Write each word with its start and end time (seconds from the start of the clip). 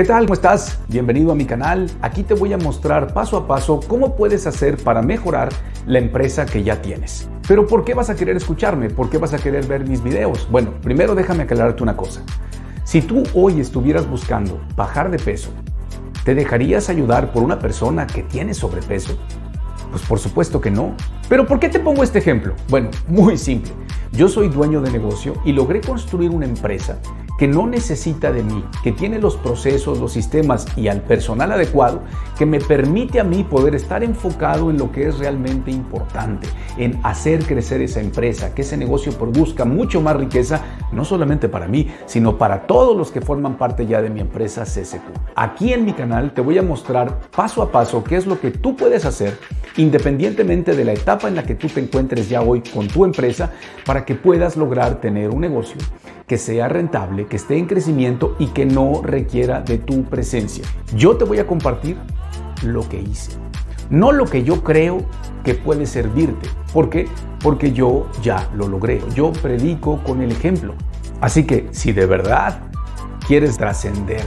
¿Qué 0.00 0.06
tal? 0.06 0.24
¿Cómo 0.24 0.32
estás? 0.32 0.78
Bienvenido 0.88 1.30
a 1.30 1.34
mi 1.34 1.44
canal. 1.44 1.90
Aquí 2.00 2.22
te 2.22 2.32
voy 2.32 2.54
a 2.54 2.56
mostrar 2.56 3.12
paso 3.12 3.36
a 3.36 3.46
paso 3.46 3.80
cómo 3.86 4.16
puedes 4.16 4.46
hacer 4.46 4.78
para 4.78 5.02
mejorar 5.02 5.50
la 5.84 5.98
empresa 5.98 6.46
que 6.46 6.62
ya 6.62 6.80
tienes. 6.80 7.28
Pero 7.46 7.66
¿por 7.66 7.84
qué 7.84 7.92
vas 7.92 8.08
a 8.08 8.16
querer 8.16 8.34
escucharme? 8.34 8.88
¿Por 8.88 9.10
qué 9.10 9.18
vas 9.18 9.34
a 9.34 9.38
querer 9.38 9.66
ver 9.66 9.86
mis 9.86 10.02
videos? 10.02 10.48
Bueno, 10.50 10.72
primero 10.80 11.14
déjame 11.14 11.42
aclararte 11.42 11.82
una 11.82 11.98
cosa. 11.98 12.22
Si 12.82 13.02
tú 13.02 13.24
hoy 13.34 13.60
estuvieras 13.60 14.08
buscando 14.08 14.58
bajar 14.74 15.10
de 15.10 15.18
peso, 15.18 15.50
¿te 16.24 16.34
dejarías 16.34 16.88
ayudar 16.88 17.30
por 17.30 17.42
una 17.42 17.58
persona 17.58 18.06
que 18.06 18.22
tiene 18.22 18.54
sobrepeso? 18.54 19.18
Pues 19.90 20.02
por 20.04 20.18
supuesto 20.18 20.62
que 20.62 20.70
no. 20.70 20.94
Pero 21.28 21.46
¿por 21.46 21.60
qué 21.60 21.68
te 21.68 21.78
pongo 21.78 22.02
este 22.02 22.20
ejemplo? 22.20 22.54
Bueno, 22.70 22.88
muy 23.06 23.36
simple. 23.36 23.72
Yo 24.12 24.30
soy 24.30 24.48
dueño 24.48 24.80
de 24.80 24.92
negocio 24.92 25.34
y 25.44 25.52
logré 25.52 25.82
construir 25.82 26.30
una 26.30 26.46
empresa 26.46 26.98
que 27.40 27.48
no 27.48 27.66
necesita 27.66 28.32
de 28.32 28.42
mí, 28.42 28.62
que 28.82 28.92
tiene 28.92 29.18
los 29.18 29.38
procesos, 29.38 29.98
los 29.98 30.12
sistemas 30.12 30.66
y 30.76 30.88
al 30.88 31.00
personal 31.00 31.50
adecuado, 31.52 32.02
que 32.36 32.44
me 32.44 32.60
permite 32.60 33.18
a 33.18 33.24
mí 33.24 33.44
poder 33.44 33.74
estar 33.74 34.04
enfocado 34.04 34.68
en 34.68 34.76
lo 34.76 34.92
que 34.92 35.08
es 35.08 35.18
realmente 35.18 35.70
importante, 35.70 36.46
en 36.76 37.00
hacer 37.02 37.42
crecer 37.46 37.80
esa 37.80 38.02
empresa, 38.02 38.54
que 38.54 38.60
ese 38.60 38.76
negocio 38.76 39.12
produzca 39.12 39.64
mucho 39.64 40.02
más 40.02 40.16
riqueza, 40.16 40.60
no 40.92 41.02
solamente 41.06 41.48
para 41.48 41.66
mí, 41.66 41.88
sino 42.04 42.36
para 42.36 42.66
todos 42.66 42.94
los 42.94 43.10
que 43.10 43.22
forman 43.22 43.56
parte 43.56 43.86
ya 43.86 44.02
de 44.02 44.10
mi 44.10 44.20
empresa 44.20 44.64
CSQ. 44.64 45.00
Aquí 45.34 45.72
en 45.72 45.86
mi 45.86 45.94
canal 45.94 46.34
te 46.34 46.42
voy 46.42 46.58
a 46.58 46.62
mostrar 46.62 47.20
paso 47.34 47.62
a 47.62 47.72
paso 47.72 48.04
qué 48.04 48.16
es 48.16 48.26
lo 48.26 48.38
que 48.38 48.50
tú 48.50 48.76
puedes 48.76 49.06
hacer 49.06 49.38
independientemente 49.78 50.76
de 50.76 50.84
la 50.84 50.92
etapa 50.92 51.28
en 51.28 51.36
la 51.36 51.44
que 51.44 51.54
tú 51.54 51.68
te 51.68 51.80
encuentres 51.80 52.28
ya 52.28 52.42
hoy 52.42 52.60
con 52.60 52.86
tu 52.86 53.06
empresa, 53.06 53.50
para 53.86 54.04
que 54.04 54.14
puedas 54.14 54.58
lograr 54.58 55.00
tener 55.00 55.30
un 55.30 55.40
negocio 55.40 55.78
que 56.30 56.38
sea 56.38 56.68
rentable, 56.68 57.26
que 57.26 57.34
esté 57.34 57.58
en 57.58 57.66
crecimiento 57.66 58.36
y 58.38 58.46
que 58.46 58.64
no 58.64 59.02
requiera 59.02 59.62
de 59.62 59.78
tu 59.78 60.04
presencia. 60.04 60.64
Yo 60.94 61.16
te 61.16 61.24
voy 61.24 61.40
a 61.40 61.46
compartir 61.48 61.98
lo 62.62 62.88
que 62.88 63.00
hice, 63.00 63.32
no 63.90 64.12
lo 64.12 64.26
que 64.26 64.44
yo 64.44 64.62
creo 64.62 64.98
que 65.42 65.54
puede 65.54 65.86
servirte. 65.86 66.48
¿Por 66.72 66.88
qué? 66.88 67.08
Porque 67.42 67.72
yo 67.72 68.06
ya 68.22 68.48
lo 68.54 68.68
logré. 68.68 69.02
Yo 69.12 69.32
predico 69.32 70.00
con 70.04 70.22
el 70.22 70.30
ejemplo. 70.30 70.74
Así 71.20 71.42
que 71.42 71.66
si 71.72 71.90
de 71.90 72.06
verdad 72.06 72.60
quieres 73.26 73.58
trascender, 73.58 74.22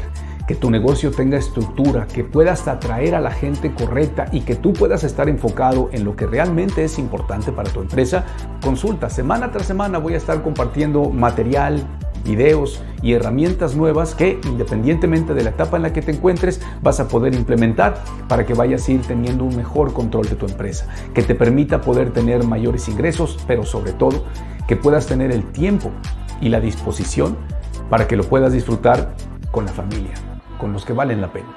que 0.47 0.55
tu 0.55 0.69
negocio 0.69 1.11
tenga 1.11 1.37
estructura, 1.37 2.07
que 2.07 2.23
puedas 2.23 2.67
atraer 2.67 3.15
a 3.15 3.21
la 3.21 3.31
gente 3.31 3.73
correcta 3.73 4.27
y 4.31 4.41
que 4.41 4.55
tú 4.55 4.73
puedas 4.73 5.03
estar 5.03 5.29
enfocado 5.29 5.89
en 5.91 6.03
lo 6.03 6.15
que 6.15 6.25
realmente 6.25 6.83
es 6.83 6.99
importante 6.99 7.51
para 7.51 7.71
tu 7.71 7.81
empresa, 7.81 8.25
consulta. 8.61 9.09
Semana 9.09 9.51
tras 9.51 9.65
semana 9.65 9.99
voy 9.99 10.15
a 10.15 10.17
estar 10.17 10.41
compartiendo 10.43 11.09
material, 11.09 11.81
videos 12.25 12.81
y 13.01 13.13
herramientas 13.13 13.75
nuevas 13.75 14.15
que 14.15 14.39
independientemente 14.45 15.33
de 15.33 15.43
la 15.43 15.49
etapa 15.51 15.77
en 15.77 15.83
la 15.83 15.93
que 15.93 16.01
te 16.01 16.11
encuentres 16.11 16.61
vas 16.81 16.99
a 16.99 17.07
poder 17.07 17.35
implementar 17.35 18.01
para 18.27 18.45
que 18.45 18.53
vayas 18.53 18.87
a 18.87 18.91
ir 18.93 19.01
teniendo 19.01 19.43
un 19.43 19.55
mejor 19.55 19.93
control 19.93 20.27
de 20.29 20.35
tu 20.35 20.45
empresa, 20.45 20.87
que 21.13 21.23
te 21.23 21.35
permita 21.35 21.81
poder 21.81 22.11
tener 22.11 22.43
mayores 22.43 22.87
ingresos, 22.87 23.37
pero 23.47 23.63
sobre 23.63 23.93
todo 23.93 24.25
que 24.67 24.75
puedas 24.75 25.05
tener 25.05 25.31
el 25.31 25.43
tiempo 25.51 25.91
y 26.39 26.49
la 26.49 26.59
disposición 26.59 27.37
para 27.89 28.07
que 28.07 28.15
lo 28.15 28.23
puedas 28.23 28.53
disfrutar 28.53 29.13
con 29.51 29.65
la 29.65 29.71
familia 29.71 30.13
con 30.63 30.71
los 30.71 30.85
que 30.85 30.93
valen 30.93 31.19
la 31.19 31.29
pena. 31.29 31.53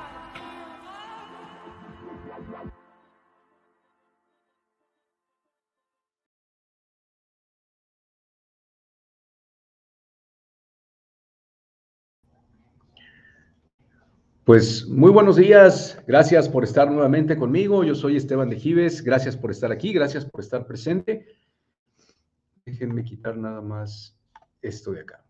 Pues 14.42 14.88
muy 14.88 15.12
buenos 15.12 15.36
días, 15.36 16.02
gracias 16.08 16.48
por 16.48 16.64
estar 16.64 16.90
nuevamente 16.90 17.36
conmigo. 17.36 17.84
Yo 17.84 17.94
soy 17.94 18.16
Esteban 18.16 18.50
de 18.50 18.56
Gives, 18.56 19.04
gracias 19.04 19.36
por 19.36 19.52
estar 19.52 19.70
aquí, 19.70 19.92
gracias 19.92 20.24
por 20.24 20.40
estar 20.40 20.66
presente. 20.66 21.28
Déjenme 22.64 23.04
quitar 23.04 23.36
nada 23.36 23.60
más 23.60 24.18
esto 24.60 24.90
de 24.90 25.02
acá. 25.02 25.25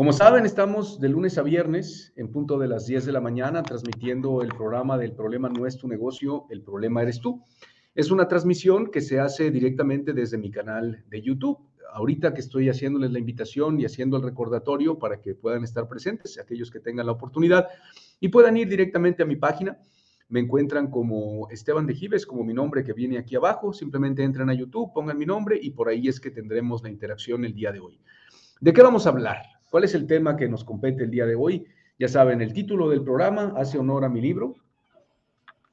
Como 0.00 0.14
saben, 0.14 0.46
estamos 0.46 0.98
de 0.98 1.10
lunes 1.10 1.36
a 1.36 1.42
viernes 1.42 2.14
en 2.16 2.32
punto 2.32 2.58
de 2.58 2.66
las 2.66 2.86
10 2.86 3.04
de 3.04 3.12
la 3.12 3.20
mañana 3.20 3.62
transmitiendo 3.62 4.40
el 4.40 4.48
programa 4.48 4.96
del 4.96 5.12
problema 5.12 5.50
no 5.50 5.66
es 5.66 5.76
tu 5.76 5.88
negocio, 5.88 6.46
el 6.48 6.62
problema 6.62 7.02
eres 7.02 7.20
tú. 7.20 7.44
Es 7.94 8.10
una 8.10 8.26
transmisión 8.26 8.90
que 8.90 9.02
se 9.02 9.20
hace 9.20 9.50
directamente 9.50 10.14
desde 10.14 10.38
mi 10.38 10.50
canal 10.50 11.04
de 11.10 11.20
YouTube. 11.20 11.58
Ahorita 11.92 12.32
que 12.32 12.40
estoy 12.40 12.70
haciéndoles 12.70 13.10
la 13.10 13.18
invitación 13.18 13.78
y 13.78 13.84
haciendo 13.84 14.16
el 14.16 14.22
recordatorio 14.22 14.98
para 14.98 15.20
que 15.20 15.34
puedan 15.34 15.64
estar 15.64 15.86
presentes, 15.86 16.38
aquellos 16.38 16.70
que 16.70 16.80
tengan 16.80 17.04
la 17.04 17.12
oportunidad, 17.12 17.68
y 18.20 18.28
puedan 18.28 18.56
ir 18.56 18.70
directamente 18.70 19.22
a 19.22 19.26
mi 19.26 19.36
página. 19.36 19.76
Me 20.30 20.40
encuentran 20.40 20.90
como 20.90 21.46
Esteban 21.50 21.86
de 21.86 21.94
Gives, 21.94 22.24
como 22.24 22.42
mi 22.42 22.54
nombre 22.54 22.84
que 22.84 22.94
viene 22.94 23.18
aquí 23.18 23.36
abajo. 23.36 23.74
Simplemente 23.74 24.22
entren 24.22 24.48
a 24.48 24.54
YouTube, 24.54 24.94
pongan 24.94 25.18
mi 25.18 25.26
nombre 25.26 25.58
y 25.60 25.72
por 25.72 25.90
ahí 25.90 26.08
es 26.08 26.18
que 26.18 26.30
tendremos 26.30 26.82
la 26.82 26.88
interacción 26.88 27.44
el 27.44 27.52
día 27.52 27.70
de 27.70 27.80
hoy. 27.80 28.00
¿De 28.62 28.72
qué 28.72 28.80
vamos 28.80 29.06
a 29.06 29.10
hablar? 29.10 29.59
¿Cuál 29.70 29.84
es 29.84 29.94
el 29.94 30.06
tema 30.06 30.36
que 30.36 30.48
nos 30.48 30.64
compete 30.64 31.04
el 31.04 31.12
día 31.12 31.26
de 31.26 31.36
hoy? 31.36 31.64
Ya 31.96 32.08
saben, 32.08 32.40
el 32.42 32.52
título 32.52 32.90
del 32.90 33.04
programa 33.04 33.54
hace 33.56 33.78
honor 33.78 34.04
a 34.04 34.08
mi 34.08 34.20
libro. 34.20 34.56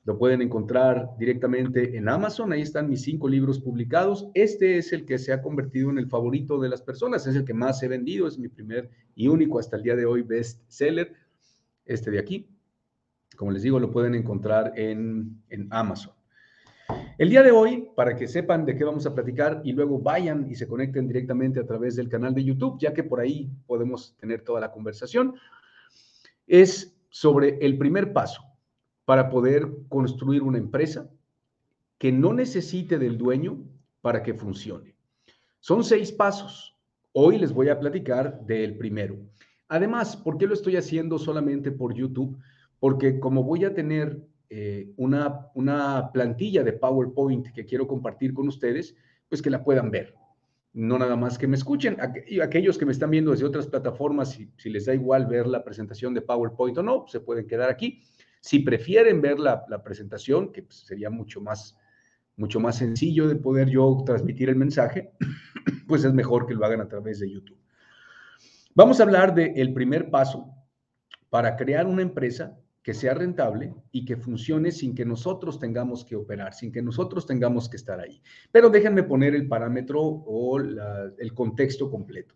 Lo 0.04 0.20
pueden 0.20 0.42
encontrar 0.42 1.18
directamente 1.18 1.98
en 1.98 2.08
Amazon. 2.08 2.54
Ahí 2.54 2.62
están 2.62 2.90
mis 2.90 3.02
cinco 3.02 3.28
libros 3.28 3.60
publicados. 3.60 4.30
Este 4.36 4.78
es 4.78 4.94
el 4.94 5.04
que 5.04 5.18
se 5.18 5.34
ha 5.34 5.42
convertido 5.42 5.90
en 5.90 5.98
el 5.98 6.08
favorito 6.08 6.60
de 6.60 6.70
las 6.70 6.82
personas. 6.82 7.26
Es 7.26 7.36
el 7.36 7.44
que 7.44 7.56
más 7.56 7.82
he 7.82 7.88
vendido. 7.88 8.28
Es 8.28 8.38
mi 8.38 8.50
primer 8.50 8.90
y 9.16 9.28
único 9.28 9.58
hasta 9.58 9.78
el 9.78 9.84
día 9.84 9.96
de 9.96 10.06
hoy 10.06 10.22
best 10.22 10.62
seller. 10.68 11.12
Este 11.84 12.12
de 12.12 12.20
aquí. 12.20 12.48
Como 13.36 13.52
les 13.52 13.64
digo, 13.64 13.80
lo 13.80 13.92
pueden 13.92 14.14
encontrar 14.14 14.74
en, 14.76 15.42
en 15.50 15.68
Amazon. 15.72 16.14
El 17.18 17.32
día 17.32 17.42
de 17.42 17.50
hoy, 17.50 17.90
para 17.96 18.16
que 18.16 18.28
sepan 18.28 18.64
de 18.64 18.76
qué 18.76 18.84
vamos 18.84 19.08
a 19.08 19.16
platicar 19.16 19.62
y 19.64 19.72
luego 19.72 19.98
vayan 19.98 20.46
y 20.52 20.56
se 20.56 20.68
conecten 20.68 21.08
directamente 21.08 21.60
a 21.60 21.66
través 21.66 21.96
del 21.96 22.10
canal 22.10 22.36
de 22.36 22.44
YouTube, 22.44 22.78
ya 22.80 22.94
que 22.94 23.04
por 23.04 23.20
ahí 23.20 23.50
podemos 23.66 24.16
tener 24.20 24.44
toda 24.44 24.62
la 24.62 24.72
conversación, 24.72 25.34
es 26.46 26.96
sobre 27.10 27.58
el 27.66 27.76
primer 27.80 28.14
paso 28.14 28.44
para 29.04 29.32
poder 29.32 29.68
construir 29.90 30.44
una 30.44 30.60
empresa 30.60 31.10
que 31.98 32.12
no 32.12 32.34
necesite 32.34 33.00
del 33.00 33.18
dueño 33.18 33.64
para 34.02 34.22
que 34.22 34.36
funcione. 34.36 34.94
Son 35.60 35.84
seis 35.84 36.12
pasos. 36.12 36.78
Hoy 37.14 37.40
les 37.40 37.52
voy 37.52 37.70
a 37.70 37.80
platicar 37.80 38.46
del 38.46 38.78
primero. 38.78 39.18
Además, 39.70 40.16
¿por 40.16 40.38
qué 40.38 40.46
lo 40.46 40.54
estoy 40.54 40.76
haciendo 40.76 41.18
solamente 41.18 41.72
por 41.72 41.96
YouTube? 41.96 42.38
Porque 42.80 43.20
como 43.20 43.44
voy 43.44 43.66
a 43.66 43.74
tener 43.74 44.22
eh, 44.50 44.94
una, 44.98 45.50
una 45.56 46.12
plantilla 46.14 46.64
de 46.64 46.74
PowerPoint 46.74 47.48
que 47.54 47.66
quiero 47.66 47.88
compartir 47.88 48.34
con 48.34 48.48
ustedes, 48.48 48.96
pues 49.28 49.42
que 49.42 49.50
la 49.50 49.64
puedan 49.64 49.92
ver. 49.92 50.16
No 50.74 50.98
nada 50.98 51.16
más 51.16 51.38
que 51.38 51.48
me 51.48 51.56
escuchen. 51.56 51.98
Aquellos 52.42 52.78
que 52.78 52.86
me 52.86 52.92
están 52.92 53.10
viendo 53.10 53.32
desde 53.32 53.46
otras 53.46 53.68
plataformas, 53.68 54.38
si, 54.58 54.70
les 54.70 54.86
da 54.86 54.94
igual 54.94 55.26
ver 55.26 55.48
la 55.48 55.64
presentación 55.64 56.14
de 56.14 56.22
PowerPoint 56.22 56.78
o 56.78 56.84
no, 56.84 57.06
se 57.08 57.20
pueden 57.20 57.48
quedar 57.48 57.70
aquí. 57.70 58.04
Si 58.42 58.60
prefieren 58.60 59.22
ver 59.22 59.40
la, 59.40 59.66
la 59.70 59.84
presentación, 59.84 60.52
que 60.52 60.64
pues, 60.64 60.80
sería 60.80 61.10
mucho 61.10 61.42
más, 61.42 61.78
mucho 62.36 62.60
más 62.60 62.78
sencillo 62.78 63.28
de 63.28 63.36
poder 63.36 63.70
yo 63.70 64.04
transmitir 64.06 64.50
el 64.50 64.56
mensaje, 64.56 65.12
pues 65.88 66.04
es 66.04 66.14
mejor 66.14 66.46
que 66.46 66.54
lo 66.54 66.64
hagan 66.66 66.82
a 66.82 66.88
través 66.88 67.20
de 67.20 67.32
YouTube. 67.32 67.58
Vamos 68.76 69.00
a 69.00 69.04
hablar 69.04 69.34
del 69.34 69.74
primer 69.74 70.12
paso 70.12 70.54
para 71.30 71.56
crear 71.56 71.88
una 71.88 72.04
empresa 72.04 72.56
que 72.88 72.94
sea 72.94 73.14
rentable 73.14 73.74
y 73.92 74.06
que 74.06 74.16
funcione 74.16 74.72
sin 74.72 74.96
que 74.96 75.04
nosotros 75.04 75.60
tengamos 75.60 76.06
que 76.06 76.16
operar, 76.16 76.54
sin 76.54 76.72
que 76.72 76.82
nosotros 76.82 77.26
tengamos 77.26 77.68
que 77.68 77.76
estar 77.76 78.00
ahí. 78.00 78.22
Pero 78.50 78.70
déjenme 78.70 79.04
poner 79.04 79.36
el 79.36 79.46
parámetro 79.46 80.00
o 80.02 80.58
el 80.58 81.34
contexto 81.34 81.92
completo. 81.92 82.34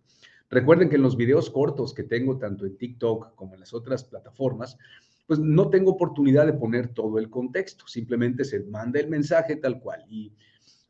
Recuerden 0.49 0.89
que 0.89 0.97
en 0.97 1.03
los 1.03 1.15
videos 1.15 1.49
cortos 1.49 1.93
que 1.93 2.03
tengo 2.03 2.37
tanto 2.37 2.65
en 2.65 2.75
TikTok 2.75 3.33
como 3.33 3.53
en 3.53 3.61
las 3.61 3.73
otras 3.73 4.03
plataformas, 4.03 4.77
pues 5.25 5.39
no 5.39 5.69
tengo 5.69 5.91
oportunidad 5.91 6.45
de 6.45 6.51
poner 6.51 6.89
todo 6.89 7.17
el 7.17 7.29
contexto, 7.29 7.87
simplemente 7.87 8.43
se 8.43 8.59
manda 8.59 8.99
el 8.99 9.07
mensaje 9.07 9.55
tal 9.55 9.79
cual. 9.79 10.03
Y 10.09 10.33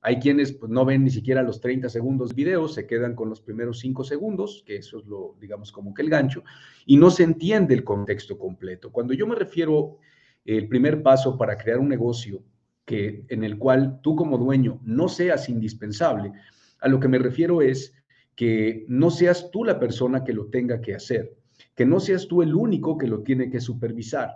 hay 0.02 0.20
quienes 0.20 0.54
pues, 0.54 0.72
no 0.72 0.84
ven 0.84 1.04
ni 1.04 1.12
siquiera 1.12 1.44
los 1.44 1.62
30 1.62 1.88
segundos 1.90 2.34
videos, 2.34 2.74
se 2.74 2.88
quedan 2.88 3.16
con 3.16 3.30
los 3.30 3.40
primeros 3.40 3.80
5 3.80 4.04
segundos, 4.04 4.64
que 4.66 4.78
eso 4.78 5.00
es 5.00 5.06
lo, 5.06 5.36
digamos, 5.40 5.72
como 5.72 5.94
que 5.94 6.02
el 6.02 6.10
gancho, 6.10 6.44
y 6.88 6.98
no 6.98 7.12
se 7.12 7.24
entiende 7.24 7.76
el 7.76 7.84
contexto 7.84 8.38
completo. 8.38 8.92
Cuando 8.92 9.14
yo 9.14 9.28
me 9.28 9.36
refiero 9.36 10.00
el 10.44 10.68
primer 10.68 11.04
paso 11.04 11.38
para 11.38 11.56
crear 11.56 11.78
un 11.78 11.90
negocio 11.90 12.44
que, 12.84 13.26
en 13.30 13.44
el 13.44 13.60
cual 13.60 14.00
tú 14.02 14.16
como 14.16 14.40
dueño 14.40 14.82
no 14.84 15.08
seas 15.08 15.50
indispensable, 15.50 16.32
a 16.80 16.88
lo 16.88 17.00
que 17.00 17.08
me 17.08 17.20
refiero 17.20 17.62
es 17.62 17.94
que 18.36 18.86
no 18.88 19.12
seas 19.12 19.52
tú 19.52 19.64
la 19.64 19.80
persona 19.80 20.24
que 20.24 20.34
lo 20.34 20.48
tenga 20.48 20.82
que 20.82 20.96
hacer, 20.96 21.38
que 21.76 21.86
no 21.86 22.00
seas 22.00 22.28
tú 22.28 22.42
el 22.42 22.56
único 22.56 22.98
que 22.98 23.06
lo 23.06 23.22
tiene 23.22 23.52
que 23.52 23.62
supervisar. 23.62 24.32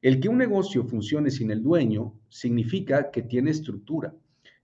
El 0.00 0.20
que 0.20 0.28
un 0.28 0.38
negocio 0.38 0.84
funcione 0.84 1.32
sin 1.32 1.50
el 1.50 1.64
dueño 1.64 2.14
significa 2.28 3.10
que 3.10 3.22
tiene 3.22 3.50
estructura 3.50 4.14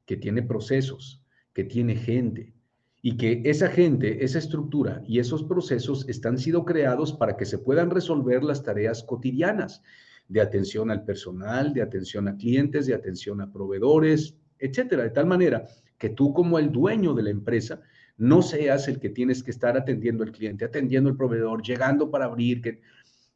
que 0.06 0.16
tiene 0.16 0.42
procesos, 0.42 1.20
que 1.52 1.64
tiene 1.64 1.96
gente. 1.96 2.54
y 3.02 3.16
que 3.16 3.42
esa 3.44 3.68
gente, 3.68 4.24
esa 4.24 4.38
estructura 4.40 5.00
y 5.06 5.20
esos 5.20 5.44
procesos 5.44 6.08
están 6.08 6.38
siendo 6.38 6.64
creados 6.64 7.12
para 7.12 7.36
que 7.36 7.44
se 7.44 7.58
puedan 7.58 7.90
resolver 7.90 8.42
las 8.42 8.64
tareas 8.64 9.04
cotidianas 9.04 9.82
de 10.28 10.40
atención 10.40 10.90
al 10.90 11.04
personal, 11.04 11.72
de 11.72 11.82
atención 11.82 12.26
a 12.26 12.36
clientes, 12.36 12.86
de 12.86 12.94
atención 12.94 13.40
a 13.40 13.52
proveedores, 13.52 14.34
etcétera, 14.58 15.04
de 15.04 15.10
tal 15.10 15.26
manera 15.26 15.66
que 15.98 16.08
tú 16.08 16.32
como 16.32 16.58
el 16.58 16.72
dueño 16.72 17.14
de 17.14 17.22
la 17.22 17.30
empresa 17.30 17.80
no 18.16 18.42
seas 18.42 18.88
el 18.88 18.98
que 18.98 19.10
tienes 19.10 19.42
que 19.42 19.50
estar 19.50 19.76
atendiendo 19.76 20.24
al 20.24 20.32
cliente, 20.32 20.64
atendiendo 20.64 21.10
al 21.10 21.16
proveedor, 21.16 21.62
llegando 21.62 22.10
para 22.10 22.24
abrir, 22.24 22.60
que, 22.60 22.80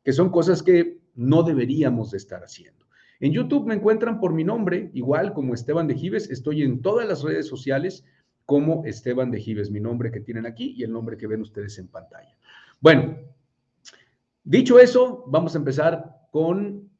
que 0.02 0.12
son 0.12 0.30
cosas 0.30 0.62
que 0.62 0.98
no 1.14 1.42
deberíamos 1.42 2.10
de 2.10 2.16
estar 2.16 2.42
haciendo. 2.42 2.86
En 3.20 3.32
YouTube 3.32 3.66
me 3.66 3.74
encuentran 3.74 4.18
por 4.18 4.32
mi 4.32 4.44
nombre, 4.44 4.90
igual 4.94 5.34
como 5.34 5.52
Esteban 5.52 5.86
de 5.86 5.94
Gives, 5.94 6.30
estoy 6.30 6.62
en 6.62 6.80
todas 6.80 7.06
las 7.06 7.22
redes 7.22 7.46
sociales 7.46 8.04
como 8.46 8.82
Esteban 8.86 9.30
de 9.30 9.38
Gives, 9.38 9.70
mi 9.70 9.78
nombre 9.78 10.10
que 10.10 10.20
tienen 10.20 10.46
aquí 10.46 10.74
y 10.76 10.82
el 10.82 10.90
nombre 10.90 11.18
que 11.18 11.26
ven 11.26 11.42
ustedes 11.42 11.78
en 11.78 11.88
pantalla. 11.88 12.36
Bueno, 12.80 13.18
dicho 14.42 14.78
eso, 14.78 15.24
vamos 15.28 15.54
a 15.54 15.58
empezar 15.58 16.28
con 16.32 16.90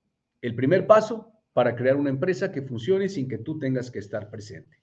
el 0.42 0.54
primer 0.54 0.86
paso 0.86 1.32
para 1.54 1.74
crear 1.74 1.96
una 1.96 2.10
empresa 2.10 2.52
que 2.52 2.62
funcione 2.62 3.08
sin 3.08 3.26
que 3.26 3.38
tú 3.38 3.58
tengas 3.58 3.90
que 3.90 3.98
estar 3.98 4.30
presente. 4.30 4.76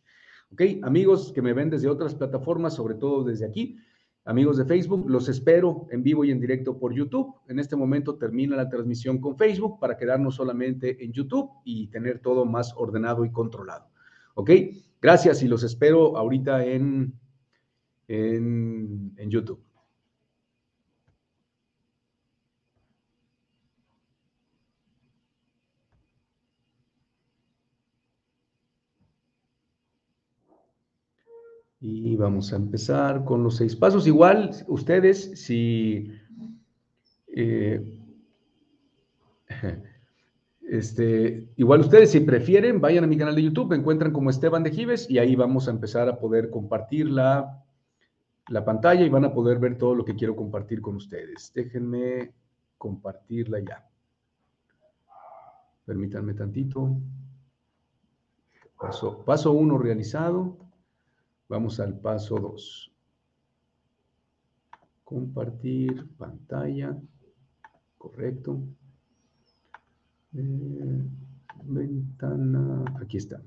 ¿Ok? 0.51 0.61
Amigos 0.81 1.31
que 1.33 1.41
me 1.41 1.53
ven 1.53 1.69
desde 1.69 1.87
otras 1.87 2.15
plataformas, 2.15 2.73
sobre 2.73 2.95
todo 2.95 3.23
desde 3.23 3.45
aquí, 3.45 3.77
amigos 4.27 4.57
de 4.57 4.65
Facebook, 4.65 5.09
los 5.09 5.29
espero 5.29 5.87
en 5.89 6.03
vivo 6.03 6.25
y 6.25 6.31
en 6.31 6.39
directo 6.39 6.77
por 6.77 6.93
YouTube. 6.93 7.33
En 7.47 7.59
este 7.59 7.77
momento 7.77 8.17
termina 8.17 8.57
la 8.57 8.67
transmisión 8.69 9.19
con 9.19 9.37
Facebook 9.37 9.79
para 9.79 9.97
quedarnos 9.97 10.35
solamente 10.35 11.03
en 11.03 11.13
YouTube 11.13 11.49
y 11.63 11.87
tener 11.87 12.19
todo 12.19 12.45
más 12.45 12.73
ordenado 12.75 13.23
y 13.23 13.31
controlado. 13.31 13.87
¿Ok? 14.35 14.51
Gracias 15.01 15.41
y 15.43 15.47
los 15.47 15.63
espero 15.63 16.17
ahorita 16.17 16.65
en, 16.65 17.13
en, 18.09 19.13
en 19.15 19.29
YouTube. 19.29 19.66
Y 31.89 32.17
vamos 32.17 32.51
a 32.51 32.57
empezar 32.57 33.23
con 33.23 33.43
los 33.43 33.55
seis 33.55 33.73
pasos. 33.73 34.05
Igual, 34.07 34.51
ustedes, 34.67 35.39
si... 35.39 36.11
Eh, 37.33 37.81
este, 40.69 41.47
igual 41.55 41.79
ustedes, 41.79 42.11
si 42.11 42.19
prefieren, 42.19 42.81
vayan 42.81 43.05
a 43.05 43.07
mi 43.07 43.15
canal 43.15 43.35
de 43.35 43.43
YouTube, 43.43 43.71
encuentran 43.71 44.11
como 44.11 44.29
Esteban 44.29 44.63
de 44.63 44.71
Gives 44.71 45.09
y 45.09 45.17
ahí 45.17 45.37
vamos 45.37 45.69
a 45.69 45.71
empezar 45.71 46.09
a 46.09 46.19
poder 46.19 46.49
compartir 46.49 47.09
la, 47.09 47.63
la 48.49 48.65
pantalla 48.65 49.05
y 49.05 49.09
van 49.09 49.23
a 49.23 49.33
poder 49.33 49.57
ver 49.57 49.77
todo 49.77 49.95
lo 49.95 50.03
que 50.03 50.17
quiero 50.17 50.35
compartir 50.35 50.81
con 50.81 50.97
ustedes. 50.97 51.53
Déjenme 51.55 52.33
compartirla 52.77 53.59
ya. 53.59 53.87
Permítanme 55.85 56.33
tantito. 56.33 56.97
Paso, 58.77 59.23
paso 59.23 59.53
uno 59.53 59.77
realizado. 59.77 60.66
Vamos 61.49 61.79
al 61.79 61.97
paso 61.99 62.35
2. 62.35 62.91
Compartir 65.03 66.05
pantalla. 66.17 66.97
Correcto. 67.97 68.59
Eh, 70.35 71.01
ventana. 71.63 72.83
Aquí 73.01 73.17
está. 73.17 73.41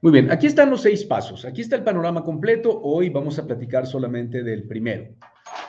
Muy 0.00 0.12
bien, 0.12 0.30
aquí 0.30 0.46
están 0.46 0.70
los 0.70 0.82
seis 0.82 1.04
pasos. 1.04 1.44
Aquí 1.44 1.62
está 1.62 1.76
el 1.76 1.82
panorama 1.82 2.22
completo. 2.22 2.78
Hoy 2.82 3.08
vamos 3.08 3.38
a 3.38 3.46
platicar 3.46 3.86
solamente 3.86 4.42
del 4.42 4.64
primero. 4.64 5.14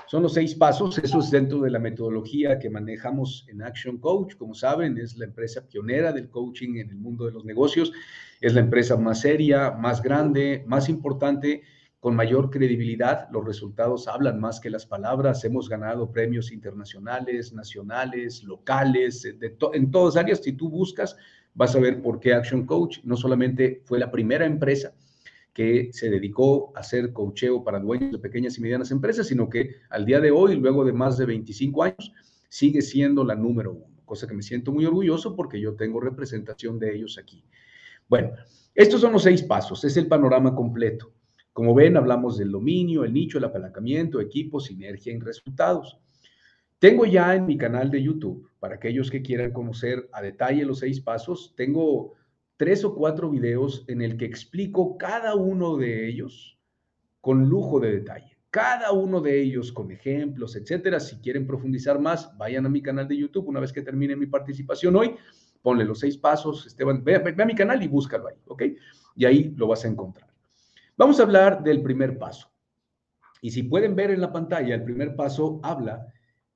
Son 0.07 0.21
los 0.21 0.33
seis 0.33 0.53
pasos, 0.53 0.99
eso 0.99 1.19
es 1.19 1.31
dentro 1.31 1.59
de 1.61 1.71
la 1.71 1.79
metodología 1.79 2.59
que 2.59 2.69
manejamos 2.69 3.45
en 3.49 3.63
Action 3.63 3.97
Coach. 3.97 4.35
Como 4.35 4.53
saben, 4.53 4.97
es 4.99 5.17
la 5.17 5.25
empresa 5.25 5.67
pionera 5.67 6.11
del 6.11 6.29
coaching 6.29 6.75
en 6.75 6.89
el 6.91 6.97
mundo 6.97 7.25
de 7.25 7.31
los 7.31 7.43
negocios. 7.43 7.91
Es 8.39 8.53
la 8.53 8.59
empresa 8.59 8.97
más 8.97 9.21
seria, 9.21 9.71
más 9.71 10.03
grande, 10.03 10.63
más 10.67 10.89
importante, 10.89 11.63
con 11.99 12.15
mayor 12.15 12.51
credibilidad. 12.51 13.27
Los 13.31 13.45
resultados 13.45 14.07
hablan 14.07 14.39
más 14.39 14.59
que 14.59 14.69
las 14.69 14.85
palabras. 14.85 15.43
Hemos 15.43 15.67
ganado 15.69 16.11
premios 16.11 16.51
internacionales, 16.51 17.51
nacionales, 17.51 18.43
locales, 18.43 19.25
en 19.25 19.89
todas 19.89 20.17
áreas. 20.17 20.43
Si 20.43 20.53
tú 20.53 20.69
buscas, 20.69 21.17
vas 21.55 21.75
a 21.75 21.79
ver 21.79 22.03
por 22.03 22.19
qué 22.19 22.35
Action 22.35 22.67
Coach 22.67 22.99
no 23.03 23.17
solamente 23.17 23.81
fue 23.85 23.97
la 23.97 24.11
primera 24.11 24.45
empresa, 24.45 24.93
que 25.55 25.89
se 25.93 26.09
dedicó 26.09 26.73
a 26.75 26.81
hacer 26.81 27.13
coacheo 27.13 27.63
para 27.63 27.79
dueños 27.79 28.11
de 28.11 28.19
pequeñas 28.19 28.57
y 28.57 28.61
medianas 28.61 28.91
empresas, 28.91 29.25
sino 29.25 29.49
que 29.49 29.77
al 29.89 30.05
día 30.05 30.19
de 30.19 30.29
hoy, 30.29 30.57
luego 30.57 30.83
de 30.83 30.91
más 30.91 31.17
de 31.17 31.25
25 31.25 31.81
años, 31.81 32.11
sigue 32.49 32.81
siendo 32.81 33.23
la 33.23 33.35
número 33.35 33.71
uno, 33.71 33.95
cosa 34.03 34.27
que 34.27 34.33
me 34.33 34.43
siento 34.43 34.73
muy 34.73 34.85
orgulloso 34.85 35.33
porque 35.33 35.61
yo 35.61 35.75
tengo 35.75 36.01
representación 36.01 36.77
de 36.77 36.93
ellos 36.93 37.17
aquí. 37.17 37.45
Bueno, 38.09 38.33
estos 38.75 38.99
son 38.99 39.13
los 39.13 39.23
seis 39.23 39.43
pasos, 39.43 39.85
es 39.85 39.95
el 39.95 40.07
panorama 40.07 40.53
completo. 40.53 41.13
Como 41.53 41.73
ven, 41.73 41.95
hablamos 41.95 42.37
del 42.37 42.51
dominio, 42.51 43.05
el 43.05 43.13
nicho, 43.13 43.37
el 43.37 43.45
apalancamiento, 43.45 44.19
equipo, 44.19 44.59
sinergia 44.59 45.13
y 45.13 45.19
resultados. 45.19 45.97
Tengo 46.79 47.05
ya 47.05 47.33
en 47.33 47.45
mi 47.45 47.57
canal 47.57 47.89
de 47.89 48.03
YouTube, 48.03 48.51
para 48.59 48.75
aquellos 48.75 49.09
que 49.09 49.21
quieran 49.21 49.53
conocer 49.53 50.09
a 50.11 50.21
detalle 50.21 50.65
los 50.65 50.79
seis 50.79 50.99
pasos, 50.99 51.53
tengo 51.55 52.15
tres 52.57 52.85
o 52.85 52.95
cuatro 52.95 53.29
videos 53.29 53.85
en 53.87 54.01
el 54.01 54.17
que 54.17 54.25
explico 54.25 54.97
cada 54.97 55.35
uno 55.35 55.77
de 55.77 56.07
ellos 56.07 56.57
con 57.21 57.49
lujo 57.49 57.79
de 57.79 57.91
detalle. 57.91 58.37
Cada 58.49 58.91
uno 58.91 59.19
de 59.19 59.41
ellos 59.41 59.71
con 59.73 59.91
ejemplos, 59.91 60.55
etcétera. 60.55 60.99
Si 60.99 61.17
quieren 61.17 61.45
profundizar 61.45 61.99
más, 61.99 62.35
vayan 62.37 62.65
a 62.65 62.69
mi 62.69 62.81
canal 62.81 63.07
de 63.07 63.17
YouTube. 63.17 63.49
Una 63.49 63.59
vez 63.59 63.73
que 63.73 63.81
termine 63.81 64.15
mi 64.15 64.27
participación 64.27 64.95
hoy, 64.95 65.15
ponle 65.61 65.83
los 65.83 65.99
seis 65.99 66.17
pasos, 66.17 66.65
Esteban, 66.65 67.03
ve, 67.03 67.17
ve, 67.17 67.43
a 67.43 67.45
mi 67.45 67.55
canal 67.55 67.81
y 67.83 67.87
búscalo 67.87 68.27
ahí, 68.27 68.35
¿ok? 68.45 68.63
Y 69.15 69.25
ahí 69.25 69.53
lo 69.57 69.67
vas 69.67 69.83
a 69.83 69.89
encontrar. 69.89 70.29
Vamos 70.95 71.19
a 71.19 71.23
hablar 71.23 71.63
del 71.63 71.81
primer 71.81 72.17
paso. 72.17 72.49
Y 73.41 73.51
si 73.51 73.63
pueden 73.63 73.95
ver 73.95 74.11
en 74.11 74.21
la 74.21 74.31
pantalla, 74.31 74.75
el 74.75 74.83
primer 74.83 75.15
paso 75.15 75.59
habla 75.63 76.13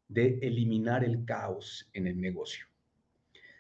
de 0.08 0.40
eliminar 0.42 1.04
el 1.04 1.26
caos 1.26 1.90
en 1.94 2.08
el 2.08 2.22
negocio. 2.22 2.69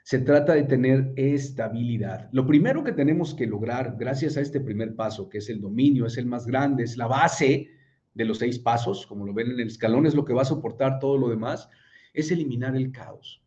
Se 0.10 0.18
trata 0.18 0.56
de 0.56 0.64
tener 0.64 1.14
estabilidad. 1.18 2.30
Lo 2.32 2.48
primero 2.48 2.84
que 2.84 2.94
tenemos 2.94 3.36
que 3.36 3.46
lograr, 3.46 3.96
gracias 3.96 4.38
a 4.38 4.42
este 4.42 4.60
primer 4.60 4.96
paso, 4.96 5.30
que 5.30 5.38
es 5.38 5.52
el 5.52 5.62
dominio, 5.62 6.08
es 6.08 6.18
el 6.18 6.26
más 6.26 6.48
grande, 6.48 6.84
es 6.84 6.98
la 6.98 7.06
base 7.06 7.70
de 8.16 8.26
los 8.26 8.40
seis 8.40 8.58
pasos, 8.58 9.06
como 9.06 9.24
lo 9.24 9.36
ven 9.36 9.52
en 9.52 9.60
el 9.60 9.68
escalón, 9.68 10.08
es 10.08 10.16
lo 10.16 10.26
que 10.26 10.34
va 10.34 10.42
a 10.42 10.46
soportar 10.46 10.98
todo 10.98 11.16
lo 11.16 11.30
demás, 11.30 11.70
es 12.12 12.32
eliminar 12.32 12.76
el 12.76 12.92
caos, 12.92 13.44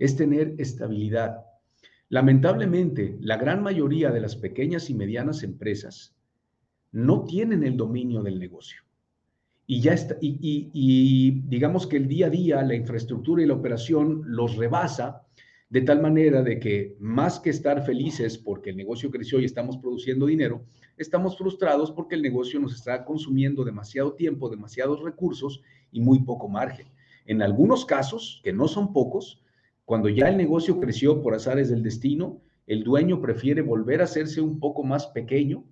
es 0.00 0.16
tener 0.16 0.56
estabilidad. 0.58 1.44
Lamentablemente, 2.08 3.16
la 3.20 3.36
gran 3.36 3.62
mayoría 3.62 4.10
de 4.10 4.20
las 4.20 4.34
pequeñas 4.34 4.90
y 4.90 4.94
medianas 4.94 5.44
empresas 5.44 6.16
no 6.90 7.22
tienen 7.22 7.62
el 7.62 7.76
dominio 7.76 8.24
del 8.24 8.40
negocio. 8.40 8.82
Y 9.64 9.80
ya 9.80 9.92
está, 9.92 10.16
y, 10.20 10.40
y 10.72 11.42
digamos 11.46 11.86
que 11.86 11.98
el 11.98 12.08
día 12.08 12.26
a 12.26 12.30
día, 12.30 12.62
la 12.62 12.74
infraestructura 12.74 13.44
y 13.44 13.46
la 13.46 13.54
operación 13.54 14.22
los 14.26 14.56
rebasa 14.56 15.22
de 15.70 15.82
tal 15.82 16.00
manera 16.00 16.42
de 16.42 16.58
que 16.58 16.96
más 16.98 17.40
que 17.40 17.50
estar 17.50 17.84
felices 17.84 18.38
porque 18.38 18.70
el 18.70 18.76
negocio 18.76 19.10
creció 19.10 19.38
y 19.38 19.44
estamos 19.44 19.76
produciendo 19.76 20.26
dinero, 20.26 20.64
estamos 20.96 21.36
frustrados 21.36 21.92
porque 21.92 22.14
el 22.14 22.22
negocio 22.22 22.58
nos 22.58 22.74
está 22.74 23.04
consumiendo 23.04 23.64
demasiado 23.64 24.14
tiempo, 24.14 24.48
demasiados 24.48 25.02
recursos 25.02 25.62
y 25.92 26.00
muy 26.00 26.20
poco 26.20 26.48
margen. 26.48 26.88
En 27.26 27.42
algunos 27.42 27.84
casos, 27.84 28.40
que 28.42 28.52
no 28.52 28.66
son 28.68 28.94
pocos, 28.94 29.42
cuando 29.84 30.08
ya 30.08 30.28
el 30.28 30.36
negocio 30.38 30.80
creció 30.80 31.22
por 31.22 31.34
azares 31.34 31.68
del 31.68 31.82
destino, 31.82 32.40
el 32.66 32.84
dueño 32.84 33.20
prefiere 33.20 33.60
volver 33.60 34.00
a 34.00 34.04
hacerse 34.04 34.40
un 34.40 34.58
poco 34.60 34.84
más 34.84 35.06
pequeño 35.08 35.64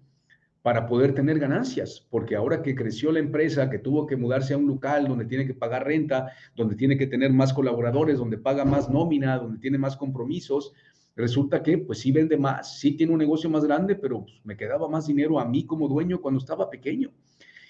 para 0.66 0.88
poder 0.88 1.14
tener 1.14 1.38
ganancias, 1.38 2.04
porque 2.11 2.35
ahora 2.35 2.61
que 2.61 2.75
creció 2.75 3.12
la 3.12 3.20
empresa, 3.20 3.70
que 3.70 3.78
tuvo 3.78 4.04
que 4.04 4.16
mudarse 4.16 4.52
a 4.52 4.58
un 4.58 4.66
local 4.66 5.06
donde 5.06 5.25
tiene 5.25 5.46
que 5.46 5.54
pagar 5.54 5.87
renta, 5.87 6.32
donde 6.56 6.75
tiene 6.75 6.99
que 6.99 7.06
tener 7.06 7.32
más 7.32 7.52
colaboradores, 7.52 8.18
donde 8.18 8.37
paga 8.37 8.64
más 8.64 8.90
nómina, 8.90 9.38
donde 9.38 9.61
tiene 9.61 9.78
más 9.78 9.96
compromisos, 9.96 10.73
resulta 11.14 11.62
que 11.62 11.78
pues 11.78 12.00
sí 12.00 12.11
vende 12.11 12.37
más, 12.37 12.80
sí 12.80 12.96
tiene 12.96 13.12
un 13.12 13.20
negocio 13.20 13.49
más 13.49 13.64
grande, 13.64 13.94
pero 13.94 14.25
pues, 14.25 14.40
me 14.42 14.56
quedaba 14.56 14.88
más 14.88 15.06
dinero 15.06 15.38
a 15.38 15.44
mí 15.44 15.64
como 15.64 15.87
dueño 15.87 16.20
cuando 16.20 16.40
estaba 16.40 16.68
pequeño. 16.68 17.12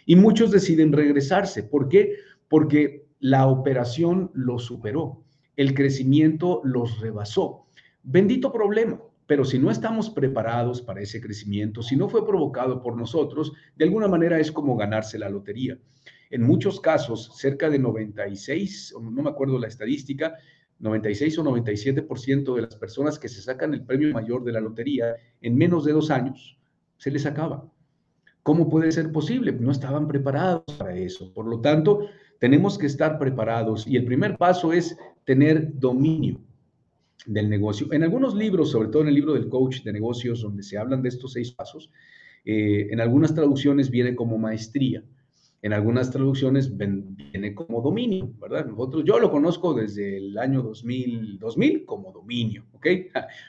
Y 0.06 0.16
muchos 0.16 0.50
deciden 0.50 0.90
regresarse. 0.90 1.64
¿Por 1.64 1.90
qué? 1.90 2.14
Porque 2.48 3.04
la 3.20 3.46
operación 3.46 4.30
los 4.32 4.64
superó, 4.64 5.22
el 5.56 5.74
crecimiento 5.74 6.62
los 6.64 6.98
rebasó. 6.98 7.66
Bendito 8.02 8.50
problema, 8.50 8.98
pero 9.26 9.44
si 9.44 9.58
no 9.58 9.70
estamos 9.70 10.08
preparados 10.10 10.80
para 10.80 11.00
ese 11.00 11.20
crecimiento, 11.20 11.82
si 11.82 11.96
no 11.96 12.08
fue 12.08 12.26
provocado 12.26 12.80
por 12.80 12.96
nosotros, 12.96 13.52
de 13.74 13.84
alguna 13.84 14.08
manera 14.08 14.38
es 14.38 14.52
como 14.52 14.76
ganarse 14.76 15.18
la 15.18 15.28
lotería. 15.28 15.78
En 16.30 16.42
muchos 16.42 16.80
casos, 16.80 17.32
cerca 17.36 17.68
de 17.68 17.78
96, 17.78 18.94
no 19.00 19.22
me 19.22 19.30
acuerdo 19.30 19.58
la 19.58 19.68
estadística, 19.68 20.36
96 20.78 21.38
o 21.38 21.44
97% 21.44 22.54
de 22.54 22.62
las 22.62 22.76
personas 22.76 23.18
que 23.18 23.28
se 23.28 23.40
sacan 23.40 23.74
el 23.74 23.84
premio 23.84 24.12
mayor 24.12 24.44
de 24.44 24.52
la 24.52 24.60
lotería 24.60 25.16
en 25.40 25.56
menos 25.56 25.84
de 25.84 25.92
dos 25.92 26.10
años, 26.10 26.58
se 26.98 27.10
les 27.10 27.26
acaba. 27.26 27.68
¿Cómo 28.42 28.68
puede 28.68 28.92
ser 28.92 29.10
posible? 29.10 29.52
No 29.52 29.72
estaban 29.72 30.06
preparados 30.06 30.62
para 30.78 30.94
eso. 30.94 31.32
Por 31.32 31.46
lo 31.46 31.60
tanto, 31.60 32.06
tenemos 32.38 32.78
que 32.78 32.86
estar 32.86 33.18
preparados 33.18 33.86
y 33.86 33.96
el 33.96 34.04
primer 34.04 34.36
paso 34.36 34.72
es 34.72 34.96
tener 35.24 35.78
dominio 35.78 36.40
del 37.26 37.50
negocio. 37.50 37.92
En 37.92 38.02
algunos 38.02 38.34
libros, 38.34 38.70
sobre 38.70 38.88
todo 38.88 39.02
en 39.02 39.08
el 39.08 39.14
libro 39.14 39.34
del 39.34 39.48
coach 39.48 39.82
de 39.82 39.92
negocios, 39.92 40.42
donde 40.42 40.62
se 40.62 40.78
hablan 40.78 41.02
de 41.02 41.08
estos 41.08 41.32
seis 41.32 41.52
pasos, 41.52 41.90
eh, 42.44 42.88
en 42.90 43.00
algunas 43.00 43.34
traducciones 43.34 43.90
viene 43.90 44.14
como 44.14 44.38
maestría, 44.38 45.02
en 45.62 45.72
algunas 45.72 46.10
traducciones 46.10 46.76
viene 46.76 47.54
como 47.54 47.82
dominio, 47.82 48.32
¿verdad? 48.40 48.66
Nosotros, 48.66 49.02
yo 49.04 49.18
lo 49.18 49.30
conozco 49.30 49.74
desde 49.74 50.18
el 50.18 50.38
año 50.38 50.62
2000, 50.62 51.38
2000 51.40 51.84
como 51.84 52.12
dominio, 52.12 52.64
¿ok? 52.72 52.86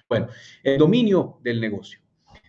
Bueno, 0.09 0.27
el 0.63 0.79
dominio 0.79 1.37
del 1.43 1.61
negocio. 1.61 1.99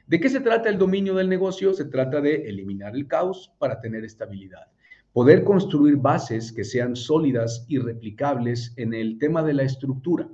¿De 0.07 0.19
qué 0.19 0.31
se 0.31 0.41
trata 0.41 0.71
el 0.71 0.79
dominio 0.79 1.15
del 1.15 1.29
negocio? 1.29 1.75
Se 1.75 1.85
trata 1.85 2.23
de 2.23 2.49
eliminar 2.49 2.97
el 2.97 3.07
caos 3.07 3.53
para 3.59 3.79
tener 3.79 4.05
estabilidad. 4.05 4.69
Poder 5.13 5.45
construir 5.45 5.97
bases 5.97 6.51
que 6.51 6.65
sean 6.65 6.97
sólidas 6.97 7.67
y 7.69 7.77
replicables 7.77 8.73
en 8.79 8.95
el 8.95 9.19
tema 9.19 9.43
de 9.43 9.53
la 9.53 9.65
estructura. 9.65 10.31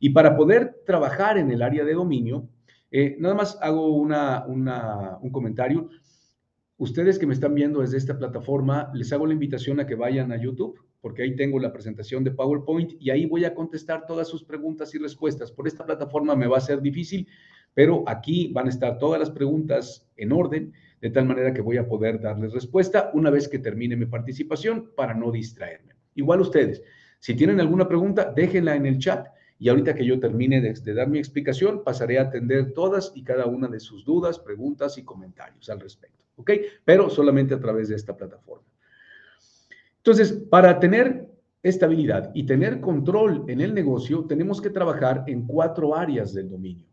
Y 0.00 0.10
para 0.10 0.34
poder 0.34 0.80
trabajar 0.86 1.36
en 1.36 1.50
el 1.52 1.62
área 1.62 1.84
de 1.84 1.92
dominio, 1.92 2.48
eh, 2.90 3.16
nada 3.20 3.34
más 3.34 3.58
hago 3.60 3.94
una, 3.94 4.44
un 4.46 5.30
comentario. 5.30 5.90
Ustedes 6.78 7.18
que 7.18 7.26
me 7.26 7.34
están 7.34 7.54
viendo 7.54 7.82
desde 7.82 7.98
esta 7.98 8.18
plataforma, 8.18 8.90
les 8.94 9.12
hago 9.12 9.26
la 9.26 9.34
invitación 9.34 9.78
a 9.78 9.86
que 9.86 9.94
vayan 9.94 10.32
a 10.32 10.40
YouTube, 10.40 10.80
porque 11.02 11.22
ahí 11.22 11.36
tengo 11.36 11.58
la 11.58 11.72
presentación 11.72 12.24
de 12.24 12.30
PowerPoint 12.30 12.94
y 12.98 13.10
ahí 13.10 13.26
voy 13.26 13.44
a 13.44 13.54
contestar 13.54 14.06
todas 14.06 14.26
sus 14.26 14.42
preguntas 14.42 14.94
y 14.94 14.98
respuestas. 14.98 15.52
Por 15.52 15.68
esta 15.68 15.84
plataforma 15.84 16.34
me 16.34 16.46
va 16.46 16.56
a 16.56 16.62
ser 16.62 16.80
difícil, 16.80 17.28
pero 17.74 18.02
aquí 18.06 18.50
van 18.54 18.66
a 18.66 18.70
estar 18.70 18.98
todas 18.98 19.20
las 19.20 19.30
preguntas 19.30 20.10
en 20.16 20.32
orden, 20.32 20.72
de 21.02 21.10
tal 21.10 21.26
manera 21.26 21.52
que 21.52 21.60
voy 21.60 21.76
a 21.76 21.86
poder 21.86 22.20
darles 22.20 22.54
respuesta 22.54 23.10
una 23.12 23.28
vez 23.28 23.48
que 23.48 23.58
termine 23.58 23.96
mi 23.96 24.06
participación 24.06 24.92
para 24.96 25.12
no 25.12 25.30
distraerme. 25.30 25.94
Igual 26.14 26.40
ustedes, 26.40 26.82
si 27.18 27.34
tienen 27.34 27.60
alguna 27.60 27.86
pregunta, 27.86 28.32
déjenla 28.34 28.76
en 28.76 28.86
el 28.86 28.98
chat 28.98 29.28
y 29.60 29.68
ahorita 29.68 29.94
que 29.94 30.06
yo 30.06 30.18
termine 30.18 30.62
de, 30.62 30.94
dar 30.94 31.08
mi 31.10 31.18
explicación, 31.18 31.84
pasaré 31.84 32.18
a 32.18 32.22
atender 32.22 32.72
todas 32.72 33.12
y 33.14 33.22
cada 33.22 33.44
una 33.44 33.68
de 33.68 33.78
sus 33.78 34.06
dudas, 34.06 34.38
preguntas 34.38 34.96
y 34.96 35.04
comentarios 35.04 35.68
al 35.68 35.80
respecto. 35.80 36.24
¿Ok? 36.36 36.52
Pero 36.82 37.10
solamente 37.10 37.52
a 37.52 37.60
través 37.60 37.90
de 37.90 37.96
esta 37.96 38.16
plataforma. 38.16 38.64
Entonces, 39.98 40.32
para 40.32 40.80
tener 40.80 41.28
estabilidad 41.62 42.30
y 42.34 42.44
tener 42.44 42.80
control 42.80 43.44
en 43.48 43.60
el 43.60 43.74
negocio, 43.74 44.24
tenemos 44.24 44.62
que 44.62 44.70
trabajar 44.70 45.24
en 45.26 45.46
cuatro 45.46 45.94
áreas 45.94 46.32
del 46.32 46.48
dominio. 46.48 46.86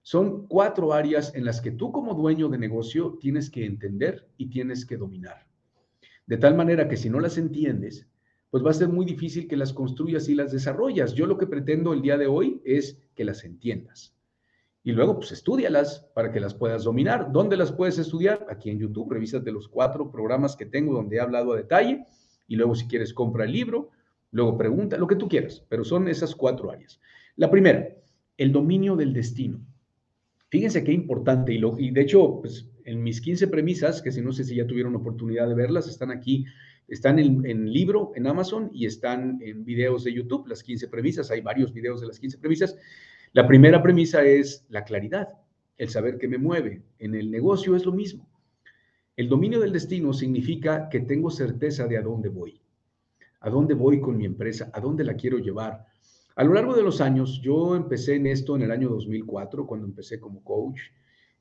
Son 0.00 0.46
cuatro 0.46 0.94
áreas 0.94 1.34
en 1.34 1.44
las 1.44 1.60
que 1.60 1.72
tú 1.72 1.92
como 1.92 2.14
dueño 2.14 2.48
de 2.48 2.56
negocio 2.56 3.18
tienes 3.20 3.50
que 3.50 3.66
entender 3.66 4.26
y 4.38 4.48
tienes 4.48 4.86
que 4.86 4.96
dominar. 4.96 5.46
De 6.26 6.38
tal 6.38 6.56
manera 6.56 6.88
que 6.88 6.96
si 6.96 7.10
no 7.10 7.20
las 7.20 7.36
entiendes, 7.36 8.08
pues 8.50 8.64
va 8.64 8.70
a 8.70 8.74
ser 8.74 8.88
muy 8.88 9.06
difícil 9.06 9.46
que 9.46 9.56
las 9.56 9.72
construyas 9.72 10.28
y 10.28 10.34
las 10.34 10.52
desarrollas. 10.52 11.14
Yo 11.14 11.26
lo 11.26 11.38
que 11.38 11.46
pretendo 11.46 11.92
el 11.92 12.02
día 12.02 12.18
de 12.18 12.26
hoy 12.26 12.60
es 12.64 13.00
que 13.14 13.24
las 13.24 13.44
entiendas. 13.44 14.14
Y 14.82 14.92
luego, 14.92 15.16
pues 15.16 15.30
estudialas 15.32 16.08
para 16.14 16.32
que 16.32 16.40
las 16.40 16.54
puedas 16.54 16.84
dominar. 16.84 17.32
¿Dónde 17.32 17.56
las 17.56 17.70
puedes 17.70 17.98
estudiar? 17.98 18.46
Aquí 18.48 18.70
en 18.70 18.78
YouTube, 18.78 19.14
de 19.42 19.52
los 19.52 19.68
cuatro 19.68 20.10
programas 20.10 20.56
que 20.56 20.66
tengo 20.66 20.94
donde 20.94 21.16
he 21.16 21.20
hablado 21.20 21.52
a 21.52 21.56
detalle. 21.56 22.06
Y 22.48 22.56
luego, 22.56 22.74
si 22.74 22.86
quieres, 22.86 23.12
compra 23.12 23.44
el 23.44 23.52
libro. 23.52 23.90
Luego, 24.32 24.56
pregunta, 24.56 24.96
lo 24.96 25.06
que 25.06 25.16
tú 25.16 25.28
quieras. 25.28 25.64
Pero 25.68 25.84
son 25.84 26.08
esas 26.08 26.34
cuatro 26.34 26.70
áreas. 26.70 26.98
La 27.36 27.50
primera, 27.50 27.88
el 28.36 28.52
dominio 28.52 28.96
del 28.96 29.12
destino. 29.12 29.60
Fíjense 30.48 30.82
qué 30.82 30.92
importante. 30.92 31.52
Y, 31.52 31.58
lo, 31.58 31.78
y 31.78 31.90
de 31.90 32.00
hecho, 32.00 32.40
pues, 32.40 32.68
en 32.84 33.02
mis 33.02 33.20
15 33.20 33.48
premisas, 33.48 34.00
que 34.00 34.10
si 34.10 34.22
no 34.22 34.32
sé 34.32 34.44
si 34.44 34.56
ya 34.56 34.66
tuvieron 34.66 34.96
oportunidad 34.96 35.46
de 35.46 35.54
verlas, 35.54 35.88
están 35.88 36.10
aquí 36.10 36.46
están 36.90 37.20
en, 37.20 37.72
libro 37.72 38.10
en 38.16 38.26
Amazon 38.26 38.68
y 38.74 38.84
están 38.84 39.38
en 39.40 39.64
videos 39.64 40.02
de 40.02 40.12
YouTube, 40.12 40.48
las 40.48 40.62
15 40.64 40.88
premisas. 40.88 41.30
Hay 41.30 41.40
varios 41.40 41.72
videos 41.72 42.00
de 42.00 42.08
las 42.08 42.18
15 42.18 42.38
premisas. 42.38 42.76
La 43.32 43.46
primera 43.46 43.80
premisa 43.80 44.24
es 44.24 44.66
la 44.68 44.82
claridad, 44.82 45.28
el 45.78 45.88
saber 45.88 46.18
qué 46.18 46.26
me 46.26 46.36
mueve. 46.36 46.82
En 46.98 47.14
el 47.14 47.30
negocio 47.30 47.76
es 47.76 47.86
lo 47.86 47.92
mismo. 47.92 48.28
El 49.16 49.28
dominio 49.28 49.60
del 49.60 49.72
destino 49.72 50.12
significa 50.12 50.88
que 50.88 51.00
tengo 51.00 51.30
certeza 51.30 51.86
de 51.86 51.96
a 51.96 52.02
dónde 52.02 52.28
voy, 52.28 52.60
a 53.40 53.50
dónde 53.50 53.74
voy 53.74 54.00
con 54.00 54.16
mi 54.16 54.24
empresa, 54.24 54.70
a 54.72 54.80
dónde 54.80 55.04
la 55.04 55.14
quiero 55.14 55.38
llevar. 55.38 55.86
A 56.34 56.42
lo 56.42 56.54
largo 56.54 56.74
de 56.74 56.82
los 56.82 57.00
años, 57.00 57.40
yo 57.40 57.76
empecé 57.76 58.16
en 58.16 58.26
esto 58.26 58.56
en 58.56 58.62
el 58.62 58.72
año 58.72 58.88
2004, 58.88 59.64
cuando 59.64 59.86
empecé 59.86 60.18
como 60.18 60.42
coach. 60.42 60.80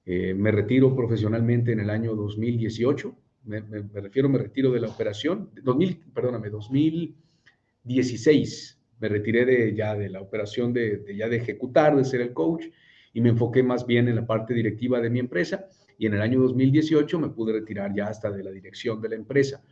Eh, 0.06 0.36
me 0.36 0.52
retiro 0.52 0.96
profesionalmente 0.96 1.72
en 1.72 1.80
el 1.80 1.90
año 1.90 2.16
2018 2.16 3.16
me, 3.44 3.60
refiero, 3.94 4.30
me 4.30 4.38
retiro 4.38 4.72
de 4.72 4.80
la 4.80 4.88
operación, 4.88 5.50
2000, 5.64 5.98
perdóname, 6.14 6.50
2016 6.50 8.80
me 9.00 9.08
retiré 9.08 9.46
de 9.46 9.76
ya 9.76 9.96
de 9.96 10.10
la 10.10 10.22
operación 10.22 10.74
de, 10.74 11.04
ya 11.16 11.30
de 11.30 11.38
ejecutar, 11.38 11.96
de 11.96 12.04
ser 12.04 12.22
el 12.22 12.34
coach 12.34 12.66
y 13.14 13.22
me 13.22 13.30
enfoqué 13.30 13.64
más 13.64 13.86
bien 13.86 14.08
en 14.08 14.16
la 14.16 14.28
parte 14.28 14.54
directiva 14.54 15.00
de 15.00 15.10
mi 15.10 15.20
empresa 15.20 15.68
y 15.98 16.06
en 16.06 16.14
el 16.14 16.22
año 16.22 16.42
2018 16.42 17.20
me 17.20 17.30
pude 17.30 17.54
retirar 17.54 17.94
ya 17.96 18.08
hasta 18.08 18.32
de 18.32 18.44
la 18.44 18.52
dirección 18.52 19.02
de 19.02 19.10
la 19.10 19.16
empresa. 19.16 19.64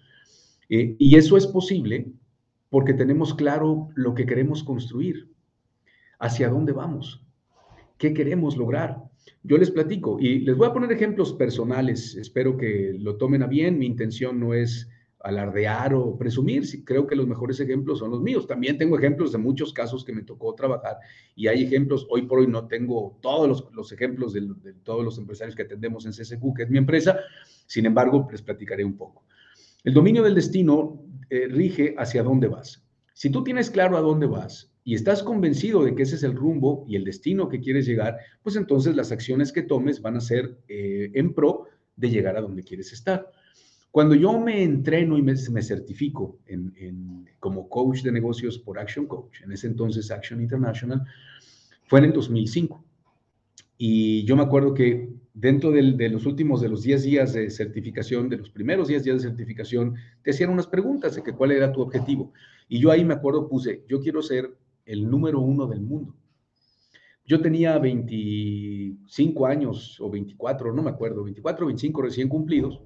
Eh, 0.69 0.95
y 0.97 1.15
eso 1.15 1.37
es 1.37 1.47
posible 1.47 2.07
porque 2.69 2.93
tenemos 2.93 3.33
claro 3.33 3.89
lo 3.95 4.13
que 4.13 4.25
queremos 4.25 4.63
construir, 4.63 5.29
hacia 6.19 6.49
dónde 6.49 6.71
vamos, 6.71 7.23
qué 7.97 8.13
queremos 8.13 8.57
lograr. 8.57 9.03
Yo 9.43 9.57
les 9.57 9.71
platico 9.71 10.19
y 10.19 10.39
les 10.39 10.55
voy 10.55 10.67
a 10.67 10.73
poner 10.73 10.91
ejemplos 10.91 11.33
personales. 11.33 12.15
Espero 12.15 12.57
que 12.57 12.95
lo 12.99 13.17
tomen 13.17 13.43
a 13.43 13.47
bien. 13.47 13.77
Mi 13.77 13.85
intención 13.85 14.39
no 14.39 14.53
es 14.53 14.89
alardear 15.19 15.93
o 15.93 16.17
presumir. 16.17 16.63
Creo 16.85 17.07
que 17.07 17.15
los 17.15 17.27
mejores 17.27 17.59
ejemplos 17.59 17.99
son 17.99 18.11
los 18.11 18.21
míos. 18.21 18.47
También 18.47 18.77
tengo 18.77 18.97
ejemplos 18.97 19.31
de 19.31 19.37
muchos 19.37 19.73
casos 19.73 20.05
que 20.05 20.13
me 20.13 20.23
tocó 20.23 20.53
trabajar 20.55 20.97
y 21.35 21.47
hay 21.47 21.63
ejemplos. 21.63 22.07
Hoy 22.09 22.23
por 22.23 22.39
hoy 22.39 22.47
no 22.47 22.67
tengo 22.67 23.17
todos 23.21 23.69
los, 23.73 23.91
ejemplos 23.91 24.33
de, 24.33 24.73
todos 24.83 25.03
los 25.03 25.17
empresarios 25.17 25.55
que 25.55 25.63
atendemos 25.63 26.05
en 26.05 26.11
CSQ, 26.11 26.55
que 26.55 26.63
es 26.63 26.69
mi 26.69 26.77
empresa. 26.77 27.19
Sin 27.65 27.85
embargo, 27.85 28.27
les 28.31 28.41
platicaré 28.41 28.83
un 28.83 28.97
poco. 28.97 29.25
El 29.83 29.93
dominio 29.93 30.23
del 30.23 30.35
destino 30.35 31.03
eh, 31.29 31.47
rige 31.49 31.95
hacia 31.97 32.23
dónde 32.23 32.47
vas. 32.47 32.83
Si 33.13 33.29
tú 33.29 33.43
tienes 33.43 33.69
claro 33.69 33.97
a 33.97 34.01
dónde 34.01 34.27
vas 34.27 34.71
y 34.87 34.95
estás 34.95 35.21
convencido 35.21 35.83
de 35.83 35.93
que 35.93 36.03
ese 36.03 36.15
es 36.15 36.23
el 36.23 36.33
rumbo 36.33 36.85
y 36.87 36.95
el 36.95 37.03
destino 37.03 37.49
que 37.49 37.59
quieres 37.59 37.85
llegar, 37.85 38.19
pues 38.41 38.55
entonces 38.55 38.95
las 38.95 39.11
acciones 39.11 39.51
que 39.51 39.63
tomes 39.63 40.01
van 40.01 40.15
a 40.15 40.21
ser 40.21 40.59
eh, 40.69 41.11
en 41.13 41.33
pro 41.33 41.65
de 41.97 42.09
llegar 42.09 42.37
a 42.37 42.41
donde 42.41 42.63
quieres 42.63 42.93
estar. 42.93 43.29
Cuando 43.91 44.15
yo 44.15 44.39
me 44.39 44.63
entreno 44.63 45.17
y 45.17 45.21
me, 45.21 45.35
certifico 45.35 46.39
como 47.41 47.67
coach 47.67 48.01
de 48.01 48.13
negocios 48.13 48.59
por 48.59 48.79
Action 48.79 49.07
Coach, 49.07 49.41
en 49.41 49.51
ese 49.51 49.67
entonces 49.67 50.09
Action 50.09 50.39
International, 50.39 51.03
fue 51.87 51.99
en 51.99 52.05
el 52.05 52.13
2005. 52.13 52.81
Y 53.77 54.23
yo 54.23 54.37
me 54.37 54.43
acuerdo 54.43 54.73
que 54.73 55.09
dentro 55.33 55.69
de 55.71 56.09
los 56.09 56.25
últimos, 56.25 56.61
de 56.61 56.69
los 56.69 56.83
10 56.83 57.03
días 57.03 57.33
de 57.33 57.49
certificación, 57.49 58.29
de 58.29 58.37
los 58.37 58.51
primeros 58.51 58.87
10 58.87 59.03
días 59.03 59.21
de 59.21 59.27
certificación, 59.27 59.95
te 60.21 60.31
hacían 60.31 60.49
unas 60.49 60.67
preguntas 60.67 61.13
de 61.13 61.23
que 61.23 61.33
cuál 61.33 61.51
era 61.51 61.73
tu 61.73 61.81
objetivo. 61.81 62.31
Y 62.69 62.79
yo 62.79 62.89
ahí 62.89 63.03
me 63.03 63.15
acuerdo, 63.15 63.49
puse, 63.49 63.83
yo 63.89 63.99
quiero 63.99 64.21
ser 64.21 64.49
el 64.87 65.09
número 65.09 65.39
uno 65.39 65.67
del 65.67 65.81
mundo. 65.81 66.15
Yo 67.25 67.41
tenía 67.41 67.77
25 67.77 69.45
años 69.45 69.99
o 69.99 70.09
24, 70.09 70.73
no 70.73 70.81
me 70.81 70.89
acuerdo, 70.89 71.23
24 71.25 71.65
o 71.65 71.67
25 71.67 72.01
recién 72.01 72.29
cumplidos, 72.29 72.81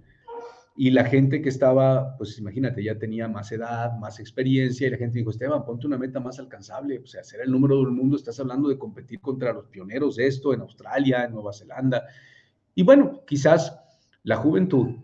y 0.75 0.89
la 0.89 1.03
gente 1.03 1.41
que 1.41 1.49
estaba, 1.49 2.17
pues 2.17 2.39
imagínate, 2.39 2.83
ya 2.83 2.97
tenía 2.97 3.27
más 3.27 3.51
edad, 3.51 3.97
más 3.99 4.19
experiencia, 4.19 4.87
y 4.87 4.89
la 4.89 4.97
gente 4.97 5.19
dijo, 5.19 5.29
Esteban, 5.29 5.63
ponte 5.63 5.85
una 5.85 5.97
meta 5.97 6.19
más 6.19 6.39
alcanzable, 6.39 6.99
o 6.99 7.05
sea, 7.05 7.23
ser 7.23 7.41
el 7.41 7.51
número 7.51 7.77
del 7.77 7.91
mundo, 7.91 8.15
estás 8.15 8.39
hablando 8.39 8.67
de 8.67 8.79
competir 8.79 9.19
contra 9.19 9.53
los 9.53 9.67
pioneros 9.67 10.15
de 10.15 10.25
esto 10.25 10.53
en 10.53 10.61
Australia, 10.61 11.25
en 11.25 11.33
Nueva 11.33 11.53
Zelanda. 11.53 12.03
Y 12.73 12.83
bueno, 12.83 13.21
quizás 13.27 13.79
la 14.23 14.37
juventud 14.37 14.95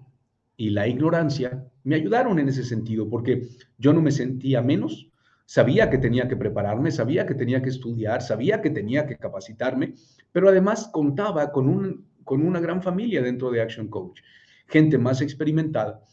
y 0.56 0.72
la 0.72 0.88
ignorancia 0.88 1.70
me 1.84 1.96
ayudaron 1.96 2.40
en 2.40 2.50
ese 2.50 2.64
sentido, 2.64 3.08
porque 3.08 3.48
yo 3.78 3.94
no 3.94 4.02
me 4.02 4.12
sentía 4.12 4.62
menos, 4.62 5.07
Sabía 5.50 5.90
que 5.90 5.98
tenía 5.98 6.28
que 6.28 6.36
prepararme, 6.36 6.92
sabía 6.92 7.26
que 7.26 7.34
tenía 7.34 7.62
que 7.62 7.70
estudiar, 7.70 8.22
sabía 8.22 8.62
que 8.62 8.70
tenía 8.70 9.08
que 9.08 9.16
capacitarme, 9.16 9.94
pero 10.34 10.50
además 10.50 10.90
contaba 10.92 11.54
con, 11.54 11.70
un, 11.70 12.06
con 12.26 12.46
una 12.46 12.60
gran 12.60 12.84
familia 12.84 13.22
dentro 13.22 13.50
de 13.50 13.62
Action 13.62 13.88
Coach, 13.88 14.20
gente 14.68 14.98
más 14.98 15.22
experimentada 15.22 16.04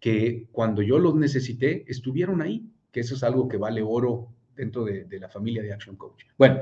que 0.00 0.48
cuando 0.50 0.82
yo 0.82 0.98
los 0.98 1.14
necesité 1.14 1.84
estuvieron 1.86 2.42
ahí, 2.42 2.68
que 2.90 2.98
eso 2.98 3.14
es 3.14 3.22
algo 3.22 3.46
que 3.46 3.58
vale 3.58 3.80
oro 3.80 4.34
dentro 4.56 4.84
de, 4.84 5.04
de 5.04 5.20
la 5.20 5.28
familia 5.28 5.62
de 5.62 5.72
Action 5.72 5.94
Coach. 5.94 6.24
Bueno, 6.36 6.60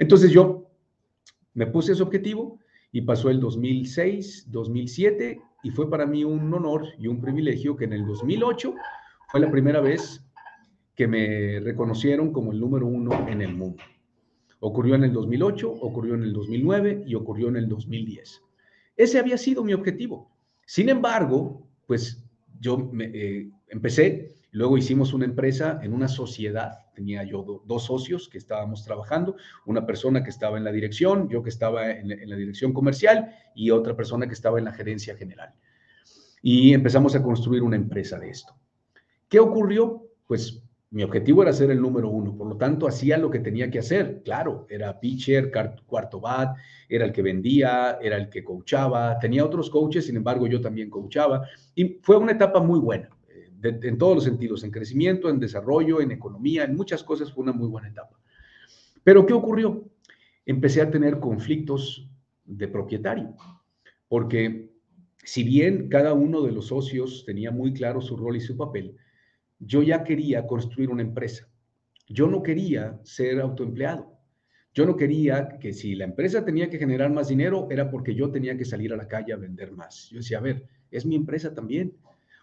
entonces 0.00 0.32
yo 0.32 0.68
me 1.54 1.68
puse 1.68 1.92
ese 1.92 2.02
objetivo 2.02 2.58
y 2.90 3.02
pasó 3.02 3.30
el 3.30 3.38
2006, 3.38 4.50
2007 4.50 5.40
y 5.62 5.70
fue 5.70 5.88
para 5.88 6.06
mí 6.06 6.24
un 6.24 6.52
honor 6.52 6.88
y 6.98 7.06
un 7.06 7.20
privilegio 7.20 7.76
que 7.76 7.84
en 7.84 7.92
el 7.92 8.04
2008 8.04 8.74
fue 9.28 9.40
la 9.40 9.48
primera 9.48 9.80
vez 9.80 10.24
que 10.94 11.06
me 11.06 11.60
reconocieron 11.60 12.32
como 12.32 12.52
el 12.52 12.60
número 12.60 12.86
uno 12.86 13.28
en 13.28 13.40
el 13.40 13.54
mundo. 13.54 13.82
Ocurrió 14.60 14.94
en 14.94 15.04
el 15.04 15.12
2008, 15.12 15.70
ocurrió 15.70 16.14
en 16.14 16.22
el 16.22 16.32
2009 16.32 17.04
y 17.06 17.14
ocurrió 17.14 17.48
en 17.48 17.56
el 17.56 17.68
2010. 17.68 18.42
Ese 18.96 19.18
había 19.18 19.38
sido 19.38 19.64
mi 19.64 19.72
objetivo. 19.72 20.30
Sin 20.66 20.88
embargo, 20.88 21.66
pues 21.86 22.24
yo 22.60 22.78
me, 22.78 23.06
eh, 23.06 23.50
empecé, 23.68 24.36
luego 24.52 24.78
hicimos 24.78 25.12
una 25.14 25.24
empresa 25.24 25.80
en 25.82 25.92
una 25.92 26.06
sociedad, 26.06 26.78
tenía 26.94 27.24
yo 27.24 27.62
dos 27.66 27.86
socios 27.86 28.28
que 28.28 28.38
estábamos 28.38 28.84
trabajando, 28.84 29.34
una 29.66 29.84
persona 29.84 30.22
que 30.22 30.30
estaba 30.30 30.58
en 30.58 30.64
la 30.64 30.70
dirección, 30.70 31.28
yo 31.28 31.42
que 31.42 31.48
estaba 31.48 31.90
en, 31.90 32.12
en 32.12 32.30
la 32.30 32.36
dirección 32.36 32.72
comercial 32.72 33.34
y 33.56 33.70
otra 33.70 33.96
persona 33.96 34.28
que 34.28 34.34
estaba 34.34 34.58
en 34.58 34.66
la 34.66 34.72
gerencia 34.72 35.16
general. 35.16 35.54
Y 36.42 36.72
empezamos 36.74 37.16
a 37.16 37.22
construir 37.22 37.62
una 37.62 37.76
empresa 37.76 38.18
de 38.18 38.30
esto. 38.30 38.54
¿Qué 39.28 39.40
ocurrió? 39.40 40.06
Pues 40.26 40.62
mi 40.92 41.02
objetivo 41.02 41.42
era 41.42 41.54
ser 41.54 41.70
el 41.70 41.80
número 41.80 42.10
uno, 42.10 42.36
por 42.36 42.46
lo 42.46 42.58
tanto 42.58 42.86
hacía 42.86 43.16
lo 43.16 43.30
que 43.30 43.38
tenía 43.38 43.70
que 43.70 43.78
hacer. 43.78 44.20
Claro, 44.22 44.66
era 44.68 45.00
pitcher, 45.00 45.50
cuarto 45.86 46.20
bat, 46.20 46.54
era 46.86 47.06
el 47.06 47.12
que 47.12 47.22
vendía, 47.22 47.98
era 48.02 48.18
el 48.18 48.28
que 48.28 48.44
coachaba. 48.44 49.18
Tenía 49.18 49.42
otros 49.42 49.70
coaches, 49.70 50.04
sin 50.04 50.16
embargo 50.16 50.46
yo 50.46 50.60
también 50.60 50.90
coachaba. 50.90 51.48
Y 51.74 51.98
fue 52.02 52.18
una 52.18 52.32
etapa 52.32 52.60
muy 52.60 52.78
buena, 52.78 53.08
eh, 53.30 53.80
en 53.82 53.96
todos 53.96 54.16
los 54.16 54.24
sentidos, 54.24 54.64
en 54.64 54.70
crecimiento, 54.70 55.30
en 55.30 55.40
desarrollo, 55.40 56.02
en 56.02 56.10
economía, 56.10 56.64
en 56.64 56.76
muchas 56.76 57.02
cosas 57.02 57.32
fue 57.32 57.44
una 57.44 57.52
muy 57.52 57.68
buena 57.68 57.88
etapa. 57.88 58.20
Pero 59.02 59.24
¿qué 59.24 59.32
ocurrió? 59.32 59.90
Empecé 60.44 60.82
a 60.82 60.90
tener 60.90 61.20
conflictos 61.20 62.06
de 62.44 62.68
propietario, 62.68 63.34
porque 64.08 64.70
si 65.24 65.42
bien 65.42 65.88
cada 65.88 66.12
uno 66.12 66.42
de 66.42 66.52
los 66.52 66.66
socios 66.66 67.24
tenía 67.24 67.50
muy 67.50 67.72
claro 67.72 68.02
su 68.02 68.14
rol 68.14 68.36
y 68.36 68.40
su 68.40 68.58
papel, 68.58 68.98
yo 69.64 69.82
ya 69.82 70.02
quería 70.02 70.46
construir 70.46 70.90
una 70.90 71.02
empresa. 71.02 71.48
Yo 72.08 72.26
no 72.26 72.42
quería 72.42 72.98
ser 73.04 73.40
autoempleado. 73.40 74.18
Yo 74.74 74.86
no 74.86 74.96
quería 74.96 75.58
que 75.60 75.72
si 75.72 75.94
la 75.94 76.04
empresa 76.04 76.44
tenía 76.44 76.68
que 76.68 76.78
generar 76.78 77.12
más 77.12 77.28
dinero 77.28 77.68
era 77.70 77.90
porque 77.90 78.14
yo 78.14 78.30
tenía 78.30 78.56
que 78.56 78.64
salir 78.64 78.92
a 78.92 78.96
la 78.96 79.06
calle 79.06 79.32
a 79.32 79.36
vender 79.36 79.72
más. 79.72 80.08
Yo 80.10 80.18
decía, 80.18 80.38
a 80.38 80.40
ver, 80.40 80.66
es 80.90 81.04
mi 81.04 81.14
empresa 81.14 81.54
también. 81.54 81.94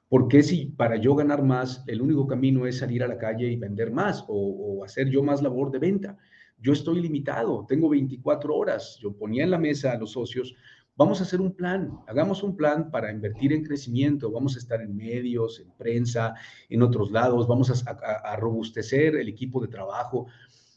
¿Por 0.07 0.27
qué 0.27 0.43
si 0.43 0.67
para 0.67 0.95
yo 0.95 1.15
ganar 1.15 1.43
más 1.43 1.83
el 1.87 2.01
único 2.01 2.25
camino 2.25 2.65
es 2.65 2.77
salir 2.77 3.03
a 3.03 3.07
la 3.07 3.17
calle 3.17 3.47
y 3.47 3.55
vender 3.55 3.91
más 3.91 4.23
o, 4.27 4.79
o 4.79 4.83
hacer 4.83 5.09
yo 5.09 5.23
más 5.23 5.41
labor 5.41 5.71
de 5.71 5.79
venta? 5.79 6.17
Yo 6.61 6.73
estoy 6.73 7.01
limitado, 7.01 7.65
tengo 7.67 7.89
24 7.89 8.55
horas. 8.55 8.97
Yo 9.01 9.13
ponía 9.13 9.43
en 9.43 9.51
la 9.51 9.57
mesa 9.57 9.91
a 9.93 9.97
los 9.97 10.11
socios 10.11 10.55
Vamos 10.99 11.21
a 11.21 11.23
hacer 11.23 11.39
un 11.39 11.53
plan, 11.53 11.97
hagamos 12.07 12.43
un 12.43 12.57
plan 12.57 12.91
para 12.91 13.09
invertir 13.09 13.53
en 13.53 13.63
crecimiento, 13.63 14.29
vamos 14.29 14.57
a 14.57 14.59
estar 14.59 14.81
en 14.81 14.97
medios, 14.97 15.61
en 15.61 15.71
prensa, 15.71 16.35
en 16.67 16.81
otros 16.81 17.09
lados, 17.09 17.47
vamos 17.47 17.71
a, 17.87 18.35
robustecer 18.35 19.15
el 19.15 19.29
equipo 19.29 19.61
de 19.61 19.69
trabajo. 19.69 20.27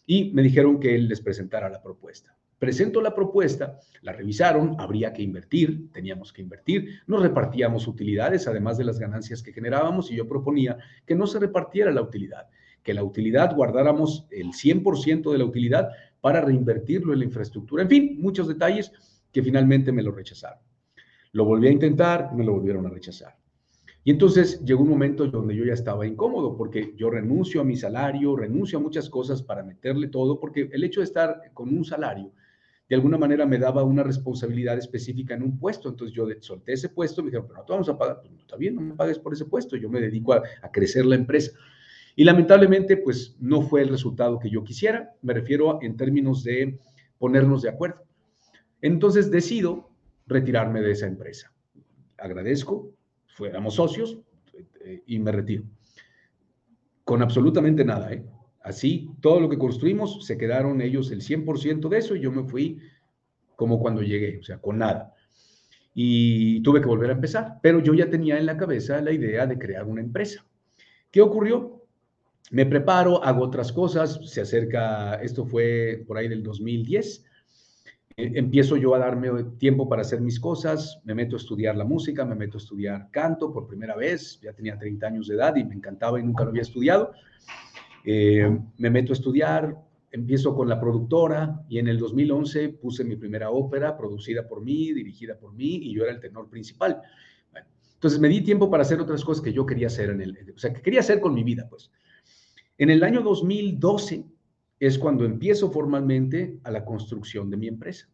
Y 0.07 0.33
me 0.33 0.43
dijeron 0.43 0.79
que 0.79 0.95
él 0.95 1.09
les 1.09 1.21
presentara 1.21 1.69
la 1.69 1.83
propuesta. 1.83 2.37
Presento 2.57 3.01
la 3.01 3.17
propuesta, 3.17 3.81
la 4.03 4.13
revisaron, 4.13 4.77
habría 4.79 5.13
que 5.13 5.23
invertir, 5.23 5.91
teníamos 5.91 6.33
que 6.33 6.43
invertir, 6.43 7.01
nos 7.09 7.21
repartíamos 7.21 7.89
utilidades, 7.89 8.47
además 8.47 8.79
de 8.79 8.85
las 8.85 9.01
ganancias 9.01 9.43
que 9.43 9.53
generábamos, 9.53 10.13
y 10.13 10.15
yo 10.15 10.29
proponía 10.29 10.79
que 11.05 11.17
no 11.17 11.27
se 11.27 11.41
repartiera 11.41 11.91
la 11.91 12.01
utilidad, 12.03 12.47
que 12.85 12.95
la 12.95 13.03
utilidad 13.03 13.57
guardáramos 13.57 14.29
el 14.31 14.53
100% 14.53 15.33
de 15.33 15.39
la 15.39 15.45
utilidad 15.47 15.89
para 16.21 16.41
reinvertirlo 16.41 17.13
en 17.13 17.19
la 17.19 17.25
infraestructura. 17.25 17.83
En 17.83 17.89
fin, 17.89 18.19
muchos 18.21 18.47
detalles 18.47 18.93
que 19.33 19.43
finalmente 19.43 19.93
me 19.93 20.03
lo 20.03 20.13
rechazaron. 20.13 20.61
Lo 21.33 21.45
volví 21.45 21.69
a 21.69 21.73
intentar, 21.73 22.35
me 22.35 22.45
lo 22.45 22.53
volvieron 22.53 22.87
a 22.87 22.91
rechazar. 22.91 23.37
Y 24.05 24.11
entonces 24.11 24.65
llegó 24.65 24.83
un 24.83 24.91
momento 24.91 25.27
donde 25.29 25.55
yo 25.55 25.65
ya 25.65 25.75
estaba 25.75 26.07
incómodo 26.07 26.57
porque 26.57 26.93
yo 26.97 27.09
renuncio 27.09 27.61
a 27.61 27.65
mi 27.65 27.77
salario, 27.77 28.37
renuncio 28.37 28.79
a 28.79 28.83
muchas 28.83 29.09
cosas 29.09 29.43
para 29.43 29.63
meterle 29.63 30.09
todo, 30.09 30.41
porque 30.41 30.69
el 30.73 30.85
hecho 30.85 31.01
de 31.01 31.05
estar 31.05 31.41
con 31.55 31.69
un 31.69 31.85
salario 31.85 32.33
de 32.89 32.97
alguna 32.97 33.17
manera 33.17 33.47
me 33.47 33.59
daba 33.59 33.85
una 33.85 34.03
responsabilidad 34.03 34.77
específica 34.77 35.35
en 35.35 35.43
un 35.43 35.59
puesto. 35.59 35.89
Entonces 35.89 36.15
yo 36.15 36.27
solté 36.41 36.75
ese 36.75 36.91
puesto, 36.91 37.23
me 37.23 37.29
dijeron, 37.29 37.47
pero 37.47 37.61
no 37.61 37.65
te 37.65 37.73
vamos 37.73 37.89
a 37.89 37.97
pagar. 37.97 38.21
Pues, 38.21 38.33
está 38.41 38.57
bien, 38.57 38.75
no 38.75 38.83
me 38.83 38.95
pagues 38.95 39.19
por 39.19 39.33
ese 39.33 39.47
puesto, 39.47 39.77
yo 39.77 39.89
me 39.89 39.99
dedico 39.99 40.35
a, 40.35 40.43
a 40.61 40.71
crecer 40.71 41.07
la 41.07 41.15
empresa. 41.15 41.53
Y 42.17 42.25
lamentablemente, 42.25 42.99
pues 42.99 43.35
no 43.41 43.63
fue 43.63 43.81
el 43.81 43.89
resultado 43.89 44.39
que 44.39 44.51
yo 44.51 44.63
quisiera, 44.63 45.15
me 45.23 45.33
refiero 45.33 45.79
en 45.81 45.97
términos 45.97 46.45
de 46.45 46.79
ponernos 47.17 47.63
de 47.63 47.71
acuerdo. 47.71 48.03
Entonces 48.83 49.31
decido 49.31 49.89
retirarme 50.27 50.83
de 50.83 50.93
esa 50.93 51.07
empresa. 51.07 51.53
Agradezco, 52.19 52.93
fuéramos 53.29 53.75
socios 53.77 54.19
eh, 54.85 55.03
y 55.07 55.19
me 55.19 55.33
retiro. 55.33 55.65
Con 57.05 57.23
absolutamente 57.23 57.85
nada, 57.85 58.13
¿eh? 58.13 58.25
Así, 58.63 59.11
todo 59.21 59.41
lo 59.41 59.49
que 59.49 59.59
construimos, 59.59 60.25
se 60.25 60.39
quedaron 60.39 60.81
ellos 60.81 61.11
el 61.11 61.21
100% 61.21 61.89
de 61.89 61.99
eso 61.99 62.15
y 62.15 62.21
yo 62.21 62.31
me 62.31 62.45
fui 62.45 62.79
como 63.57 63.81
cuando 63.81 64.03
llegué, 64.03 64.39
o 64.39 64.43
sea, 64.43 64.59
con 64.59 64.79
nada. 64.79 65.15
Y 65.95 66.63
tuve 66.63 66.81
que 66.81 66.87
volver 66.87 67.11
a 67.11 67.15
empezar, 67.15 67.59
pero 67.61 67.81
yo 67.81 67.93
ya 67.93 68.09
tenía 68.09 68.39
en 68.39 68.47
la 68.47 68.57
cabeza 68.57 69.01
la 69.01 69.13
idea 69.13 69.47
de 69.47 69.59
crear 69.59 69.85
una 69.85 70.01
empresa. 70.01 70.45
¿Qué 71.11 71.21
ocurrió? 71.21 71.83
Me 72.51 72.67
preparo, 72.67 73.23
hago 73.25 73.43
otras 73.43 73.73
cosas, 73.73 74.21
se 74.25 74.41
acerca, 74.41 75.17
esto 75.17 75.45
fue 75.45 76.05
por 76.07 76.19
ahí 76.19 76.29
del 76.29 76.43
2010, 76.43 77.25
eh, 78.17 78.33
empiezo 78.35 78.77
yo 78.77 78.95
a 78.95 78.99
darme 78.99 79.31
tiempo 79.59 79.89
para 79.89 80.03
hacer 80.03 80.21
mis 80.21 80.39
cosas, 80.39 81.01
me 81.05 81.15
meto 81.15 81.37
a 81.37 81.39
estudiar 81.39 81.77
la 81.77 81.85
música, 81.85 82.25
me 82.25 82.35
meto 82.35 82.59
a 82.59 82.61
estudiar 82.61 83.09
canto 83.11 83.53
por 83.53 83.67
primera 83.67 83.97
vez, 83.97 84.41
ya 84.43 84.53
tenía 84.53 84.79
30 84.79 85.07
años 85.07 85.29
de 85.29 85.37
edad 85.37 85.57
y 85.57 85.65
me 85.65 85.75
encantaba 85.75 86.21
y 86.21 86.23
nunca 86.23 86.45
lo 86.45 86.51
había 86.51 86.63
estudiado. 86.63 87.13
Eh, 88.05 88.59
me 88.79 88.91
meto 88.91 89.13
a 89.13 89.15
estudiar, 89.15 89.77
empiezo 90.11 90.55
con 90.55 90.69
la 90.69 90.79
productora 90.79 91.65
y 91.69 91.79
en 91.79 91.89
el 91.89 91.99
2011 91.99 92.71
puse 92.71 93.05
mi 93.05 93.17
primera 93.17 93.51
ópera 93.51 93.97
producida 93.97 94.47
por 94.47 94.63
mí, 94.63 94.93
dirigida 94.93 95.39
por 95.39 95.55
mí 95.55 95.77
y 95.83 95.95
yo 95.95 96.03
era 96.03 96.13
el 96.13 96.21
tenor 96.21 96.51
principal. 96.51 97.01
entonces 97.95 98.21
me 98.21 98.29
di 98.29 98.43
tiempo 98.43 98.69
para 98.71 98.83
hacer 98.83 99.01
otras 99.01 99.25
cosas 99.25 99.43
que 99.43 99.53
yo 99.53 99.65
quería 99.65 99.87
hacer 99.87 100.11
en 100.11 100.21
el, 100.21 100.53
o 100.55 100.59
sea, 100.59 100.73
que 100.73 100.83
quería 100.83 101.01
hacer 101.01 101.21
con 101.21 101.33
mi 101.33 101.45
vida, 101.45 101.67
pues. 101.71 101.91
En 102.77 102.91
el 102.91 103.05
año 103.05 103.23
2012 103.23 104.25
es 104.83 104.99
cuando 104.99 105.25
empiezo 105.25 105.71
formalmente 105.71 106.59
a 106.65 106.73
la 106.73 106.85
construcción 106.85 107.49
de 107.49 107.57
mi 107.57 107.69
empresa. 107.69 108.09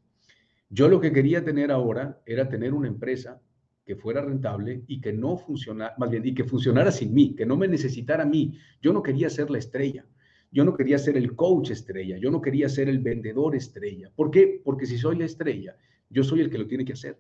Yo 0.69 0.87
lo 0.91 1.01
que 1.01 1.13
quería 1.13 1.43
tener 1.43 1.73
ahora 1.73 2.21
era 2.27 2.47
tener 2.47 2.75
una 2.75 2.89
empresa 2.89 3.41
que 3.87 3.97
fuera 3.97 4.21
rentable 4.21 4.83
y 4.87 5.01
que 5.01 5.15
no 5.15 5.39
funcionara, 5.39 5.95
más 5.97 6.11
bien, 6.11 6.27
y 6.27 6.35
que 6.35 6.45
funcionara 6.45 6.93
sin 6.93 7.15
mí, 7.15 7.35
que 7.35 7.47
no 7.47 7.57
me 7.57 7.69
necesitara 7.69 8.25
a 8.25 8.27
mí. 8.27 8.59
Yo 8.83 8.93
no 8.93 9.03
quería 9.03 9.31
ser 9.31 9.49
la 9.49 9.57
estrella. 9.57 10.05
Yo 10.53 10.63
no 10.63 10.77
quería 10.77 10.99
ser 10.99 11.17
el 11.17 11.35
coach 11.35 11.71
estrella. 11.71 12.19
Yo 12.19 12.31
no 12.31 12.43
quería 12.43 12.69
ser 12.69 12.91
el 12.91 12.99
vendedor 12.99 13.57
estrella. 13.57 14.13
¿Por 14.15 14.31
qué? 14.31 14.61
Porque 14.63 14.85
si 14.85 14.99
soy 14.99 15.17
la 15.17 15.25
estrella, 15.25 15.75
yo 16.11 16.23
soy 16.23 16.43
el 16.43 16.51
que 16.51 16.59
lo 16.59 16.67
tiene 16.67 16.85
que 16.85 16.93
hacer. 16.93 17.19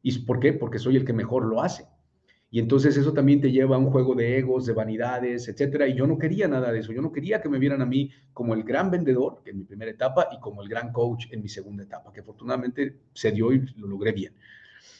¿Y 0.00 0.18
por 0.20 0.40
qué? 0.40 0.54
Porque 0.54 0.78
soy 0.78 0.96
el 0.96 1.04
que 1.04 1.12
mejor 1.12 1.44
lo 1.44 1.60
hace. 1.60 1.84
Y 2.54 2.58
entonces 2.58 2.94
eso 2.98 3.14
también 3.14 3.40
te 3.40 3.50
lleva 3.50 3.76
a 3.76 3.78
un 3.78 3.90
juego 3.90 4.14
de 4.14 4.36
egos, 4.36 4.66
de 4.66 4.74
vanidades, 4.74 5.48
etcétera. 5.48 5.88
Y 5.88 5.94
yo 5.94 6.06
no 6.06 6.18
quería 6.18 6.46
nada 6.46 6.70
de 6.70 6.80
eso. 6.80 6.92
Yo 6.92 7.00
no 7.00 7.10
quería 7.10 7.40
que 7.40 7.48
me 7.48 7.58
vieran 7.58 7.80
a 7.80 7.86
mí 7.86 8.10
como 8.34 8.52
el 8.52 8.62
gran 8.62 8.90
vendedor 8.90 9.40
en 9.46 9.56
mi 9.56 9.64
primera 9.64 9.90
etapa 9.90 10.28
y 10.30 10.38
como 10.38 10.60
el 10.60 10.68
gran 10.68 10.92
coach 10.92 11.28
en 11.30 11.40
mi 11.40 11.48
segunda 11.48 11.82
etapa, 11.82 12.12
que 12.12 12.20
afortunadamente 12.20 12.98
se 13.14 13.32
dio 13.32 13.54
y 13.54 13.64
lo 13.78 13.88
logré 13.88 14.12
bien. 14.12 14.34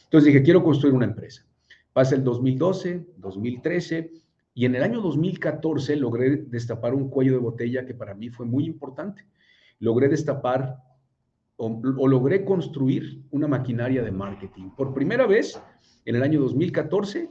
Entonces 0.05 0.33
dije, 0.33 0.43
quiero 0.43 0.65
construir 0.65 0.95
una 0.95 1.05
empresa. 1.05 1.45
Pasa 1.93 2.15
el 2.15 2.25
2012, 2.25 3.09
2013 3.19 4.13
y 4.55 4.65
en 4.65 4.75
el 4.75 4.83
año 4.83 5.03
2014 5.03 5.97
logré 5.97 6.39
destapar 6.39 6.95
un 6.95 7.11
cuello 7.11 7.33
de 7.33 7.39
botella 7.39 7.85
que 7.85 7.93
para 7.93 8.15
mí 8.15 8.31
fue 8.31 8.47
muy 8.47 8.65
importante. 8.65 9.27
Logré 9.79 10.09
destapar 10.09 10.79
o, 11.57 11.67
o 11.67 12.09
logré 12.09 12.47
construir 12.47 13.21
una 13.31 13.47
maquinaria 13.47 14.03
de 14.03 14.11
marketing. 14.11 14.71
Por 14.71 14.95
primera 14.95 15.27
vez, 15.27 15.61
en 16.07 16.17
el 16.17 16.23
año 16.23 16.41
2014, 16.41 17.29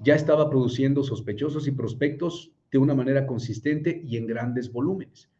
ya 0.00 0.14
estaba 0.14 0.50
produciendo 0.50 1.02
sospechosos 1.02 1.66
y 1.66 1.72
prospectos 1.72 2.52
de 2.70 2.78
una 2.78 2.94
manera 2.94 3.26
consistente 3.26 4.02
y 4.04 4.16
en 4.16 4.26
grandes 4.26 4.70
volúmenes. 4.70 5.30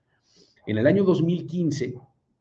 En 0.67 0.79
el 0.79 0.87
año 0.87 1.05
2015, 1.05 1.95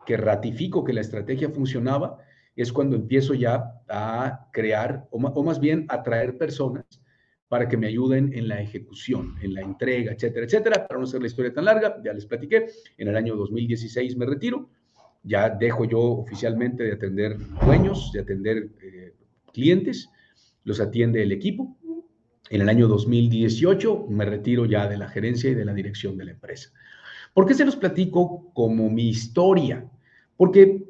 que 0.06 0.18
ratifico 0.18 0.84
que 0.84 0.94
la 0.94 1.02
estrategia 1.02 1.50
funcionaba, 1.50 2.18
es 2.56 2.72
cuando 2.72 2.96
empiezo 2.96 3.34
ya 3.34 3.82
a 3.90 4.48
crear, 4.54 5.08
o 5.12 5.44
más 5.44 5.60
bien 5.60 5.86
a 5.90 6.04
traer 6.04 6.38
personas 6.38 6.86
para 7.50 7.68
que 7.68 7.78
me 7.78 7.88
ayuden 7.88 8.34
en 8.34 8.48
la 8.48 8.62
ejecución, 8.62 9.36
en 9.42 9.54
la 9.54 9.62
entrega, 9.62 10.14
etcétera, 10.14 10.46
etcétera. 10.46 10.88
Para 10.88 11.00
no 11.00 11.06
hacer 11.06 11.22
la 11.22 11.28
historia 11.28 11.54
tan 11.54 11.66
larga, 11.66 12.02
ya 12.04 12.14
les 12.14 12.26
platiqué, 12.26 12.68
en 12.98 13.08
el 13.08 13.16
año 13.16 13.36
2016 13.36 14.16
me 14.18 14.26
retiro, 14.26 14.70
ya 15.24 15.50
dejo 15.50 15.86
yo 15.86 16.00
oficialmente 16.00 16.84
de 16.84 16.94
atender 16.94 17.38
dueños, 17.66 18.12
de 18.14 18.22
atender 18.22 18.70
eh, 18.82 19.14
clientes, 19.52 20.10
los 20.64 20.80
atiende 20.80 21.22
el 21.22 21.32
equipo 21.32 21.78
en 22.50 22.62
el 22.62 22.70
año 22.70 22.88
2018 22.88 24.08
me 24.10 24.26
retiro 24.26 24.66
ya 24.66 24.88
de 24.88 24.98
la 24.98 25.10
gerencia 25.10 25.50
y 25.50 25.56
de 25.56 25.66
la 25.66 25.74
dirección 25.74 26.18
de 26.18 26.26
la 26.26 26.32
empresa. 26.32 26.72
¿Por 27.34 27.46
qué 27.46 27.54
se 27.54 27.66
los 27.66 27.76
platico 27.76 28.52
como 28.54 28.90
mi 28.90 29.10
historia? 29.10 29.90
Porque 30.38 30.86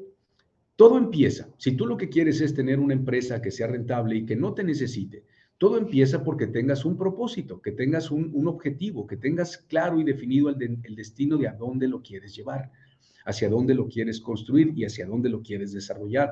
todo 0.76 0.98
empieza, 0.98 1.50
si 1.58 1.72
tú 1.72 1.86
lo 1.86 1.96
que 1.98 2.10
quieres 2.10 2.42
es 2.42 2.54
tener 2.54 2.80
una 2.80 2.94
empresa 2.94 3.42
que 3.42 3.52
sea 3.52 3.68
rentable 3.68 4.18
y 4.18 4.26
que 4.26 4.36
no 4.36 4.54
te 4.54 4.64
necesite, 4.64 5.24
todo 5.58 5.78
empieza 5.78 6.24
porque 6.24 6.48
tengas 6.48 6.84
un 6.84 6.98
propósito, 6.98 7.62
que 7.62 7.72
tengas 7.72 8.12
un, 8.12 8.46
objetivo, 8.46 9.08
que 9.08 9.16
tengas 9.16 9.58
claro 9.58 10.00
y 10.02 10.04
definido 10.04 10.50
el, 10.50 10.96
destino 10.96 11.38
de 11.38 11.48
a 11.48 11.54
dónde 11.54 11.88
lo 11.88 12.02
quieres 12.02 12.36
llevar, 12.36 12.72
hacia 13.26 13.50
dónde 13.50 13.74
lo 13.74 13.88
quieres 13.88 14.20
construir 14.20 14.74
y 14.76 14.84
hacia 14.84 15.06
dónde 15.06 15.30
lo 15.30 15.42
quieres 15.42 15.72
desarrollar. 15.72 16.32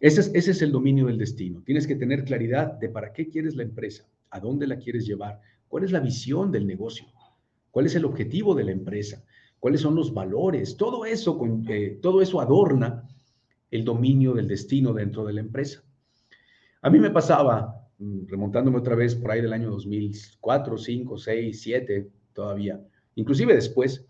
Ese 0.00 0.22
es, 0.22 0.30
ese 0.34 0.50
es 0.50 0.62
el 0.62 0.72
dominio 0.72 1.06
del 1.06 1.18
destino. 1.18 1.62
Tienes 1.64 1.86
que 1.86 1.94
tener 1.94 2.24
claridad 2.24 2.72
de 2.72 2.88
para 2.88 3.12
qué 3.12 3.28
quieres 3.28 3.54
la 3.54 3.62
empresa, 3.62 4.04
a 4.32 4.40
dónde 4.40 4.66
la 4.66 4.78
quieres 4.78 5.06
llevar, 5.06 5.40
cuál 5.68 5.84
es 5.84 5.92
la 5.92 6.00
visión 6.00 6.50
del 6.50 6.66
negocio, 6.66 7.06
cuál 7.70 7.86
es 7.86 7.94
el 7.94 8.04
objetivo 8.04 8.54
de 8.54 8.64
la 8.64 8.72
empresa, 8.72 9.22
cuáles 9.60 9.82
son 9.82 9.94
los 9.94 10.12
valores. 10.12 10.76
Todo 10.76 11.04
eso, 11.04 11.38
eh, 11.68 11.98
todo 12.02 12.20
eso 12.20 12.40
adorna 12.40 13.08
el 13.70 13.84
dominio 13.84 14.32
del 14.34 14.48
destino 14.48 14.92
dentro 14.92 15.24
de 15.24 15.34
la 15.34 15.40
empresa. 15.40 15.84
A 16.80 16.90
mí 16.90 16.98
me 16.98 17.10
pasaba, 17.10 17.88
mm, 17.98 18.26
remontándome 18.26 18.78
otra 18.78 18.96
vez 18.96 19.14
por 19.14 19.30
ahí 19.30 19.40
del 19.40 19.52
año 19.52 19.70
2004, 19.70 20.78
5, 20.78 21.18
6, 21.18 21.62
7 21.62 22.10
todavía, 22.32 22.80
inclusive 23.14 23.54
después, 23.54 24.06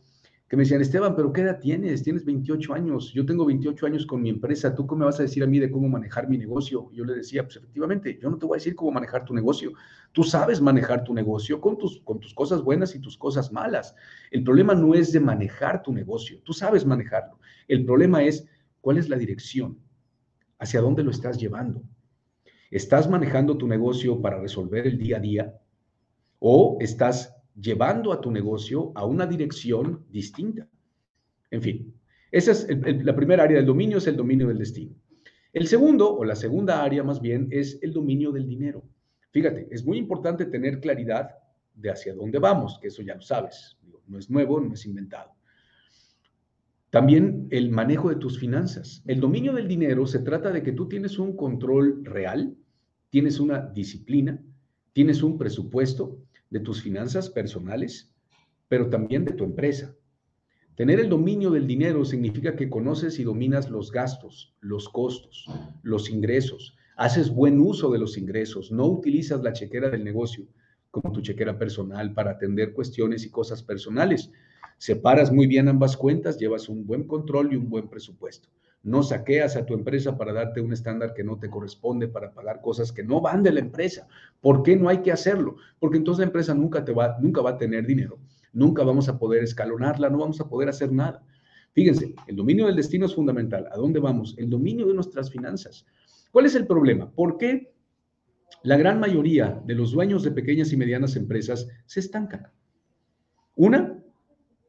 que 0.53 0.57
me 0.59 0.65
decían, 0.65 0.83
Esteban, 0.83 1.17
pero 1.17 1.33
¿qué 1.33 1.41
edad 1.41 1.59
tienes? 1.61 2.03
Tienes 2.03 2.27
28 2.27 2.75
años, 2.75 3.11
yo 3.15 3.25
tengo 3.25 3.47
28 3.47 3.87
años 3.87 4.05
con 4.05 4.21
mi 4.21 4.29
empresa, 4.29 4.75
¿tú 4.75 4.87
cómo 4.87 4.99
me 4.99 5.05
vas 5.07 5.19
a 5.19 5.23
decir 5.23 5.43
a 5.43 5.47
mí 5.47 5.59
de 5.59 5.71
cómo 5.71 5.89
manejar 5.89 6.29
mi 6.29 6.37
negocio? 6.37 6.91
Yo 6.93 7.07
le 7.07 7.15
decía, 7.15 7.43
pues 7.45 7.57
efectivamente, 7.57 8.19
yo 8.21 8.29
no 8.29 8.37
te 8.37 8.45
voy 8.45 8.57
a 8.57 8.59
decir 8.59 8.75
cómo 8.75 8.91
manejar 8.91 9.25
tu 9.25 9.33
negocio, 9.33 9.73
tú 10.13 10.23
sabes 10.23 10.61
manejar 10.61 11.05
tu 11.05 11.15
negocio 11.15 11.59
con 11.59 11.79
tus, 11.79 12.03
con 12.03 12.21
tus 12.21 12.35
cosas 12.35 12.61
buenas 12.61 12.95
y 12.95 12.99
tus 12.99 13.17
cosas 13.17 13.51
malas. 13.51 13.95
El 14.31 14.45
problema 14.45 14.75
no 14.75 14.93
es 14.95 15.11
de 15.11 15.21
manejar 15.21 15.83
tu 15.83 15.91
negocio, 15.91 16.39
tú 16.45 16.53
sabes 16.53 16.85
manejarlo. 16.85 17.39
El 17.67 17.87
problema 17.87 18.23
es 18.23 18.47
cuál 18.83 18.99
es 18.99 19.09
la 19.09 19.17
dirección, 19.17 19.79
hacia 20.59 20.83
dónde 20.83 21.03
lo 21.03 21.13
estás 21.13 21.39
llevando. 21.39 21.83
¿Estás 22.71 23.09
manejando 23.09 23.57
tu 23.57 23.67
negocio 23.67 24.21
para 24.21 24.39
resolver 24.39 24.87
el 24.87 24.99
día 24.99 25.17
a 25.17 25.21
día? 25.21 25.61
¿O 26.41 26.77
estás 26.79 27.42
llevando 27.61 28.13
a 28.13 28.21
tu 28.21 28.31
negocio 28.31 28.93
a 28.95 29.05
una 29.05 29.27
dirección 29.27 30.05
distinta. 30.11 30.69
En 31.51 31.63
fin, 31.63 31.95
esa 32.31 32.53
es 32.53 32.67
la 33.05 33.15
primera 33.15 33.45
área 33.45 33.59
del 33.59 33.67
dominio, 33.67 33.99
es 33.99 34.07
el 34.07 34.17
dominio 34.17 34.49
del 34.49 34.59
destino. 34.59 34.95
El 35.53 35.67
segundo, 35.67 36.17
o 36.17 36.25
la 36.25 36.35
segunda 36.35 36.83
área 36.83 37.03
más 37.03 37.21
bien, 37.21 37.49
es 37.51 37.79
el 37.83 37.93
dominio 37.93 38.33
del 38.33 38.49
dinero. 38.49 38.83
Fíjate, 39.31 39.69
es 39.71 39.85
muy 39.85 39.99
importante 39.99 40.47
tener 40.47 40.81
claridad 40.81 41.31
de 41.75 41.91
hacia 41.91 42.15
dónde 42.15 42.39
vamos, 42.39 42.79
que 42.81 42.89
eso 42.89 43.03
ya 43.03 43.15
lo 43.15 43.21
sabes. 43.21 43.77
No 44.07 44.19
es 44.19 44.31
nuevo, 44.31 44.61
no 44.61 44.73
es 44.73 44.87
inventado. 44.87 45.33
También 46.91 47.49
el 47.51 47.71
manejo 47.71 48.11
de 48.11 48.17
tus 48.17 48.39
finanzas. 48.39 49.03
El 49.07 49.21
dominio 49.21 49.55
del 49.55 49.69
dinero 49.69 50.07
se 50.07 50.19
trata 50.19 50.51
de 50.51 50.63
que 50.63 50.73
tú 50.73 50.89
tienes 50.89 51.19
un 51.19 51.37
control 51.37 52.05
real, 52.05 52.55
tienes 53.09 53.41
una 53.41 53.61
disciplina, 53.61 54.43
tienes 54.93 55.23
un 55.23 55.39
presupuesto, 55.39 56.19
de 56.53 56.61
tus 56.61 56.83
finanzas 56.83 57.31
personales, 57.31 58.13
pero 58.69 58.91
también 58.91 59.25
de 59.25 59.33
tu 59.33 59.43
empresa. 59.43 59.97
Tener 60.77 61.01
el 61.01 61.09
dominio 61.09 61.51
del 61.51 61.67
dinero 61.67 62.05
significa 62.05 62.57
que 62.57 62.69
conoces 62.69 63.19
y 63.19 63.25
dominas 63.25 63.71
los 63.71 63.91
gastos, 63.91 64.55
los 64.61 64.91
costos, 64.91 65.47
los 65.83 66.11
ingresos, 66.11 66.77
haces 66.97 67.31
buen 67.31 67.59
uso 67.59 67.91
de 67.91 67.99
los 67.99 68.19
ingresos, 68.19 68.71
no 68.71 68.87
utilizas 68.87 69.43
la 69.43 69.55
chequera 69.55 69.89
del 69.89 70.05
negocio 70.05 70.47
como 70.91 71.11
tu 71.11 71.23
chequera 71.23 71.59
personal 71.59 72.13
para 72.13 72.33
atender 72.33 72.75
cuestiones 72.75 73.25
y 73.25 73.31
cosas 73.31 73.63
personales. 73.63 74.31
Separas 74.79 75.33
muy 75.33 75.47
bien 75.47 75.69
ambas 75.69 75.97
cuentas, 75.97 76.39
llevas 76.39 76.69
un 76.69 76.87
buen 76.87 77.05
control 77.07 77.53
y 77.53 77.57
un 77.57 77.69
buen 77.69 77.89
presupuesto 77.89 78.49
no 78.83 79.03
saqueas 79.03 79.57
a 79.57 79.65
tu 79.65 79.75
empresa 79.75 80.17
para 80.17 80.33
darte 80.33 80.61
un 80.61 80.73
estándar 80.73 81.15
que 81.15 81.23
no 81.23 81.39
te 81.39 81.49
corresponde, 81.49 82.09
para 82.09 82.33
pagar 82.33 82.61
cosas 82.61 82.91
que 82.91 83.05
no 83.05 83.21
van 83.21 83.43
de 83.43 83.53
la 83.53 83.61
empresa. 83.61 84.09
¿Por 84.41 84.63
qué 84.63 84.77
no 84.77 84.89
hay 84.89 84.99
que 85.03 85.13
hacerlo? 85.13 85.57
Porque 85.79 85.99
entonces 85.99 86.21
la 86.21 86.27
empresa 86.27 86.55
nunca, 86.55 86.85
te 86.85 86.93
va, 86.93 87.17
nunca 87.21 87.41
va 87.43 87.51
a 87.51 87.59
tener 87.59 87.87
dinero, 87.87 88.19
nunca 88.53 88.83
vamos 88.83 89.09
a 89.09 89.19
poder 89.19 89.45
escalonarla, 89.45 90.11
no 90.11 90.19
vamos 90.19 90.41
a 90.41 90.49
poder 90.49 90.69
hacer 90.69 90.93
nada. 90.93 91.23
Fíjense, 91.73 92.15
el 92.27 92.37
dominio 92.37 92.67
del 92.67 92.77
destino 92.77 93.07
es 93.07 93.15
fundamental. 93.15 93.69
¿A 93.71 93.77
dónde 93.77 94.01
vamos? 94.01 94.35
El 94.37 94.51
dominio 94.51 94.87
de 94.87 94.95
nuestras 94.95 95.31
finanzas. 95.31 95.87
¿Cuál 96.31 96.47
es 96.47 96.55
el 96.55 96.67
problema? 96.67 97.11
¿Por 97.11 97.39
qué 97.39 97.73
la 98.63 98.77
gran 98.77 99.01
mayoría 99.01 99.63
de 99.65 99.75
los 99.75 99.93
dueños 99.93 100.23
de 100.23 100.33
pequeñas 100.33 100.73
y 100.73 100.77
medianas 100.77 101.17
empresas 101.17 101.69
se 101.87 102.01
estancan? 102.01 102.49
Una, 103.55 104.02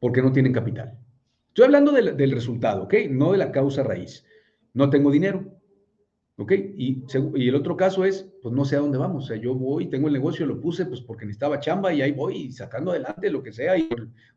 porque 0.03 0.21
no 0.21 0.33
tienen 0.33 0.51
capital. 0.51 0.99
Estoy 1.47 1.63
hablando 1.63 1.93
del, 1.93 2.31
resultado, 2.33 2.83
¿ok? 2.83 2.93
No 3.09 3.31
de 3.31 3.37
la 3.37 3.53
causa 3.53 3.83
raíz. 3.83 4.25
No 4.73 4.89
tengo 4.89 5.09
dinero, 5.09 5.45
¿ok? 6.35 6.51
Y, 6.51 7.05
y, 7.35 7.47
el 7.47 7.55
otro 7.55 7.77
caso 7.77 8.03
es, 8.03 8.29
pues 8.41 8.53
no 8.53 8.65
sé 8.65 8.75
a 8.75 8.79
dónde 8.79 8.97
vamos. 8.97 9.23
O 9.23 9.27
sea, 9.27 9.37
yo 9.37 9.55
voy, 9.55 9.89
tengo 9.89 10.07
el 10.07 10.13
negocio, 10.13 10.45
lo 10.45 10.59
puse 10.59 10.85
pues 10.87 10.99
porque 10.99 11.25
necesitaba 11.25 11.61
chamba 11.61 11.93
y 11.93 12.01
ahí 12.01 12.11
voy 12.11 12.51
sacando 12.51 12.91
adelante 12.91 13.29
lo 13.29 13.41
que 13.41 13.53
sea 13.53 13.77
y 13.77 13.87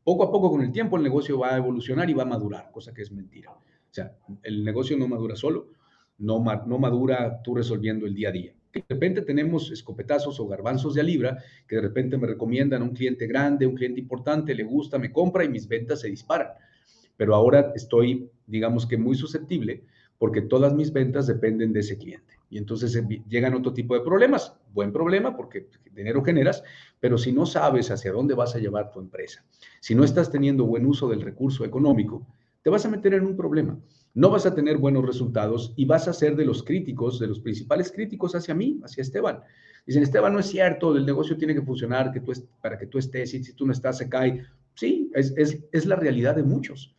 poco 0.05 0.22
a 0.22 0.31
poco 0.31 0.52
con 0.52 0.61
el 0.62 0.70
tiempo 0.70 0.98
el 0.98 1.02
negocio 1.02 1.37
va 1.37 1.55
a 1.55 1.57
evolucionar 1.57 2.09
y 2.09 2.14
va 2.14 2.22
a 2.22 2.26
madurar, 2.26 2.70
cosa 2.70 2.94
que 2.94 3.02
es 3.02 3.11
mentira. 3.11 3.50
O 3.50 3.61
sea, 3.90 4.16
el 4.44 4.62
negocio 4.62 4.96
no 4.96 5.09
madura 5.09 5.35
solo, 5.35 5.70
no, 6.18 6.44
no 6.64 6.79
madura 6.79 7.42
tú 7.42 7.57
resolviendo 7.57 8.07
el 8.07 8.14
día 8.14 8.29
a 8.29 8.33
día. 8.33 8.55
De 8.77 8.95
repente 8.95 9.23
tenemos 9.23 9.71
escopetazos 9.71 10.39
o 10.41 10.47
garbanzos 10.47 10.95
de 10.95 11.01
a 11.01 11.05
libra 11.05 11.39
que 11.67 11.77
de 11.77 11.83
repente 11.83 12.17
me 12.17 12.27
recomiendan 12.27 12.83
a 12.83 12.85
un 12.85 12.95
cliente 12.95 13.27
grande, 13.27 13.67
un 13.67 13.75
cliente 13.75 14.01
importante, 14.01 14.55
le 14.55 14.65
gusta, 14.65 14.99
me 14.99 15.12
compra 15.12 15.45
y 15.45 15.49
mis 15.49 15.67
ventas 15.69 16.01
se 16.01 16.09
disparan 16.09 16.49
pero 17.17 17.35
ahora 17.35 17.73
estoy, 17.75 18.31
digamos 18.47 18.87
que 18.87 18.97
muy 18.97 19.15
susceptible 19.15 19.85
porque 20.19 20.43
todas 20.43 20.73
mis 20.75 20.93
ventas 20.93 21.27
dependen 21.27 21.73
de 21.73 21.81
ese 21.81 21.99
cliente. 21.99 22.35
Y 22.49 22.59
entonces 22.59 23.03
llegan 23.29 23.55
otro 23.55 23.73
tipo 23.75 23.95
de 23.95 24.01
problemas. 24.01 24.55
Buen 24.73 24.93
problema 24.93 25.37
porque 25.37 25.69
dinero 25.93 26.23
generas, 26.23 26.62
pero 27.01 27.19
si 27.19 27.33
no 27.33 27.45
sabes 27.45 27.91
hacia 27.91 28.12
dónde 28.12 28.35
vas 28.35 28.55
a 28.55 28.59
llevar 28.59 28.93
tu 28.93 29.01
empresa, 29.01 29.45
si 29.81 29.95
no 29.95 30.05
estás 30.05 30.31
teniendo 30.31 30.65
buen 30.65 30.87
uso 30.87 31.09
del 31.09 31.21
recurso 31.23 31.65
económico, 31.65 32.27
te 32.62 32.71
vas 32.71 32.87
a 32.87 32.89
meter 32.89 33.15
en 33.15 33.27
un 33.27 33.37
problema. 33.37 33.79
No 34.16 34.31
vas 34.31 34.46
a 34.46 34.55
tener 34.55 34.79
buenos 34.79 35.07
resultados 35.07 35.72
y 35.76 35.85
vas 35.85 36.09
a 36.09 36.12
ser 36.12 36.35
de 36.35 36.44
los 36.44 36.64
críticos, 36.64 37.20
de 37.20 37.29
los 37.29 37.38
principales 37.38 37.92
críticos 37.92 38.35
hacia 38.35 38.55
mí, 38.55 38.81
hacia 38.83 39.02
Esteban. 39.02 39.40
Dicen, 39.87 40.02
Esteban, 40.02 40.33
no 40.33 40.40
es 40.40 40.46
cierto, 40.46 40.96
el 40.96 41.07
negocio 41.07 41.37
tiene 41.37 41.55
que 41.55 41.62
funcionar 41.62 42.11
que 42.11 42.20
tú 42.20 42.33
para 42.61 42.76
que 42.76 42.88
tú 42.88 42.98
estés 42.98 43.33
y 43.35 43.44
si 43.44 43.52
tú 43.52 43.64
no 43.64 43.72
estás 43.72 43.98
se 43.98 44.09
cae. 44.09 44.44
Sí, 44.74 45.12
es, 45.14 45.33
es 45.70 45.87
la 45.87 45.94
realidad 45.94 46.35
de 46.35 46.42
muchos 46.42 46.96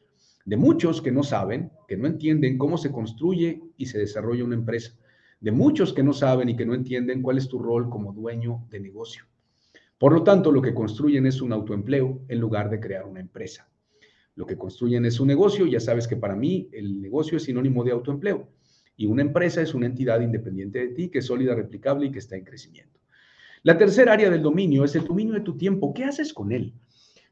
de 0.47 0.56
muchos 0.56 1.01
que 1.01 1.12
no 1.12 1.23
saben, 1.23 1.71
que 1.89 1.97
no 1.97 2.08
entienden 2.08 2.58
cómo 2.58 2.77
se 2.77 2.89
construye 2.89 3.62
y 3.75 3.86
se 3.88 3.99
desarrolla 3.99 4.45
una 4.45 4.56
empresa, 4.56 4.93
de 5.41 5.51
muchos 5.51 5.91
que 5.91 6.03
no 6.03 6.13
saben 6.13 6.47
y 6.47 6.56
que 6.56 6.65
no 6.65 6.73
entienden 6.73 7.21
cuál 7.21 7.38
es 7.38 7.49
tu 7.49 7.60
rol 7.60 7.89
como 7.89 8.13
dueño 8.13 8.65
de 8.69 8.80
negocio. 8.80 9.25
Por 9.99 10.13
lo 10.13 10.23
tanto, 10.23 10.53
lo 10.53 10.62
que 10.62 10.73
construyen 10.73 11.25
es 11.25 11.41
un 11.41 11.51
autoempleo 11.51 12.21
en 12.30 12.39
lugar 12.39 12.69
de 12.69 12.80
crear 12.80 13.06
una 13.06 13.19
empresa. 13.19 13.67
Lo 14.38 14.45
que 14.45 14.56
construyen 14.56 15.04
es 15.06 15.19
un 15.19 15.28
negocio, 15.28 15.65
ya 15.65 15.80
sabes 15.80 16.08
que 16.08 16.15
para 16.15 16.36
mí 16.36 16.69
el 16.71 17.02
negocio 17.02 17.38
es 17.38 17.43
sinónimo 17.43 17.84
de 17.84 17.91
autoempleo 17.91 18.47
y 18.95 19.08
una 19.08 19.23
empresa 19.23 19.63
es 19.63 19.73
una 19.73 19.88
entidad 19.88 20.21
independiente 20.21 20.80
de 20.80 20.88
ti 20.89 21.10
que 21.10 21.19
es 21.19 21.26
sólida, 21.26 21.56
replicable 21.56 22.06
y 22.06 22.12
que 22.12 22.19
está 22.19 22.36
en 22.36 22.45
crecimiento. 22.45 23.00
La 23.63 23.80
tercera 23.80 24.13
área 24.13 24.30
del 24.30 24.43
dominio 24.43 24.84
es 24.84 24.95
el 24.95 25.06
dominio 25.06 25.34
de 25.34 25.41
tu 25.41 25.58
tiempo. 25.58 25.91
¿Qué 25.91 26.04
haces 26.04 26.34
con 26.34 26.52
él? 26.52 26.76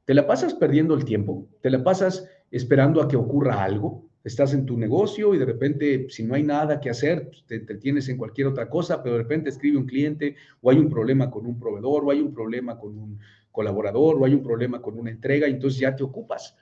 ¿Te 0.03 0.15
la 0.15 0.25
pasas 0.25 0.55
perdiendo 0.55 0.95
el 0.95 1.05
tiempo? 1.05 1.47
¿Te 1.61 1.69
la 1.69 1.83
pasas 1.83 2.27
esperando 2.49 3.01
a 3.01 3.07
que 3.07 3.17
ocurra 3.17 3.63
algo. 3.63 4.09
Estás 4.23 4.53
en 4.53 4.65
tu 4.65 4.75
negocio 4.75 5.35
y 5.35 5.37
de 5.37 5.45
repente, 5.45 6.07
si 6.09 6.23
no 6.23 6.33
hay 6.33 6.41
nada 6.41 6.79
que 6.79 6.89
hacer, 6.89 7.27
pues, 7.27 7.45
te, 7.45 7.59
te 7.59 7.75
tienes 7.75 8.09
en 8.09 8.17
cualquier 8.17 8.47
otra 8.47 8.67
cosa, 8.67 9.03
pero 9.03 9.17
de 9.17 9.21
repente 9.21 9.49
escribe 9.49 9.77
un 9.77 9.85
cliente 9.85 10.35
o 10.61 10.71
hay 10.71 10.79
un 10.79 10.89
problema 10.89 11.29
con 11.29 11.45
un 11.45 11.59
proveedor 11.59 12.03
o 12.03 12.11
hay 12.11 12.21
un 12.21 12.33
problema 12.33 12.79
con 12.79 12.97
un 12.97 13.19
colaborador 13.51 14.17
o 14.17 14.25
hay 14.25 14.33
un 14.33 14.41
problema 14.41 14.81
con 14.81 14.97
una 14.97 15.11
entrega 15.11 15.47
y 15.47 15.51
entonces 15.51 15.79
ya 15.79 15.95
te 15.95 16.03
ocupas. 16.03 16.57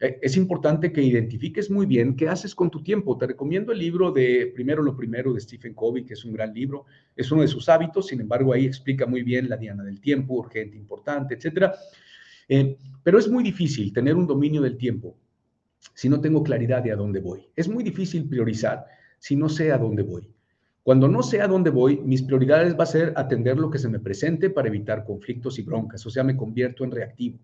Eh, 0.00 0.18
es 0.22 0.36
importante 0.36 0.92
que 0.92 1.02
identifiques 1.02 1.70
muy 1.70 1.86
bien 1.86 2.16
qué 2.16 2.28
haces 2.28 2.54
con 2.54 2.70
tu 2.70 2.82
tiempo. 2.82 3.16
Te 3.16 3.26
recomiendo 3.26 3.72
el 3.72 3.78
libro 3.78 4.10
de 4.10 4.52
Primero 4.54 4.82
lo 4.82 4.96
Primero 4.96 5.32
de 5.32 5.40
Stephen 5.40 5.74
Covey, 5.74 6.04
que 6.04 6.14
es 6.14 6.24
un 6.24 6.32
gran 6.32 6.52
libro. 6.52 6.86
Es 7.14 7.30
uno 7.30 7.42
de 7.42 7.48
sus 7.48 7.68
hábitos, 7.68 8.08
sin 8.08 8.20
embargo, 8.20 8.52
ahí 8.52 8.66
explica 8.66 9.06
muy 9.06 9.22
bien 9.22 9.48
la 9.48 9.56
diana 9.56 9.84
del 9.84 10.00
tiempo, 10.00 10.34
urgente, 10.34 10.76
importante, 10.76 11.34
etcétera. 11.34 11.74
Eh, 12.48 12.76
pero 13.02 13.18
es 13.18 13.28
muy 13.28 13.42
difícil 13.42 13.92
tener 13.92 14.16
un 14.16 14.26
dominio 14.26 14.60
del 14.62 14.76
tiempo 14.76 15.16
si 15.94 16.08
no 16.08 16.20
tengo 16.20 16.42
claridad 16.42 16.82
de 16.82 16.92
a 16.92 16.96
dónde 16.96 17.20
voy. 17.20 17.48
Es 17.54 17.68
muy 17.68 17.84
difícil 17.84 18.28
priorizar 18.28 18.86
si 19.18 19.36
no 19.36 19.48
sé 19.48 19.72
a 19.72 19.78
dónde 19.78 20.02
voy. 20.02 20.30
Cuando 20.82 21.08
no 21.08 21.22
sé 21.22 21.40
a 21.40 21.48
dónde 21.48 21.70
voy, 21.70 21.98
mis 22.04 22.22
prioridades 22.22 22.78
va 22.78 22.84
a 22.84 22.86
ser 22.86 23.14
atender 23.16 23.58
lo 23.58 23.70
que 23.70 23.78
se 23.78 23.88
me 23.88 24.00
presente 24.00 24.50
para 24.50 24.68
evitar 24.68 25.04
conflictos 25.04 25.58
y 25.58 25.62
broncas, 25.62 26.04
o 26.04 26.10
sea, 26.10 26.22
me 26.22 26.36
convierto 26.36 26.84
en 26.84 26.90
reactivo. 26.90 27.38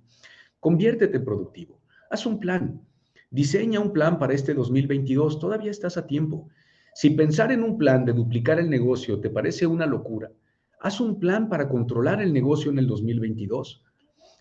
Conviértete 0.59 1.17
en 1.17 1.25
productivo. 1.25 1.80
Haz 2.11 2.27
un 2.27 2.41
plan. 2.41 2.85
Diseña 3.31 3.79
un 3.79 3.93
plan 3.93 4.19
para 4.19 4.35
este 4.35 4.53
2022. 4.53 5.39
Todavía 5.39 5.71
estás 5.71 5.97
a 5.97 6.09
tiempo. 6.09 6.49
Si 6.93 7.11
pensar 7.11 7.53
en 7.53 7.63
un 7.63 7.79
plan 7.79 8.05
de 8.05 8.13
duplicar 8.13 8.59
el 8.59 8.69
negocio 8.69 9.21
te 9.21 9.31
parece 9.31 9.65
una 9.65 9.87
locura, 9.87 10.33
haz 10.81 11.01
un 11.01 11.21
plan 11.21 11.49
para 11.49 11.69
controlar 11.69 12.21
el 12.21 12.33
negocio 12.33 12.73
en 12.73 12.81
el 12.81 12.89
2022. 12.89 13.85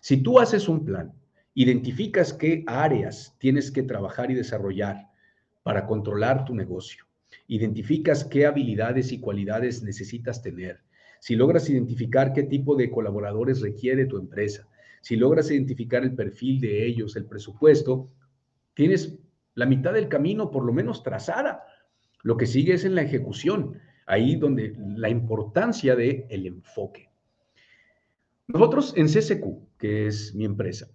Si 0.00 0.16
tú 0.16 0.40
haces 0.40 0.68
un 0.68 0.84
plan, 0.84 1.12
identificas 1.54 2.32
qué 2.32 2.64
áreas 2.66 3.36
tienes 3.38 3.70
que 3.70 3.84
trabajar 3.84 4.32
y 4.32 4.34
desarrollar 4.34 5.08
para 5.62 5.86
controlar 5.86 6.44
tu 6.44 6.56
negocio, 6.56 7.04
identificas 7.46 8.24
qué 8.24 8.46
habilidades 8.46 9.12
y 9.12 9.20
cualidades 9.20 9.84
necesitas 9.84 10.42
tener, 10.42 10.80
si 11.20 11.36
logras 11.36 11.70
identificar 11.70 12.32
qué 12.32 12.42
tipo 12.42 12.74
de 12.74 12.90
colaboradores 12.90 13.60
requiere 13.60 14.06
tu 14.06 14.16
empresa, 14.16 14.66
si 15.00 15.16
logras 15.16 15.50
identificar 15.50 16.02
el 16.02 16.14
perfil 16.14 16.60
de 16.60 16.86
ellos, 16.86 17.16
el 17.16 17.26
presupuesto, 17.26 18.10
tienes 18.74 19.18
la 19.54 19.66
mitad 19.66 19.92
del 19.92 20.08
camino 20.08 20.50
por 20.50 20.64
lo 20.64 20.72
menos 20.72 21.02
trazada. 21.02 21.64
Lo 22.22 22.36
que 22.36 22.46
sigue 22.46 22.74
es 22.74 22.84
en 22.84 22.94
la 22.94 23.02
ejecución, 23.02 23.78
ahí 24.06 24.36
donde 24.36 24.74
la 24.76 25.08
importancia 25.08 25.96
del 25.96 26.26
el 26.28 26.46
enfoque. 26.46 27.08
Nosotros 28.46 28.94
en 28.96 29.06
CCQ, 29.06 29.78
que 29.78 30.06
es 30.06 30.34
mi 30.34 30.44
empresa, 30.44 30.88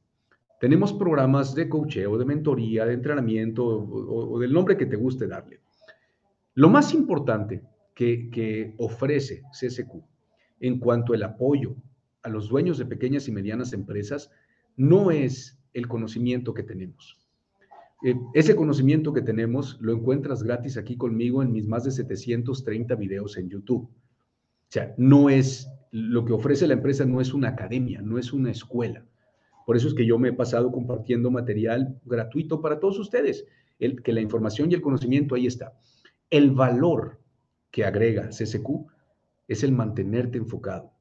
tenemos 0.60 0.94
programas 0.94 1.56
de 1.56 1.68
coacheo, 1.68 2.18
de 2.18 2.26
mentoría, 2.26 2.86
de 2.86 2.94
entrenamiento 2.94 3.66
o, 3.66 4.40
del 4.40 4.54
nombre 4.54 4.78
que 4.78 4.86
te 4.86 4.96
guste 4.96 5.28
darle. 5.28 5.60
Lo 6.54 6.70
más 6.70 6.94
importante 6.94 7.64
que, 7.94 8.30
que 8.30 8.76
ofrece 8.78 9.42
CCQ 9.52 10.04
en 10.60 10.80
cuanto 10.80 11.14
al 11.14 11.24
apoyo 11.24 11.76
a 12.26 12.30
los 12.30 12.50
dueños 12.50 12.78
de 12.78 12.86
pequeñas 12.86 13.28
y 13.28 13.32
medianas 13.32 13.72
empresas 13.72 14.32
no 14.76 15.12
es 15.12 15.60
el 15.74 15.88
conocimiento 15.88 16.54
que 16.54 16.64
tenemos. 16.64 17.20
Eh, 18.04 18.16
ese 18.34 18.56
conocimiento 18.56 19.14
que 19.14 19.22
tenemos 19.22 19.78
lo 19.80 19.94
encuentras 19.94 20.44
gratis 20.44 20.78
aquí 20.78 20.98
conmigo 20.98 21.44
en 21.44 21.52
mis 21.52 21.68
más 21.68 21.84
de 21.84 21.92
730 21.92 22.96
videos 22.96 23.38
en 23.38 23.50
YouTube. 23.50 23.84
O 23.84 24.72
sea, 24.72 24.94
no 24.98 25.30
es 25.30 25.70
lo 25.92 26.26
que 26.26 26.34
ofrece 26.34 26.68
la 26.68 26.74
empresa, 26.74 27.06
no 27.06 27.22
es 27.22 27.34
una 27.34 27.50
academia, 27.50 28.02
no 28.02 28.18
es 28.18 28.34
una 28.34 28.52
escuela. 28.52 29.06
Por 29.66 29.78
eso 29.78 29.88
es 29.88 29.94
que 29.94 30.06
yo 30.06 30.18
me 30.18 30.30
he 30.30 30.34
pasado 30.34 30.72
compartiendo 30.72 31.32
material 31.32 32.00
gratuito 32.06 32.60
para 32.60 32.80
todos 32.80 33.00
ustedes, 33.00 33.46
el, 33.80 34.02
que 34.02 34.14
la 34.14 34.22
información 34.22 34.72
y 34.72 34.76
el 34.76 34.82
conocimiento 34.82 35.36
ahí 35.36 35.46
está. 35.46 35.78
El 36.30 36.52
valor 36.52 37.20
que 37.72 37.86
agrega 37.86 38.30
CCQ 38.30 38.88
es 39.48 39.64
el 39.64 39.72
mantenerte 39.72 40.38
enfocado, 40.38 40.95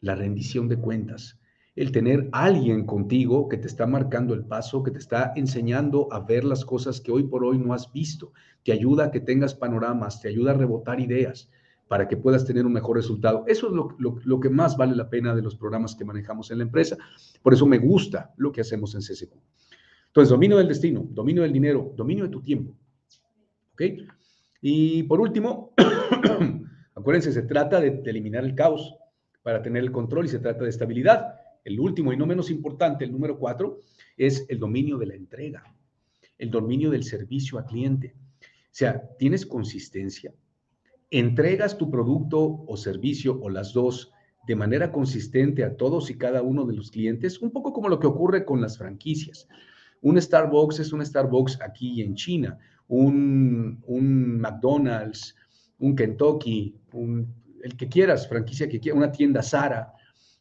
la 0.00 0.14
rendición 0.14 0.68
de 0.68 0.76
cuentas, 0.76 1.38
el 1.76 1.92
tener 1.92 2.28
alguien 2.32 2.84
contigo 2.84 3.48
que 3.48 3.56
te 3.56 3.66
está 3.66 3.86
marcando 3.86 4.34
el 4.34 4.44
paso, 4.44 4.82
que 4.82 4.90
te 4.90 4.98
está 4.98 5.32
enseñando 5.36 6.08
a 6.10 6.20
ver 6.20 6.44
las 6.44 6.64
cosas 6.64 7.00
que 7.00 7.12
hoy 7.12 7.24
por 7.24 7.44
hoy 7.44 7.58
no 7.58 7.72
has 7.72 7.92
visto, 7.92 8.32
te 8.64 8.72
ayuda 8.72 9.06
a 9.06 9.10
que 9.10 9.20
tengas 9.20 9.54
panoramas, 9.54 10.20
te 10.20 10.28
ayuda 10.28 10.50
a 10.50 10.54
rebotar 10.54 11.00
ideas 11.00 11.48
para 11.88 12.06
que 12.06 12.16
puedas 12.16 12.44
tener 12.44 12.66
un 12.66 12.72
mejor 12.72 12.96
resultado. 12.96 13.44
Eso 13.46 13.68
es 13.68 13.72
lo, 13.98 14.40
que 14.40 14.50
más 14.50 14.76
vale 14.76 14.94
la 14.94 15.10
pena 15.10 15.34
de 15.34 15.42
los 15.42 15.56
programas 15.56 15.96
que 15.96 16.04
manejamos 16.04 16.50
en 16.50 16.58
la 16.58 16.64
empresa. 16.64 16.96
Por 17.42 17.52
eso 17.52 17.66
me 17.66 17.78
gusta 17.78 18.32
lo 18.36 18.52
que 18.52 18.60
hacemos 18.60 18.94
en 18.94 19.00
CSQ. 19.00 19.32
Entonces, 20.06 20.30
dominio 20.30 20.56
del 20.58 20.68
destino, 20.68 21.06
dominio 21.10 21.42
del 21.42 21.52
dinero, 21.52 21.92
dominio 21.96 22.24
de 22.24 22.30
tu 22.30 22.42
tiempo. 22.42 22.76
¿Ok? 23.72 23.82
Y 24.60 25.02
por 25.04 25.20
último, 25.20 25.72
acuérdense, 26.94 27.32
se 27.32 27.42
trata 27.42 27.80
de 27.80 28.02
eliminar 28.04 28.44
el 28.44 28.54
caos 28.54 28.99
para 29.42 29.62
tener 29.62 29.82
el 29.82 29.92
control 29.92 30.26
y 30.26 30.28
se 30.28 30.38
trata 30.38 30.64
de 30.64 30.70
estabilidad 30.70 31.34
el 31.64 31.78
último 31.78 32.12
y 32.12 32.16
no 32.16 32.26
menos 32.26 32.50
importante, 32.50 33.04
el 33.04 33.12
número 33.12 33.38
cuatro, 33.38 33.80
es 34.16 34.46
el 34.48 34.58
dominio 34.58 34.98
de 34.98 35.06
la 35.06 35.14
entrega, 35.14 35.62
el 36.38 36.50
dominio 36.50 36.90
del 36.90 37.04
servicio 37.04 37.58
al 37.58 37.66
cliente. 37.66 38.14
O 38.40 38.72
sea, 38.72 39.02
tienes 39.18 39.46
consistencia, 39.46 40.32
entregas 41.10 41.76
tu 41.76 41.90
producto 41.90 42.64
o 42.66 42.76
servicio 42.76 43.38
o 43.40 43.50
las 43.50 43.72
dos 43.72 44.12
de 44.46 44.56
manera 44.56 44.90
consistente 44.90 45.64
a 45.64 45.76
todos 45.76 46.10
y 46.10 46.16
cada 46.16 46.42
uno 46.42 46.64
de 46.64 46.74
los 46.74 46.90
clientes, 46.90 47.40
un 47.42 47.50
poco 47.50 47.72
como 47.72 47.88
lo 47.88 48.00
que 48.00 48.06
ocurre 48.06 48.44
con 48.44 48.60
las 48.60 48.78
franquicias. 48.78 49.46
Un 50.00 50.20
Starbucks 50.20 50.80
es 50.80 50.92
un 50.92 51.04
Starbucks 51.04 51.60
aquí 51.60 52.00
en 52.00 52.14
China, 52.14 52.58
un, 52.88 53.82
un 53.86 54.40
McDonald's, 54.40 55.36
un 55.78 55.94
Kentucky, 55.94 56.74
el 57.62 57.76
que 57.76 57.88
quieras, 57.88 58.28
franquicia 58.28 58.68
que 58.68 58.80
quieras, 58.80 58.98
una 58.98 59.12
tienda 59.12 59.42
Sara, 59.42 59.94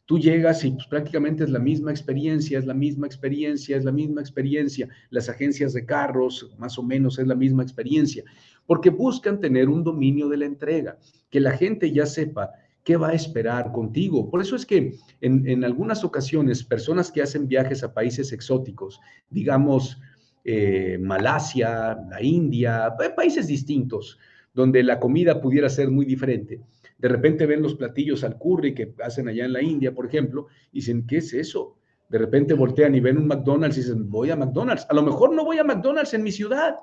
Tú 0.09 0.17
llegas 0.17 0.65
y 0.65 0.71
pues, 0.71 0.87
prácticamente 0.87 1.43
es 1.43 1.51
la 1.51 1.59
misma 1.59 1.91
experiencia, 1.91 2.57
es 2.57 2.65
la 2.65 2.73
misma 2.73 3.05
experiencia, 3.05 3.77
es 3.77 3.83
la 3.83 3.91
misma 3.91 4.21
experiencia. 4.21 4.89
Las 5.11 5.29
agencias 5.29 5.71
de 5.73 5.85
carros, 5.85 6.51
más 6.57 6.79
o 6.79 6.81
menos, 6.81 7.19
es 7.19 7.27
la 7.27 7.35
misma 7.35 7.61
experiencia, 7.61 8.23
porque 8.65 8.89
buscan 8.89 9.39
tener 9.39 9.69
un 9.69 9.83
dominio 9.83 10.27
de 10.27 10.37
la 10.37 10.45
entrega, 10.45 10.97
que 11.29 11.39
la 11.39 11.51
gente 11.51 11.91
ya 11.91 12.07
sepa 12.07 12.49
qué 12.83 12.97
va 12.97 13.09
a 13.09 13.13
esperar 13.13 13.71
contigo. 13.71 14.31
Por 14.31 14.41
eso 14.41 14.55
es 14.55 14.65
que 14.65 14.95
en, 15.21 15.63
algunas 15.63 16.03
ocasiones, 16.03 16.63
personas 16.63 17.11
que 17.11 17.21
hacen 17.21 17.47
viajes 17.47 17.83
a 17.83 17.93
países 17.93 18.31
exóticos, 18.31 18.99
digamos 19.29 20.01
eh, 20.43 20.97
Malasia, 20.99 21.95
la 22.09 22.19
India, 22.19 22.95
países 23.15 23.45
distintos, 23.45 24.17
donde 24.55 24.81
la 24.81 24.99
comida 24.99 25.39
pudiera 25.39 25.69
ser 25.69 25.91
muy 25.91 26.07
diferente, 26.07 26.61
de 26.99 27.07
repente 27.07 27.45
ven 27.45 27.63
los 27.63 27.75
platillos 27.75 28.23
al 28.23 28.37
curry 28.37 28.75
que 28.75 28.93
hacen 29.03 29.27
allá 29.27 29.45
en 29.45 29.53
la 29.53 29.61
India, 29.61 29.95
por 29.95 30.05
ejemplo, 30.05 30.47
y 30.71 30.79
dicen, 30.79 31.07
¿qué 31.07 31.17
es 31.17 31.33
eso? 31.33 31.77
De 32.09 32.17
repente 32.17 32.53
voltean 32.53 32.93
y 32.93 32.99
ven 32.99 33.17
un 33.17 33.27
McDonald's 33.27 33.77
y 33.77 33.81
dicen, 33.81 34.09
voy 34.09 34.31
a 34.31 34.35
McDonald's. 34.35 34.85
A 34.89 34.93
lo 34.93 35.01
mejor 35.01 35.33
no 35.33 35.45
voy 35.45 35.59
a 35.59 35.63
McDonald's 35.63 36.13
en 36.13 36.23
mi 36.23 36.31
ciudad, 36.31 36.75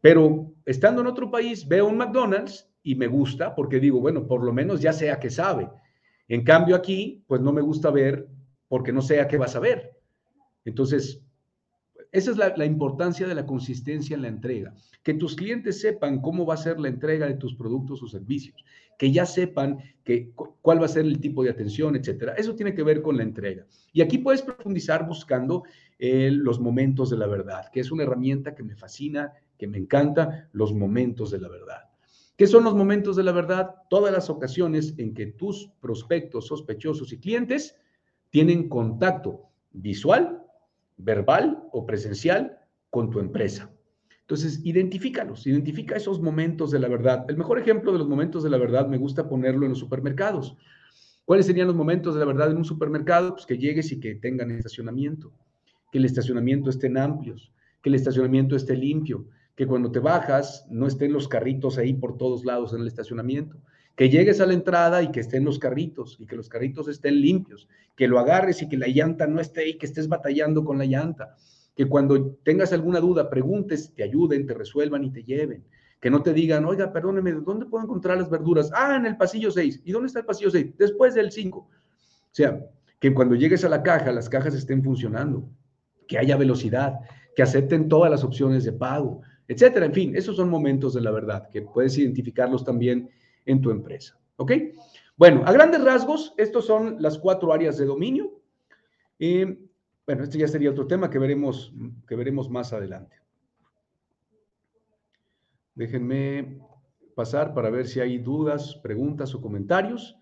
pero 0.00 0.52
estando 0.66 1.00
en 1.00 1.06
otro 1.06 1.30
país 1.30 1.66
veo 1.68 1.86
un 1.86 1.96
McDonald's 1.96 2.68
y 2.82 2.96
me 2.96 3.06
gusta 3.06 3.54
porque 3.54 3.78
digo, 3.78 4.00
bueno, 4.00 4.26
por 4.26 4.42
lo 4.42 4.52
menos 4.52 4.80
ya 4.80 4.92
sea 4.92 5.20
que 5.20 5.30
sabe. 5.30 5.70
En 6.26 6.42
cambio 6.42 6.74
aquí, 6.74 7.22
pues 7.28 7.40
no 7.40 7.52
me 7.52 7.60
gusta 7.60 7.90
ver 7.90 8.26
porque 8.68 8.92
no 8.92 9.02
sé 9.02 9.20
a 9.20 9.28
qué 9.28 9.36
vas 9.36 9.54
a 9.54 9.60
ver. 9.60 9.96
Entonces, 10.64 11.22
esa 12.12 12.32
es 12.32 12.36
la, 12.36 12.64
importancia 12.64 13.28
de 13.28 13.34
la 13.34 13.46
consistencia 13.46 14.16
en 14.16 14.22
la 14.22 14.28
entrega. 14.28 14.74
Que 15.02 15.14
tus 15.14 15.36
clientes 15.36 15.80
sepan 15.80 16.20
cómo 16.20 16.44
va 16.44 16.54
a 16.54 16.58
ser 16.58 16.80
la 16.80 16.88
entrega 16.88 17.26
de 17.26 17.34
tus 17.34 17.54
productos 17.54 18.02
o 18.02 18.08
servicios, 18.08 18.64
que 18.98 19.12
ya 19.12 19.26
sepan 19.26 19.78
que, 20.02 20.32
cuál 20.60 20.80
va 20.80 20.86
a 20.86 20.88
ser 20.88 21.04
el 21.04 21.20
tipo 21.20 21.44
de 21.44 21.50
atención, 21.50 21.94
etcétera. 21.94 22.34
Eso 22.34 22.56
tiene 22.56 22.74
que 22.74 22.82
ver 22.82 23.00
con 23.00 23.16
la 23.16 23.22
entrega. 23.22 23.64
Y 23.92 24.00
aquí 24.00 24.18
puedes 24.18 24.42
profundizar 24.42 25.06
buscando 25.06 25.62
eh, 25.98 26.30
los 26.32 26.58
momentos 26.58 27.10
de 27.10 27.16
la 27.16 27.26
verdad, 27.26 27.70
que 27.72 27.80
es 27.80 27.92
una 27.92 28.02
herramienta 28.02 28.54
que 28.54 28.64
me 28.64 28.74
fascina, 28.74 29.32
que 29.56 29.68
me 29.68 29.78
encanta, 29.78 30.48
los 30.52 30.74
momentos 30.74 31.30
de 31.30 31.38
la 31.38 31.48
verdad. 31.48 31.90
¿Qué 32.36 32.46
son 32.46 32.64
los 32.64 32.74
momentos 32.74 33.16
de 33.16 33.22
la 33.22 33.32
verdad? 33.32 33.74
Todas 33.88 34.12
las 34.12 34.30
ocasiones 34.30 34.94
en 34.96 35.14
que 35.14 35.26
tus 35.26 35.70
prospectos, 35.80 36.46
sospechosos 36.46 37.12
y 37.12 37.18
clientes 37.18 37.76
tienen 38.30 38.68
contacto 38.68 39.50
visual 39.72 40.40
verbal 41.02 41.64
o 41.72 41.86
presencial 41.86 42.58
con 42.90 43.10
tu 43.10 43.20
empresa. 43.20 43.70
Entonces, 44.22 44.60
identifícalos, 44.64 45.46
identifica 45.46 45.96
esos 45.96 46.20
momentos 46.20 46.70
de 46.70 46.78
la 46.78 46.88
verdad. 46.88 47.24
El 47.28 47.36
mejor 47.36 47.58
ejemplo 47.58 47.92
de 47.92 47.98
los 47.98 48.08
momentos 48.08 48.44
de 48.44 48.50
la 48.50 48.58
verdad 48.58 48.86
me 48.86 48.96
gusta 48.96 49.28
ponerlo 49.28 49.66
en 49.66 49.70
los 49.70 49.78
supermercados. 49.78 50.56
¿Cuáles 51.24 51.46
serían 51.46 51.66
los 51.66 51.76
momentos 51.76 52.14
de 52.14 52.20
la 52.20 52.26
verdad 52.26 52.50
en 52.50 52.56
un 52.56 52.64
supermercado? 52.64 53.34
Pues 53.34 53.46
que 53.46 53.58
llegues 53.58 53.90
y 53.92 54.00
que 54.00 54.14
tengan 54.14 54.50
estacionamiento, 54.50 55.32
que 55.90 55.98
el 55.98 56.04
estacionamiento 56.04 56.70
estén 56.70 56.96
amplios, 56.96 57.52
que 57.82 57.88
el 57.88 57.94
estacionamiento 57.94 58.56
esté 58.56 58.76
limpio, 58.76 59.26
que 59.56 59.66
cuando 59.66 59.90
te 59.90 59.98
bajas 59.98 60.66
no 60.70 60.86
estén 60.86 61.12
los 61.12 61.28
carritos 61.28 61.78
ahí 61.78 61.94
por 61.94 62.16
todos 62.16 62.44
lados 62.44 62.72
en 62.72 62.80
el 62.80 62.86
estacionamiento, 62.86 63.58
que 63.96 64.08
llegues 64.08 64.40
a 64.40 64.46
la 64.46 64.54
entrada 64.54 65.02
y 65.02 65.10
que 65.10 65.20
estén 65.20 65.44
los 65.44 65.58
carritos 65.58 66.16
y 66.18 66.26
que 66.26 66.36
los 66.36 66.48
carritos 66.48 66.88
estén 66.88 67.20
limpios, 67.20 67.68
que 67.96 68.08
lo 68.08 68.18
agarres 68.18 68.62
y 68.62 68.68
que 68.68 68.78
la 68.78 68.88
llanta 68.88 69.26
no 69.26 69.40
esté 69.40 69.68
y 69.68 69.78
que 69.78 69.86
estés 69.86 70.08
batallando 70.08 70.64
con 70.64 70.78
la 70.78 70.86
llanta, 70.86 71.36
que 71.76 71.86
cuando 71.86 72.36
tengas 72.42 72.72
alguna 72.72 73.00
duda 73.00 73.28
preguntes, 73.28 73.92
te 73.94 74.02
ayuden, 74.02 74.46
te 74.46 74.54
resuelvan 74.54 75.04
y 75.04 75.12
te 75.12 75.22
lleven, 75.22 75.64
que 76.00 76.10
no 76.10 76.22
te 76.22 76.32
digan, 76.32 76.64
oiga, 76.64 76.92
perdóneme, 76.92 77.32
¿dónde 77.32 77.66
puedo 77.66 77.84
encontrar 77.84 78.18
las 78.18 78.30
verduras? 78.30 78.70
Ah, 78.74 78.96
en 78.96 79.06
el 79.06 79.16
pasillo 79.16 79.50
6. 79.50 79.82
¿Y 79.84 79.92
dónde 79.92 80.06
está 80.06 80.20
el 80.20 80.26
pasillo 80.26 80.50
6? 80.50 80.78
Después 80.78 81.14
del 81.14 81.30
5. 81.30 81.58
O 81.58 81.68
sea, 82.30 82.64
que 82.98 83.12
cuando 83.12 83.34
llegues 83.34 83.64
a 83.64 83.68
la 83.68 83.82
caja, 83.82 84.12
las 84.12 84.28
cajas 84.28 84.54
estén 84.54 84.82
funcionando, 84.82 85.48
que 86.06 86.18
haya 86.18 86.36
velocidad, 86.36 87.00
que 87.34 87.42
acepten 87.42 87.88
todas 87.88 88.10
las 88.10 88.24
opciones 88.24 88.64
de 88.64 88.72
pago, 88.72 89.22
etcétera. 89.48 89.86
En 89.86 89.94
fin, 89.94 90.16
esos 90.16 90.36
son 90.36 90.48
momentos 90.48 90.94
de 90.94 91.00
la 91.00 91.10
verdad 91.10 91.48
que 91.50 91.62
puedes 91.62 91.96
identificarlos 91.98 92.64
también 92.64 93.10
en 93.46 93.60
tu 93.60 93.70
empresa. 93.70 94.18
¿Ok? 94.36 94.52
Bueno, 95.16 95.42
a 95.44 95.52
grandes 95.52 95.84
rasgos, 95.84 96.32
estos 96.38 96.64
son 96.64 96.96
las 97.00 97.18
cuatro 97.18 97.52
áreas 97.52 97.76
de 97.76 97.84
dominio. 97.84 98.40
Y, 99.18 99.44
bueno, 100.06 100.24
este 100.24 100.38
ya 100.38 100.48
sería 100.48 100.70
otro 100.70 100.86
tema 100.86 101.10
que 101.10 101.18
veremos, 101.18 101.74
que 102.08 102.16
veremos 102.16 102.48
más 102.48 102.72
adelante. 102.72 103.16
Déjenme 105.74 106.58
pasar 107.14 107.52
para 107.52 107.68
ver 107.68 107.86
si 107.86 108.00
hay 108.00 108.18
dudas, 108.18 108.76
preguntas 108.76 109.34
o 109.34 109.42
comentarios. 109.42 110.16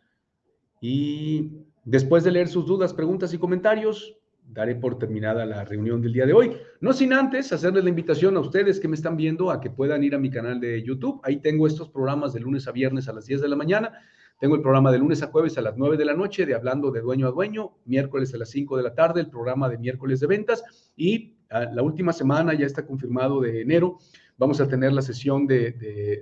Y 0.81 1.53
después 1.85 2.25
de 2.25 2.33
leer 2.33 2.49
sus 2.49 2.67
dudas, 2.67 2.93
preguntas 2.93 3.33
y 3.33 3.39
comentarios, 3.39 4.18
daré 4.51 4.75
por 4.75 4.99
terminada 4.99 5.45
la 5.45 5.65
reunión 5.65 6.01
del 6.01 6.13
día 6.13 6.27
de 6.27 6.33
hoy. 6.33 6.57
No 6.81 6.93
sin 6.93 7.13
antes 7.13 7.53
hacerles 7.53 7.85
la 7.85 7.91
invitación 7.91 8.37
a 8.37 8.41
ustedes 8.41 8.81
que 8.81 8.89
me 8.89 8.97
están 8.97 9.17
viendo 9.17 9.51
a 9.51 9.61
que 9.61 9.71
puedan 9.71 10.03
ir 10.03 10.15
a 10.15 10.19
mi 10.19 10.31
canal 10.31 10.61
de 10.61 10.83
YouTube. 10.83 11.21
Ahí 11.23 11.37
tengo 11.37 11.67
estos 11.67 11.89
programas 11.91 12.33
de 12.33 12.41
lunes 12.41 12.67
a 12.67 12.73
viernes 12.73 13.09
a 13.09 13.13
las 13.13 13.27
10 13.27 13.43
de 13.43 13.49
la 13.49 13.57
mañana. 13.57 13.93
Tengo 14.41 14.55
el 14.55 14.63
programa 14.63 14.93
de 14.93 14.99
lunes 14.99 15.23
a 15.23 15.27
jueves 15.27 15.59
a 15.59 15.63
las 15.63 15.77
9 15.77 15.97
de 15.97 16.05
la 16.05 16.15
noche 16.15 16.47
de 16.47 16.55
Hablando 16.55 16.91
de 16.91 17.01
Dueño 17.01 17.27
a 17.27 17.31
Dueño, 17.31 17.79
miércoles 17.85 18.33
a 18.35 18.39
las 18.39 18.51
5 18.51 18.77
de 18.77 18.83
la 18.85 18.95
tarde, 18.95 19.21
el 19.21 19.29
programa 19.29 19.69
de 19.69 19.79
miércoles 19.79 20.21
de 20.21 20.29
ventas 20.29 20.93
y 20.97 21.37
ah, 21.51 21.67
la 21.73 21.83
última 21.83 22.13
semana, 22.13 22.55
ya 22.55 22.65
está 22.65 22.87
confirmado 22.87 23.41
de 23.41 23.63
enero, 23.63 23.99
vamos 24.37 24.61
a 24.61 24.69
tener 24.69 24.93
la 24.93 25.03
sesión 25.03 25.47
de, 25.47 25.73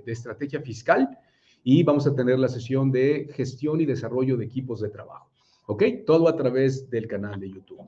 de 0.03 0.11
estrategia 0.11 0.61
fiscal 0.61 1.07
y 1.63 1.83
vamos 1.83 2.07
a 2.07 2.15
tener 2.15 2.39
la 2.39 2.47
sesión 2.47 2.91
de 2.91 3.29
gestión 3.33 3.79
y 3.81 3.85
desarrollo 3.85 4.35
de 4.35 4.45
equipos 4.45 4.81
de 4.81 4.89
trabajo. 4.89 5.29
¿Ok? 5.67 5.83
Todo 6.05 6.27
a 6.27 6.35
través 6.35 6.89
del 6.89 7.07
canal 7.07 7.39
de 7.39 7.51
YouTube. 7.51 7.87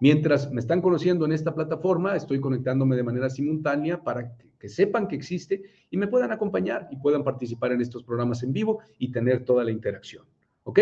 Mientras 0.00 0.50
me 0.50 0.60
están 0.60 0.80
conociendo 0.80 1.26
en 1.26 1.32
esta 1.32 1.54
plataforma, 1.54 2.16
estoy 2.16 2.40
conectándome 2.40 2.96
de 2.96 3.02
manera 3.02 3.28
simultánea 3.28 4.02
para 4.02 4.34
que 4.58 4.68
sepan 4.68 5.06
que 5.06 5.14
existe 5.14 5.62
y 5.90 5.98
me 5.98 6.08
puedan 6.08 6.32
acompañar 6.32 6.88
y 6.90 6.96
puedan 6.96 7.22
participar 7.22 7.72
en 7.72 7.82
estos 7.82 8.02
programas 8.02 8.42
en 8.42 8.52
vivo 8.52 8.80
y 8.98 9.12
tener 9.12 9.44
toda 9.44 9.62
la 9.62 9.70
interacción. 9.70 10.24
¿Ok? 10.64 10.80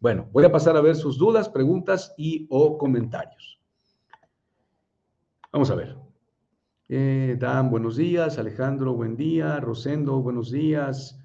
Bueno, 0.00 0.28
voy 0.32 0.44
a 0.44 0.52
pasar 0.52 0.76
a 0.76 0.82
ver 0.82 0.96
sus 0.96 1.16
dudas, 1.16 1.48
preguntas 1.48 2.14
y 2.18 2.46
o 2.50 2.76
comentarios. 2.76 3.58
Vamos 5.50 5.70
a 5.70 5.74
ver. 5.74 5.96
Eh, 6.90 7.36
Dan, 7.38 7.70
buenos 7.70 7.96
días. 7.96 8.38
Alejandro, 8.38 8.92
buen 8.92 9.16
día. 9.16 9.60
Rosendo, 9.60 10.20
buenos 10.20 10.50
días. 10.50 11.18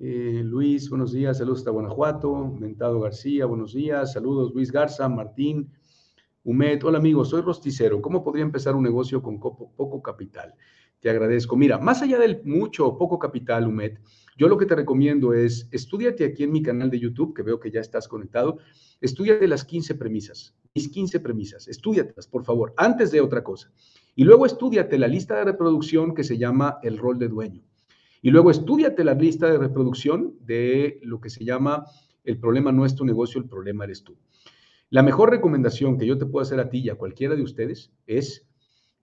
Eh, 0.00 0.42
Luis, 0.44 0.90
buenos 0.90 1.12
días. 1.12 1.38
Saludos 1.38 1.58
hasta 1.58 1.70
Guanajuato. 1.70 2.46
Mentado 2.58 3.00
García, 3.00 3.46
buenos 3.46 3.74
días. 3.74 4.12
Saludos, 4.12 4.52
Luis 4.54 4.72
Garza, 4.72 5.08
Martín. 5.08 5.70
Humet, 6.42 6.82
hola 6.84 6.96
amigos, 6.96 7.28
soy 7.28 7.42
rosticero. 7.42 8.00
¿Cómo 8.00 8.24
podría 8.24 8.44
empezar 8.44 8.74
un 8.74 8.82
negocio 8.82 9.22
con 9.22 9.38
poco, 9.38 10.00
capital? 10.00 10.54
Te 10.98 11.10
agradezco. 11.10 11.54
Mira, 11.54 11.76
más 11.76 12.00
allá 12.00 12.18
del 12.18 12.40
mucho 12.44 12.86
o 12.86 12.96
poco 12.96 13.18
capital, 13.18 13.66
Humet, 13.66 14.00
yo 14.38 14.48
lo 14.48 14.56
que 14.56 14.64
te 14.64 14.74
recomiendo 14.74 15.34
es, 15.34 15.68
estudiate 15.70 16.24
aquí 16.24 16.44
en 16.44 16.52
mi 16.52 16.62
canal 16.62 16.88
de 16.88 16.98
YouTube, 16.98 17.34
que 17.34 17.42
veo 17.42 17.60
que 17.60 17.70
ya 17.70 17.80
estás 17.80 18.08
conectado, 18.08 18.56
estudiate 19.02 19.46
las 19.46 19.66
15 19.66 19.96
premisas, 19.96 20.56
mis 20.74 20.88
15 20.88 21.20
premisas, 21.20 21.68
estudiatelas, 21.68 22.26
por 22.26 22.42
favor, 22.44 22.72
antes 22.78 23.10
de 23.10 23.20
otra 23.20 23.44
cosa. 23.44 23.70
Y 24.14 24.24
luego 24.24 24.46
estudiate 24.46 24.98
la 24.98 25.08
lista 25.08 25.36
de 25.36 25.44
reproducción 25.44 26.14
que 26.14 26.24
se 26.24 26.38
llama 26.38 26.78
el 26.82 26.96
rol 26.96 27.18
de 27.18 27.28
dueño. 27.28 27.62
Y 28.22 28.30
luego 28.30 28.50
estudiate 28.50 29.04
la 29.04 29.12
lista 29.12 29.50
de 29.50 29.58
reproducción 29.58 30.36
de 30.40 31.00
lo 31.02 31.20
que 31.20 31.28
se 31.28 31.44
llama 31.44 31.84
el 32.24 32.38
problema 32.38 32.72
no 32.72 32.86
es 32.86 32.94
tu 32.94 33.04
negocio, 33.04 33.40
el 33.40 33.48
problema 33.48 33.84
eres 33.84 34.02
tú. 34.04 34.16
La 34.92 35.04
mejor 35.04 35.30
recomendación 35.30 35.98
que 35.98 36.06
yo 36.06 36.18
te 36.18 36.26
puedo 36.26 36.42
hacer 36.42 36.58
a 36.58 36.68
ti 36.68 36.78
y 36.78 36.90
a 36.90 36.96
cualquiera 36.96 37.36
de 37.36 37.44
ustedes 37.44 37.92
es 38.08 38.48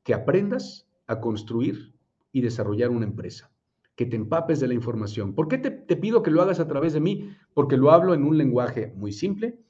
que 0.03 0.13
aprendas 0.13 0.85
a 1.07 1.21
construir 1.21 1.93
y 2.33 2.41
desarrollar 2.41 2.89
una 2.89 3.05
empresa, 3.05 3.49
que 3.95 4.05
te 4.05 4.17
empapes 4.17 4.59
de 4.59 4.67
la 4.67 4.73
información. 4.73 5.33
¿Por 5.33 5.47
qué 5.47 5.57
te, 5.57 5.95
pido 5.95 6.23
que 6.23 6.29
lo 6.29 6.41
hagas 6.41 6.59
a 6.59 6.67
través 6.67 6.91
de 6.91 6.99
mí? 6.99 7.29
Porque 7.53 7.77
lo 7.77 7.91
hablo 7.91 8.13
en 8.13 8.25
un 8.25 8.37
lenguaje 8.37 8.91
muy 8.97 9.13
simple. 9.13 9.61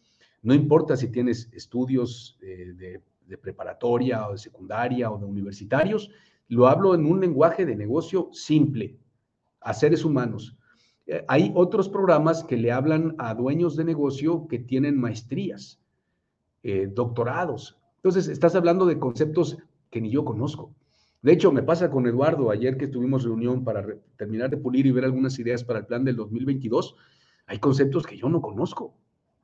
No 0.41 0.55
importa 0.55 0.97
si 0.97 1.11
tienes 1.11 1.53
estudios 1.53 2.39
eh, 2.41 2.73
de, 3.27 3.37
preparatoria 3.37 4.27
o 4.27 4.31
de 4.31 4.39
secundaria 4.39 5.11
o 5.11 5.19
de 5.19 5.25
universitarios, 5.25 6.09
lo 6.47 6.65
hablo 6.65 6.95
en 6.95 7.05
un 7.05 7.21
lenguaje 7.21 7.63
de 7.63 7.75
negocio 7.75 8.29
simple, 8.31 8.97
a 9.61 9.71
seres 9.71 10.03
humanos. 10.03 10.57
Eh, 11.05 11.23
hay 11.27 11.51
otros 11.53 11.89
programas 11.89 12.43
que 12.43 12.57
le 12.57 12.71
hablan 12.71 13.13
a 13.19 13.35
dueños 13.35 13.75
de 13.75 13.83
negocio 13.83 14.47
que 14.47 14.57
tienen 14.57 14.99
maestrías 14.99 15.79
eh, 16.67 16.85
doctorados. 16.93 17.77
Entonces, 17.95 18.27
estás 18.27 18.53
hablando 18.53 18.85
de 18.85 18.99
conceptos 18.99 19.57
que 19.89 20.01
ni 20.01 20.09
yo 20.09 20.25
conozco. 20.25 20.75
De 21.21 21.31
hecho, 21.31 21.49
me 21.53 21.63
pasa 21.63 21.89
con 21.89 22.05
Eduardo, 22.05 22.51
ayer 22.51 22.75
que 22.75 22.89
tuvimos 22.89 23.23
reunión 23.23 23.63
para 23.63 23.87
terminar 24.17 24.49
de 24.49 24.57
pulir 24.57 24.85
y 24.85 24.91
ver 24.91 25.05
algunas 25.05 25.39
ideas 25.39 25.63
para 25.63 25.79
el 25.79 25.85
plan 25.85 26.03
del 26.03 26.17
2022, 26.17 26.93
hay 27.45 27.59
conceptos 27.59 28.05
que 28.05 28.17
yo 28.17 28.27
no 28.27 28.41
conozco. 28.41 28.93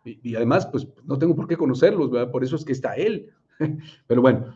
Y, 0.04 0.36
además, 0.36 0.66
pues 0.68 0.86
no 1.06 1.18
tengo 1.18 1.34
por 1.34 1.48
qué 1.48 1.56
conocerlos, 1.56 2.12
¿verdad? 2.12 2.30
Por 2.30 2.44
eso 2.44 2.58
es 2.58 2.66
que 2.66 2.74
está 2.74 2.96
él. 2.96 3.30
Pero 4.08 4.22
bueno, 4.22 4.54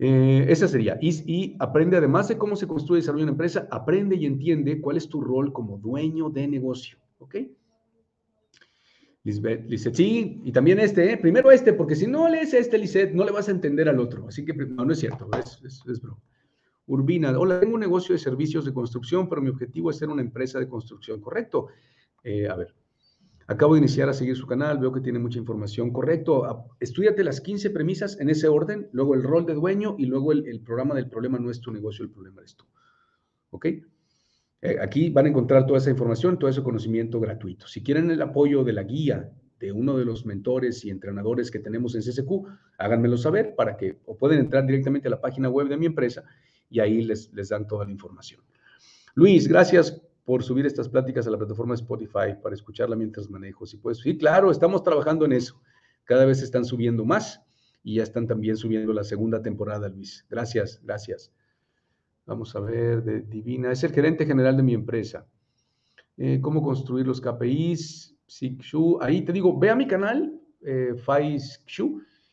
eh, 0.00 0.46
esa 0.48 0.66
sería. 0.66 0.98
Y, 1.00 1.54
aprende, 1.60 1.96
además 1.96 2.26
de 2.26 2.38
cómo 2.38 2.56
se 2.56 2.66
construye 2.66 2.98
y 2.98 3.02
desarrolla 3.02 3.22
una 3.22 3.32
empresa, 3.32 3.68
aprende 3.70 4.16
y 4.16 4.26
entiende 4.26 4.80
cuál 4.80 4.96
es 4.96 5.08
tu 5.08 5.20
rol 5.20 5.52
como 5.52 5.78
dueño 5.78 6.28
de 6.28 6.48
negocio. 6.48 6.98
¿Ok? 7.20 7.36
Lisbeth, 9.24 9.94
sí, 9.94 10.40
y 10.44 10.52
también 10.52 10.78
este, 10.78 11.12
¿eh? 11.12 11.16
primero 11.16 11.50
este, 11.50 11.72
porque 11.72 11.96
si 11.96 12.06
no 12.06 12.28
lees 12.28 12.54
este, 12.54 12.78
Lisette, 12.78 13.12
no 13.12 13.24
le 13.24 13.32
vas 13.32 13.48
a 13.48 13.50
entender 13.50 13.88
al 13.88 13.98
otro. 13.98 14.26
Así 14.28 14.44
que 14.44 14.54
no, 14.54 14.90
es 14.90 15.00
cierto, 15.00 15.28
es, 15.38 15.60
es, 15.64 15.82
es 15.86 16.00
broma. 16.00 16.20
Urbina, 16.86 17.38
hola, 17.38 17.60
tengo 17.60 17.74
un 17.74 17.80
negocio 17.80 18.14
de 18.14 18.18
servicios 18.18 18.64
de 18.64 18.72
construcción, 18.72 19.28
pero 19.28 19.42
mi 19.42 19.50
objetivo 19.50 19.90
es 19.90 19.98
ser 19.98 20.08
una 20.08 20.22
empresa 20.22 20.58
de 20.58 20.68
construcción, 20.68 21.20
¿correcto? 21.20 21.68
Eh, 22.24 22.48
a 22.48 22.56
ver, 22.56 22.74
acabo 23.46 23.74
de 23.74 23.80
iniciar 23.80 24.08
a 24.08 24.14
seguir 24.14 24.36
su 24.36 24.46
canal, 24.46 24.78
veo 24.78 24.92
que 24.92 25.02
tiene 25.02 25.18
mucha 25.18 25.38
información, 25.38 25.92
correcto. 25.92 26.74
Estudiate 26.80 27.22
las 27.24 27.42
15 27.42 27.70
premisas 27.70 28.18
en 28.20 28.30
ese 28.30 28.48
orden, 28.48 28.88
luego 28.92 29.14
el 29.14 29.22
rol 29.22 29.44
de 29.44 29.54
dueño 29.54 29.96
y 29.98 30.06
luego 30.06 30.32
el, 30.32 30.46
el 30.46 30.60
programa 30.60 30.94
del 30.94 31.10
problema 31.10 31.38
no 31.38 31.50
es 31.50 31.60
tu 31.60 31.70
negocio, 31.70 32.04
el 32.04 32.10
problema 32.10 32.42
es 32.42 32.56
tú. 32.56 32.64
¿Ok? 33.50 33.66
Eh, 34.60 34.76
aquí 34.80 35.10
van 35.10 35.26
a 35.26 35.28
encontrar 35.28 35.66
toda 35.66 35.78
esa 35.78 35.90
información, 35.90 36.38
todo 36.38 36.50
ese 36.50 36.62
conocimiento 36.62 37.20
gratuito. 37.20 37.66
Si 37.68 37.82
quieren 37.82 38.10
el 38.10 38.20
apoyo 38.22 38.64
de 38.64 38.72
la 38.72 38.82
guía 38.82 39.30
de 39.60 39.72
uno 39.72 39.96
de 39.96 40.04
los 40.04 40.26
mentores 40.26 40.84
y 40.84 40.90
entrenadores 40.90 41.50
que 41.50 41.58
tenemos 41.58 41.94
en 41.94 42.02
CSQ, 42.02 42.30
háganmelo 42.78 43.16
saber 43.16 43.54
para 43.54 43.76
que 43.76 44.00
o 44.06 44.16
pueden 44.16 44.40
entrar 44.40 44.66
directamente 44.66 45.08
a 45.08 45.10
la 45.12 45.20
página 45.20 45.48
web 45.48 45.68
de 45.68 45.76
mi 45.76 45.86
empresa 45.86 46.24
y 46.70 46.80
ahí 46.80 47.02
les, 47.02 47.32
les 47.32 47.48
dan 47.48 47.66
toda 47.66 47.84
la 47.84 47.92
información. 47.92 48.40
Luis, 49.14 49.48
gracias 49.48 50.02
por 50.24 50.42
subir 50.42 50.66
estas 50.66 50.88
pláticas 50.88 51.26
a 51.26 51.30
la 51.30 51.38
plataforma 51.38 51.74
Spotify 51.74 52.34
para 52.42 52.54
escucharla 52.54 52.94
mientras 52.96 53.30
manejo. 53.30 53.66
Si 53.66 53.78
puedes, 53.78 53.98
sí, 53.98 54.18
claro, 54.18 54.50
estamos 54.50 54.82
trabajando 54.82 55.24
en 55.24 55.32
eso. 55.32 55.60
Cada 56.04 56.24
vez 56.24 56.42
están 56.42 56.64
subiendo 56.64 57.04
más 57.04 57.40
y 57.82 57.96
ya 57.96 58.02
están 58.02 58.26
también 58.26 58.56
subiendo 58.56 58.92
la 58.92 59.04
segunda 59.04 59.40
temporada, 59.40 59.88
Luis. 59.88 60.26
Gracias, 60.28 60.80
gracias. 60.82 61.32
Vamos 62.28 62.54
a 62.54 62.60
ver, 62.60 63.02
de 63.02 63.22
Divina. 63.22 63.72
Es 63.72 63.82
el 63.84 63.92
gerente 63.92 64.26
general 64.26 64.54
de 64.54 64.62
mi 64.62 64.74
empresa. 64.74 65.26
Eh, 66.18 66.40
¿Cómo 66.42 66.62
construir 66.62 67.06
los 67.06 67.22
KPIs? 67.22 68.14
Ahí 69.00 69.22
te 69.22 69.32
digo, 69.32 69.58
ve 69.58 69.70
a 69.70 69.74
mi 69.74 69.86
canal, 69.86 70.38
eh, 70.60 70.94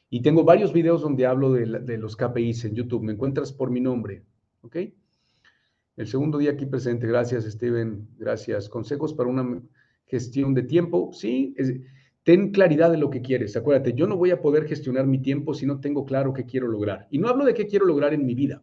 y 0.10 0.22
tengo 0.22 0.44
varios 0.44 0.74
videos 0.74 1.02
donde 1.02 1.26
hablo 1.26 1.54
de, 1.54 1.98
los 1.98 2.18
KPIs 2.18 2.66
en 2.66 2.76
YouTube. 2.76 3.04
Me 3.04 3.14
encuentras 3.14 3.54
por 3.54 3.72
mi 3.72 3.80
nombre. 3.80 4.26
¿Ok? 4.64 4.76
El 5.96 6.08
segundo 6.08 6.40
día 6.40 6.52
aquí 6.52 6.66
presente. 6.66 7.08
Gracias, 7.08 7.46
Steven. 7.46 8.06
Gracias. 8.18 8.68
Consejos 8.68 9.14
para 9.14 9.30
una 9.30 9.62
gestión 10.08 10.54
de 10.54 10.64
tiempo. 10.64 11.12
Sí, 11.14 11.56
ten 12.24 12.52
claridad 12.52 12.92
de 12.92 12.98
lo 12.98 13.10
que 13.10 13.22
quieres. 13.22 13.56
Acuérdate, 13.56 13.94
yo 13.94 14.08
no 14.08 14.18
voy 14.18 14.32
a 14.32 14.42
poder 14.42 14.66
gestionar 14.66 15.08
mi 15.08 15.22
tiempo 15.22 15.54
si 15.54 15.66
no 15.66 15.80
tengo 15.80 16.04
claro 16.04 16.34
qué 16.34 16.46
quiero 16.46 16.68
lograr. 16.68 17.08
Y 17.12 17.18
no 17.18 17.30
hablo 17.30 17.46
de 17.46 17.54
qué 17.54 17.66
quiero 17.66 17.86
lograr 17.86 18.14
en 18.14 18.26
mi 18.26 18.36
vida 18.36 18.62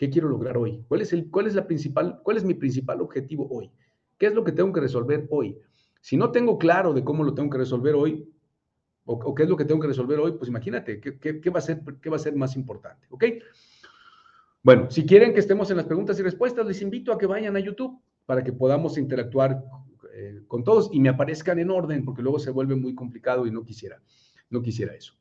¿Qué 0.00 0.08
quiero 0.08 0.30
lograr 0.30 0.56
hoy? 0.56 0.82
¿Cuál 0.88 1.02
es, 1.02 1.12
el, 1.12 1.30
cuál 1.30 1.46
es, 1.46 1.54
la 1.54 1.66
principal, 1.66 2.20
cuál 2.22 2.38
es 2.38 2.42
mi 2.42 2.54
principal 2.54 3.02
objetivo 3.02 3.46
hoy? 3.50 3.70
¿Qué 4.16 4.28
es 4.28 4.32
lo 4.32 4.42
que 4.42 4.52
tengo 4.52 4.72
que 4.72 4.80
resolver 4.80 5.26
hoy? 5.28 5.58
Si 6.00 6.16
no 6.16 6.30
tengo 6.30 6.56
claro 6.56 6.94
de 6.94 7.04
cómo 7.04 7.22
lo 7.22 7.34
tengo 7.34 7.50
que 7.50 7.58
resolver 7.58 7.94
hoy, 7.94 8.26
o, 9.04 9.34
qué 9.34 9.42
es 9.42 9.48
lo 9.50 9.58
que 9.58 9.66
tengo 9.66 9.78
que 9.78 9.88
resolver 9.88 10.18
hoy, 10.18 10.32
pues 10.38 10.48
imagínate, 10.48 11.00
¿qué, 11.00 11.50
va 11.50 11.58
a 11.58 11.60
ser, 11.60 11.82
¿qué 12.00 12.08
va 12.08 12.16
a 12.16 12.18
ser 12.18 12.34
más 12.34 12.56
importante? 12.56 13.08
¿Ok? 13.10 13.24
Bueno, 14.62 14.90
si 14.90 15.04
quieren 15.04 15.34
que 15.34 15.40
estemos 15.40 15.70
en 15.70 15.76
las 15.76 15.84
preguntas 15.84 16.18
y 16.18 16.22
respuestas, 16.22 16.64
les 16.64 16.80
invito 16.80 17.12
a 17.12 17.18
que 17.18 17.26
vayan 17.26 17.54
a 17.56 17.60
YouTube 17.60 18.00
para 18.24 18.42
que 18.42 18.54
podamos 18.54 18.96
interactuar 18.96 19.62
eh, 20.14 20.44
con 20.48 20.64
todos 20.64 20.88
y 20.94 21.00
me 21.00 21.10
aparezcan 21.10 21.58
en 21.58 21.68
orden, 21.68 22.06
porque 22.06 22.22
luego 22.22 22.38
se 22.38 22.50
vuelve 22.50 22.74
muy 22.74 22.94
complicado 22.94 23.46
y 23.46 23.50
no 23.50 23.62
quisiera, 23.64 24.00
no 24.48 24.62
quisiera 24.62 24.94
eso. 24.94 25.19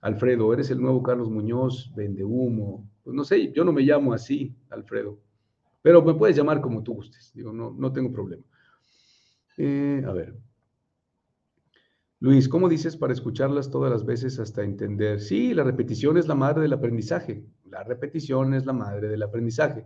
Alfredo, 0.00 0.52
eres 0.52 0.70
el 0.70 0.80
nuevo 0.80 1.02
Carlos 1.02 1.30
Muñoz, 1.30 1.92
vende 1.94 2.24
humo, 2.24 2.88
pues 3.02 3.16
no 3.16 3.24
sé, 3.24 3.52
yo 3.52 3.64
no 3.64 3.72
me 3.72 3.82
llamo 3.82 4.12
así, 4.12 4.54
Alfredo, 4.70 5.18
pero 5.82 6.02
me 6.02 6.14
puedes 6.14 6.36
llamar 6.36 6.60
como 6.60 6.82
tú 6.82 6.94
gustes, 6.94 7.32
digo, 7.34 7.52
no, 7.52 7.74
no 7.76 7.92
tengo 7.92 8.12
problema. 8.12 8.44
Eh, 9.56 10.02
a 10.06 10.12
ver. 10.12 10.36
Luis, 12.20 12.48
¿cómo 12.48 12.68
dices 12.68 12.96
para 12.96 13.12
escucharlas 13.12 13.70
todas 13.70 13.92
las 13.92 14.04
veces 14.04 14.38
hasta 14.40 14.62
entender? 14.62 15.20
Sí, 15.20 15.54
la 15.54 15.62
repetición 15.62 16.16
es 16.16 16.26
la 16.26 16.34
madre 16.34 16.62
del 16.62 16.72
aprendizaje. 16.72 17.44
La 17.64 17.84
repetición 17.84 18.54
es 18.54 18.66
la 18.66 18.72
madre 18.72 19.08
del 19.08 19.22
aprendizaje. 19.22 19.84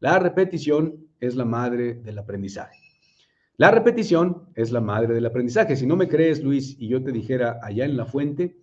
La 0.00 0.18
repetición 0.18 1.06
es 1.20 1.36
la 1.36 1.44
madre 1.44 1.94
del 1.94 2.18
aprendizaje. 2.18 2.78
La 3.56 3.70
repetición 3.70 4.48
es 4.54 4.72
la 4.72 4.80
madre 4.80 5.14
del 5.14 5.26
aprendizaje. 5.26 5.76
Si 5.76 5.86
no 5.86 5.96
me 5.96 6.08
crees, 6.08 6.42
Luis, 6.42 6.74
y 6.78 6.88
yo 6.88 7.02
te 7.02 7.12
dijera 7.12 7.60
allá 7.62 7.84
en 7.84 7.96
la 7.96 8.06
fuente, 8.06 8.56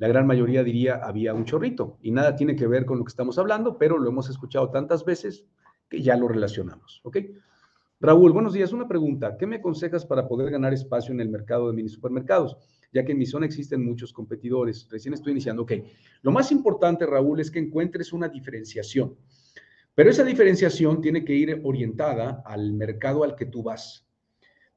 la 0.00 0.08
gran 0.08 0.26
mayoría 0.26 0.64
diría 0.64 0.94
había 0.94 1.34
un 1.34 1.44
chorrito 1.44 1.98
y 2.00 2.10
nada 2.10 2.34
tiene 2.34 2.56
que 2.56 2.66
ver 2.66 2.86
con 2.86 2.98
lo 2.98 3.04
que 3.04 3.10
estamos 3.10 3.36
hablando, 3.36 3.76
pero 3.76 3.98
lo 3.98 4.08
hemos 4.08 4.30
escuchado 4.30 4.70
tantas 4.70 5.04
veces 5.04 5.44
que 5.90 6.00
ya 6.00 6.16
lo 6.16 6.26
relacionamos, 6.26 7.02
¿ok? 7.04 7.18
Raúl, 8.00 8.32
buenos 8.32 8.54
días. 8.54 8.72
Una 8.72 8.88
pregunta. 8.88 9.36
¿Qué 9.36 9.46
me 9.46 9.56
aconsejas 9.56 10.06
para 10.06 10.26
poder 10.26 10.50
ganar 10.50 10.72
espacio 10.72 11.12
en 11.12 11.20
el 11.20 11.28
mercado 11.28 11.68
de 11.68 11.74
mini 11.74 11.90
supermercados? 11.90 12.56
Ya 12.94 13.04
que 13.04 13.12
en 13.12 13.18
mi 13.18 13.26
zona 13.26 13.44
existen 13.44 13.84
muchos 13.84 14.10
competidores. 14.14 14.88
Recién 14.90 15.12
estoy 15.12 15.32
iniciando. 15.32 15.64
Ok. 15.64 15.72
Lo 16.22 16.32
más 16.32 16.50
importante, 16.50 17.04
Raúl, 17.04 17.38
es 17.38 17.50
que 17.50 17.58
encuentres 17.58 18.14
una 18.14 18.30
diferenciación. 18.30 19.16
Pero 19.94 20.08
esa 20.08 20.24
diferenciación 20.24 21.02
tiene 21.02 21.26
que 21.26 21.34
ir 21.34 21.60
orientada 21.62 22.42
al 22.46 22.72
mercado 22.72 23.22
al 23.22 23.36
que 23.36 23.44
tú 23.44 23.62
vas. 23.62 24.08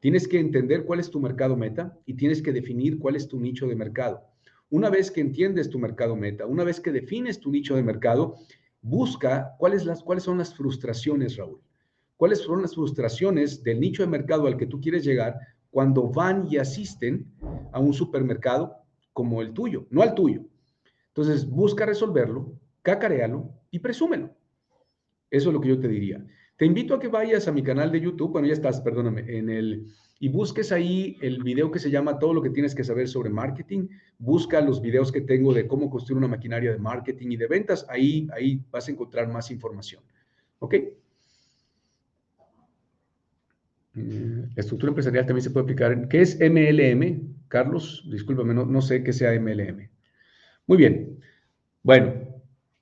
Tienes 0.02 0.28
que 0.28 0.42
entender 0.42 0.84
cuál 0.84 1.00
es 1.00 1.10
tu 1.10 1.22
mercado 1.22 1.56
meta 1.56 1.98
y 2.06 2.16
tienes 2.16 2.42
que 2.42 2.52
definir 2.52 3.00
cuál 3.00 3.16
es 3.16 3.30
tu 3.30 3.40
nicho 3.40 3.68
de 3.68 3.78
mercado. 3.78 4.33
Una 4.74 4.90
vez 4.90 5.12
que 5.12 5.22
entiendes 5.22 5.70
tu 5.70 5.78
mercado 5.78 6.16
meta, 6.16 6.48
una 6.48 6.64
vez 6.64 6.80
que 6.80 6.92
defines 6.92 7.40
tu 7.40 7.52
nicho 7.52 7.76
de 7.76 7.84
mercado, 7.84 8.38
busca 8.82 9.54
cuáles, 9.60 9.86
las, 9.86 10.02
cuáles 10.02 10.24
son 10.24 10.40
las 10.40 10.56
frustraciones, 10.56 11.38
Raúl. 11.38 11.62
¿Cuáles 12.18 12.40
son 12.40 12.64
las 12.64 12.74
frustraciones 12.74 13.62
del 13.62 13.80
nicho 13.80 14.02
de 14.02 14.10
mercado 14.10 14.48
al 14.48 14.58
que 14.58 14.66
tú 14.66 14.82
quieres 14.82 15.04
llegar 15.06 15.38
cuando 15.70 16.10
van 16.10 16.48
y 16.50 16.58
asisten 16.58 17.32
a 17.72 17.80
un 17.80 17.94
supermercado 17.94 18.78
como 19.14 19.44
el 19.44 19.54
tuyo, 19.54 19.86
no 19.92 20.02
al 20.02 20.16
tuyo? 20.16 20.42
Entonces, 21.10 21.48
busca 21.48 21.86
resolverlo, 21.86 22.60
cacarealo 22.82 23.54
y 23.70 23.78
presúmelo. 23.78 24.36
Eso 25.30 25.50
es 25.50 25.54
lo 25.54 25.62
que 25.62 25.70
yo 25.70 25.80
te 25.80 25.88
diría. 25.88 26.26
Te 26.58 26.66
invito 26.66 26.96
a 26.96 27.00
que 27.00 27.10
vayas 27.10 27.48
a 27.48 27.52
mi 27.52 27.62
canal 27.62 27.92
de 27.92 28.02
YouTube, 28.02 28.32
bueno, 28.32 28.48
ya 28.48 28.54
estás, 28.54 28.82
perdóname, 28.82 29.38
en 29.38 29.52
el, 29.52 29.94
y 30.24 30.30
busques 30.30 30.72
ahí 30.72 31.18
el 31.20 31.44
video 31.44 31.70
que 31.70 31.80
se 31.80 31.92
llama 31.92 32.18
Todo 32.18 32.34
lo 32.34 32.42
que 32.42 32.50
tienes 32.50 32.74
que 32.74 32.86
saber 32.86 33.10
sobre 33.10 33.30
marketing. 33.30 33.90
Busca 34.18 34.62
los 34.62 34.82
videos 34.82 35.12
que 35.12 35.20
tengo 35.20 35.54
de 35.54 35.68
cómo 35.68 35.90
construir 35.90 36.18
una 36.18 36.30
maquinaria 36.30 36.72
de 36.72 36.78
marketing 36.78 37.32
y 37.32 37.36
de 37.36 37.48
ventas. 37.48 37.86
Ahí, 37.90 38.30
ahí 38.34 38.64
vas 38.72 38.88
a 38.88 38.92
encontrar 38.92 39.28
más 39.28 39.52
información. 39.52 40.02
¿Ok? 40.60 40.76
La 43.96 44.62
estructura 44.62 44.92
empresarial 44.92 45.26
también 45.26 45.44
se 45.44 45.50
puede 45.50 45.66
aplicar. 45.66 46.08
¿Qué 46.08 46.22
es 46.22 46.40
MLM? 46.40 47.50
Carlos, 47.50 48.08
discúlpame, 48.10 48.54
no, 48.54 48.66
no 48.66 48.82
sé 48.82 49.04
qué 49.04 49.12
sea 49.12 49.38
MLM. 49.38 49.90
Muy 50.68 50.78
bien. 50.78 51.20
Bueno, 51.82 52.14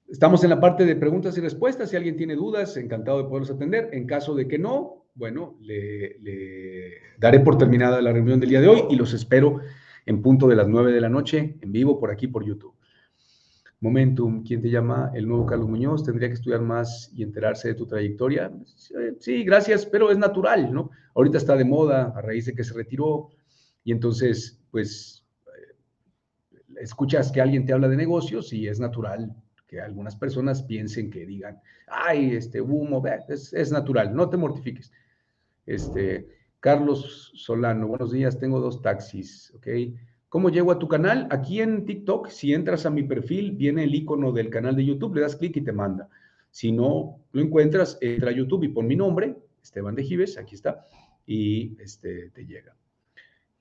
estamos 0.07 0.43
en 0.43 0.51
la 0.51 0.59
parte 0.59 0.85
de 0.85 0.95
preguntas 0.95 1.35
y 1.39 1.41
respuestas. 1.41 1.89
Si 1.89 1.95
alguien 1.95 2.17
tiene 2.17 2.35
dudas, 2.35 2.77
encantado 2.77 3.17
de 3.17 3.23
poderlos 3.23 3.49
atender. 3.49 3.89
En 3.93 4.05
caso 4.05 4.35
de 4.35 4.47
que 4.47 4.59
no, 4.59 5.00
bueno, 5.13 5.57
le, 5.61 6.97
daré 7.17 7.39
por 7.39 7.57
terminada 7.57 8.01
la 8.01 8.11
reunión 8.11 8.39
del 8.39 8.49
día 8.49 8.61
de 8.61 8.67
hoy 8.67 8.83
y 8.89 8.95
los 8.95 9.13
espero 9.13 9.59
en 10.05 10.21
punto 10.21 10.47
de 10.47 10.55
las 10.55 10.67
9 10.67 10.91
de 10.91 11.01
la 11.01 11.09
noche 11.09 11.57
en 11.61 11.71
vivo 11.71 11.99
por 11.99 12.11
aquí 12.11 12.27
por 12.27 12.45
YouTube. 12.45 12.75
Momentum, 13.81 14.43
¿quién 14.43 14.61
te 14.61 14.69
llama? 14.69 15.11
El 15.13 15.27
nuevo 15.27 15.45
Carlos 15.45 15.67
Muñoz, 15.67 16.03
tendría 16.03 16.27
que 16.27 16.35
estudiar 16.35 16.61
más 16.61 17.11
y 17.15 17.23
enterarse 17.23 17.69
de 17.69 17.73
tu 17.73 17.87
trayectoria. 17.87 18.51
Sí, 19.19 19.43
gracias, 19.43 19.87
pero 19.87 20.11
es 20.11 20.19
natural, 20.19 20.71
¿no? 20.71 20.91
Ahorita 21.15 21.37
está 21.37 21.55
de 21.55 21.65
moda 21.65 22.13
a 22.15 22.21
raíz 22.21 22.45
de 22.45 22.53
que 22.53 22.63
se 22.63 22.75
retiró 22.75 23.29
y 23.83 23.91
entonces, 23.91 24.61
pues, 24.69 25.25
eh, 25.47 26.79
escuchas 26.79 27.31
que 27.31 27.41
alguien 27.41 27.65
te 27.65 27.73
habla 27.73 27.89
de 27.89 27.97
negocios 27.97 28.53
y 28.53 28.67
es 28.67 28.79
natural 28.79 29.35
que 29.71 29.81
algunas 29.81 30.15
personas 30.15 30.61
piensen 30.61 31.09
que 31.09 31.25
digan, 31.25 31.59
ay, 31.87 32.35
este 32.35 32.59
humo, 32.59 33.01
es 33.29 33.71
natural, 33.71 34.13
no 34.13 34.29
te 34.29 34.35
mortifiques. 34.35 34.91
Este, 35.65 36.27
Carlos 36.59 37.31
Solano, 37.35 37.87
buenos 37.87 38.11
días, 38.11 38.39
tengo 38.39 38.59
dos 38.59 38.81
taxis, 38.81 39.53
¿ok? 39.55 39.67
¿Cómo 40.29 40.49
llego 40.49 40.71
a 40.71 40.79
tu 40.79 40.87
canal? 40.87 41.27
Aquí 41.29 41.61
en 41.61 41.85
TikTok, 41.85 42.29
si 42.29 42.53
entras 42.53 42.85
a 42.85 42.89
mi 42.89 43.03
perfil, 43.03 43.51
viene 43.51 43.83
el 43.83 43.93
icono 43.93 44.31
del 44.31 44.49
canal 44.49 44.75
de 44.75 44.85
YouTube, 44.85 45.15
le 45.15 45.21
das 45.21 45.35
clic 45.35 45.57
y 45.57 45.61
te 45.61 45.73
manda. 45.73 46.09
Si 46.51 46.71
no 46.71 47.19
lo 47.31 47.41
encuentras, 47.41 47.97
entra 48.01 48.29
a 48.29 48.33
YouTube 48.33 48.63
y 48.63 48.69
pon 48.69 48.87
mi 48.87 48.95
nombre, 48.95 49.35
Esteban 49.61 49.95
de 49.95 50.03
Gives, 50.03 50.37
aquí 50.37 50.55
está, 50.55 50.87
y 51.25 51.75
este, 51.81 52.29
te 52.29 52.45
llega. 52.45 52.75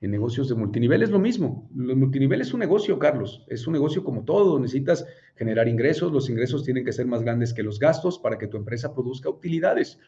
En 0.00 0.10
negocios 0.10 0.48
de 0.48 0.54
multinivel 0.54 1.02
es 1.02 1.10
lo 1.10 1.18
mismo. 1.18 1.68
Los 1.74 1.94
multinivel 1.94 2.40
es 2.40 2.54
un 2.54 2.60
negocio, 2.60 2.98
Carlos. 2.98 3.44
Es 3.48 3.66
un 3.66 3.74
negocio 3.74 4.02
como 4.02 4.24
todo. 4.24 4.58
Necesitas 4.58 5.04
generar 5.36 5.68
ingresos. 5.68 6.10
Los 6.10 6.30
ingresos 6.30 6.64
tienen 6.64 6.86
que 6.86 6.92
ser 6.92 7.06
más 7.06 7.22
grandes 7.22 7.52
que 7.52 7.62
los 7.62 7.78
gastos 7.78 8.18
para 8.18 8.38
que 8.38 8.46
tu 8.46 8.56
empresa 8.56 8.94
produzca 8.94 9.28
utilidades. 9.28 9.98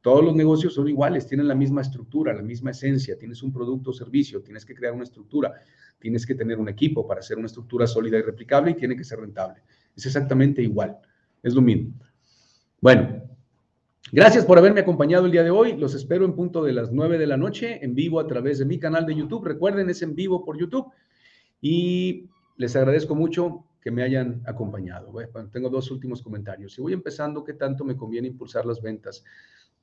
Todos 0.00 0.24
los 0.24 0.36
negocios 0.36 0.74
son 0.74 0.88
iguales, 0.88 1.26
tienen 1.26 1.48
la 1.48 1.54
misma 1.54 1.82
estructura, 1.82 2.32
la 2.32 2.42
misma 2.42 2.70
esencia. 2.70 3.18
Tienes 3.18 3.42
un 3.42 3.52
producto 3.52 3.90
o 3.90 3.92
servicio, 3.92 4.40
tienes 4.42 4.64
que 4.64 4.74
crear 4.74 4.92
una 4.92 5.04
estructura 5.04 5.52
tienes 5.98 6.26
que 6.26 6.34
tener 6.34 6.58
un 6.58 6.68
equipo 6.68 7.06
para 7.06 7.20
hacer 7.20 7.36
una 7.36 7.46
estructura 7.46 7.86
sólida 7.86 8.18
y 8.18 8.22
replicable 8.22 8.72
y 8.72 8.74
tiene 8.74 8.96
que 8.96 9.04
ser 9.04 9.20
rentable. 9.20 9.62
Es 9.96 10.06
exactamente 10.06 10.62
igual, 10.62 10.98
es 11.42 11.54
lo 11.54 11.62
mismo. 11.62 11.92
Bueno, 12.80 13.22
gracias 14.12 14.44
por 14.44 14.58
haberme 14.58 14.80
acompañado 14.80 15.26
el 15.26 15.32
día 15.32 15.42
de 15.42 15.50
hoy. 15.50 15.76
Los 15.76 15.94
espero 15.94 16.24
en 16.24 16.34
punto 16.34 16.62
de 16.62 16.72
las 16.72 16.92
9 16.92 17.18
de 17.18 17.26
la 17.26 17.36
noche 17.36 17.84
en 17.84 17.94
vivo 17.94 18.20
a 18.20 18.26
través 18.26 18.58
de 18.58 18.66
mi 18.66 18.78
canal 18.78 19.06
de 19.06 19.14
YouTube. 19.14 19.44
Recuerden, 19.44 19.88
es 19.88 20.02
en 20.02 20.14
vivo 20.14 20.44
por 20.44 20.58
YouTube. 20.58 20.92
Y 21.60 22.28
les 22.56 22.76
agradezco 22.76 23.14
mucho 23.14 23.64
que 23.80 23.90
me 23.90 24.02
hayan 24.02 24.42
acompañado. 24.46 25.12
Tengo 25.50 25.70
dos 25.70 25.90
últimos 25.90 26.20
comentarios. 26.20 26.74
Si 26.74 26.82
voy 26.82 26.92
empezando, 26.92 27.42
¿qué 27.42 27.54
tanto 27.54 27.84
me 27.84 27.96
conviene 27.96 28.28
impulsar 28.28 28.66
las 28.66 28.82
ventas? 28.82 29.24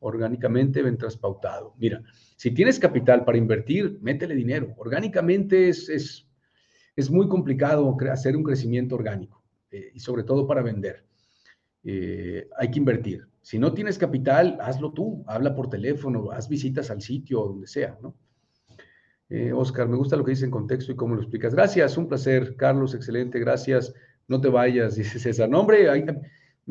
Orgánicamente 0.04 0.82
ventas 0.82 1.18
pautado. 1.18 1.74
Mira, 1.78 2.04
si 2.36 2.52
tienes 2.52 2.78
capital 2.80 3.26
para 3.26 3.38
invertir, 3.38 3.98
métele 4.02 4.36
dinero. 4.36 4.74
Orgánicamente 4.78 5.70
es, 5.70 5.90
es, 5.90 6.28
es 6.96 7.10
muy 7.10 7.28
complicado 7.28 7.98
hacer 8.12 8.36
un 8.36 8.44
crecimiento 8.44 8.96
orgánico 8.96 9.44
eh, 9.72 9.92
y 9.94 10.00
sobre 10.00 10.24
todo 10.24 10.46
para 10.46 10.62
vender. 10.62 11.06
Eh, 11.84 12.48
hay 12.58 12.70
que 12.70 12.80
invertir. 12.80 13.28
Si 13.42 13.60
no 13.60 13.74
tienes 13.74 13.98
capital, 13.98 14.58
hazlo 14.62 14.94
tú, 14.94 15.24
habla 15.28 15.56
por 15.56 15.70
teléfono, 15.70 16.32
haz 16.32 16.48
visitas 16.48 16.90
al 16.92 17.02
sitio, 17.02 17.40
donde 17.42 17.68
sea, 17.68 17.98
¿no? 18.02 18.16
Eh, 19.30 19.52
Oscar, 19.52 19.88
me 19.88 19.98
gusta 19.98 20.16
lo 20.16 20.24
que 20.24 20.32
dice 20.32 20.46
en 20.46 20.52
contexto 20.52 20.92
y 20.92 20.96
cómo 20.96 21.16
lo 21.16 21.22
explicas. 21.22 21.56
Gracias, 21.56 21.98
un 21.98 22.08
placer. 22.08 22.56
Carlos, 22.56 22.94
excelente, 22.94 23.40
gracias. 23.40 23.94
No 24.28 24.40
te 24.40 24.50
vayas, 24.50 24.96
dice 24.98 25.18
César. 25.18 25.50
No, 25.50 25.62
hombre, 25.62 25.90
hay, 25.90 26.06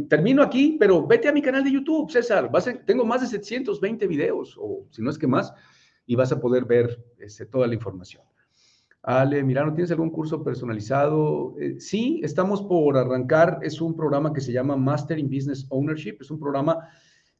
Termino 0.08 0.42
aquí, 0.42 0.76
pero 0.80 1.06
vete 1.06 1.28
a 1.28 1.32
mi 1.32 1.42
canal 1.42 1.62
de 1.62 1.72
YouTube, 1.72 2.10
César. 2.10 2.50
Vas 2.50 2.68
tengo 2.86 3.04
más 3.04 3.20
de 3.20 3.26
720 3.26 4.06
videos, 4.06 4.56
o 4.58 4.86
si 4.90 5.02
no 5.02 5.10
es 5.10 5.18
que 5.18 5.26
más, 5.26 5.52
y 6.06 6.14
vas 6.14 6.32
a 6.32 6.40
poder 6.40 6.64
ver 6.64 6.98
este, 7.18 7.44
toda 7.44 7.66
la 7.66 7.74
información. 7.74 8.22
Ale, 9.02 9.42
mira, 9.42 9.64
¿no 9.64 9.74
tienes 9.74 9.90
algún 9.90 10.10
curso 10.10 10.42
personalizado? 10.42 11.56
Eh, 11.58 11.78
sí, 11.78 12.20
estamos 12.22 12.62
por 12.62 12.96
arrancar. 12.96 13.58
Es 13.62 13.80
un 13.80 13.94
programa 13.94 14.32
que 14.32 14.40
se 14.40 14.52
llama 14.52 14.76
Master 14.76 15.18
in 15.18 15.28
Business 15.28 15.66
Ownership. 15.70 16.18
Es 16.20 16.30
un 16.30 16.38
programa 16.38 16.88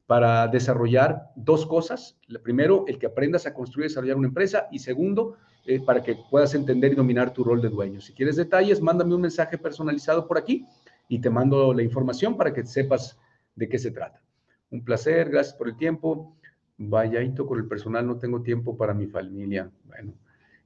para 0.05 0.47
desarrollar 0.47 1.31
dos 1.35 1.65
cosas. 1.65 2.19
Primero, 2.43 2.83
el 2.87 2.99
que 2.99 3.07
aprendas 3.07 3.47
a 3.47 3.53
construir 3.53 3.85
y 3.85 3.89
desarrollar 3.89 4.17
una 4.17 4.27
empresa. 4.27 4.67
Y 4.71 4.79
segundo, 4.79 5.37
eh, 5.65 5.79
para 5.79 6.03
que 6.03 6.17
puedas 6.29 6.53
entender 6.53 6.91
y 6.91 6.95
dominar 6.95 7.33
tu 7.33 7.45
rol 7.45 7.61
de 7.61 7.69
dueño. 7.69 8.01
Si 8.01 8.13
quieres 8.13 8.35
detalles, 8.35 8.81
mándame 8.81 9.15
un 9.15 9.21
mensaje 9.21 9.57
personalizado 9.57 10.27
por 10.27 10.37
aquí 10.37 10.67
y 11.07 11.19
te 11.19 11.29
mando 11.29 11.73
la 11.73 11.83
información 11.83 12.37
para 12.37 12.53
que 12.53 12.65
sepas 12.65 13.19
de 13.55 13.69
qué 13.69 13.77
se 13.77 13.91
trata. 13.91 14.21
Un 14.69 14.83
placer, 14.83 15.29
gracias 15.29 15.55
por 15.55 15.69
el 15.69 15.77
tiempo. 15.77 16.35
Vayadito 16.77 17.45
con 17.45 17.59
el 17.59 17.67
personal, 17.67 18.07
no 18.07 18.17
tengo 18.17 18.41
tiempo 18.41 18.75
para 18.75 18.93
mi 18.93 19.07
familia. 19.07 19.69
Bueno, 19.85 20.13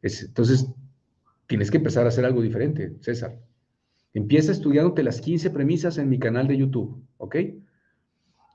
entonces 0.02 0.68
tienes 1.48 1.70
que 1.70 1.78
empezar 1.78 2.06
a 2.06 2.10
hacer 2.10 2.26
algo 2.26 2.42
diferente, 2.42 2.96
César. 3.02 3.38
Empieza 4.14 4.52
estudiándote 4.52 5.04
las 5.04 5.22
15 5.22 5.50
premisas 5.50 5.98
en 5.98 6.10
mi 6.10 6.18
canal 6.18 6.48
de 6.48 6.58
YouTube, 6.58 7.04
¿ok? 7.18 7.36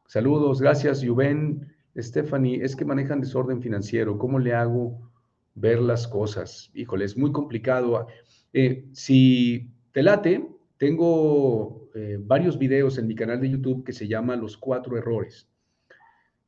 Saludos, 0.06 0.60
gracias, 0.60 1.04
Juven. 1.04 1.72
Stephanie, 1.96 2.64
es 2.64 2.74
que 2.74 2.84
manejan 2.84 3.20
desorden 3.20 3.60
financiero. 3.60 4.18
¿Cómo 4.18 4.38
le 4.38 4.54
hago 4.54 5.10
ver 5.54 5.80
las 5.80 6.08
cosas? 6.08 6.70
Híjole, 6.74 7.04
es 7.04 7.16
muy 7.16 7.32
complicado. 7.32 8.06
Eh, 8.52 8.86
si 8.92 9.70
te 9.92 10.02
late, 10.02 10.48
tengo 10.82 11.90
eh, 11.94 12.18
varios 12.20 12.58
videos 12.58 12.98
en 12.98 13.06
mi 13.06 13.14
canal 13.14 13.40
de 13.40 13.48
YouTube 13.48 13.84
que 13.84 13.92
se 13.92 14.08
llama 14.08 14.34
Los 14.34 14.56
Cuatro 14.56 14.98
Errores. 14.98 15.48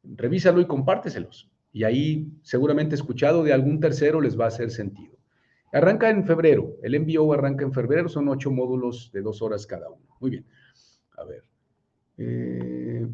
Revísalo 0.02 0.60
y 0.60 0.66
compárteselos. 0.66 1.52
Y 1.70 1.84
ahí 1.84 2.32
seguramente 2.42 2.96
escuchado 2.96 3.44
de 3.44 3.52
algún 3.52 3.78
tercero 3.78 4.20
les 4.20 4.36
va 4.36 4.46
a 4.46 4.48
hacer 4.48 4.72
sentido. 4.72 5.16
Arranca 5.72 6.10
en 6.10 6.24
febrero. 6.24 6.74
El 6.82 6.96
envío 6.96 7.32
arranca 7.32 7.64
en 7.64 7.72
febrero. 7.72 8.08
Son 8.08 8.28
ocho 8.28 8.50
módulos 8.50 9.12
de 9.12 9.22
dos 9.22 9.40
horas 9.40 9.68
cada 9.68 9.88
uno. 9.88 10.04
Muy 10.18 10.30
bien. 10.32 10.46
A 11.16 11.24
ver. 11.24 11.44
Eh, 12.18 13.06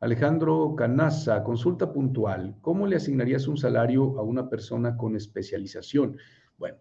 Alejandro 0.00 0.74
Canaza, 0.74 1.44
consulta 1.44 1.92
puntual. 1.92 2.56
¿Cómo 2.62 2.86
le 2.86 2.96
asignarías 2.96 3.46
un 3.46 3.58
salario 3.58 4.18
a 4.18 4.22
una 4.22 4.48
persona 4.48 4.96
con 4.96 5.16
especialización? 5.16 6.16
Bueno, 6.56 6.78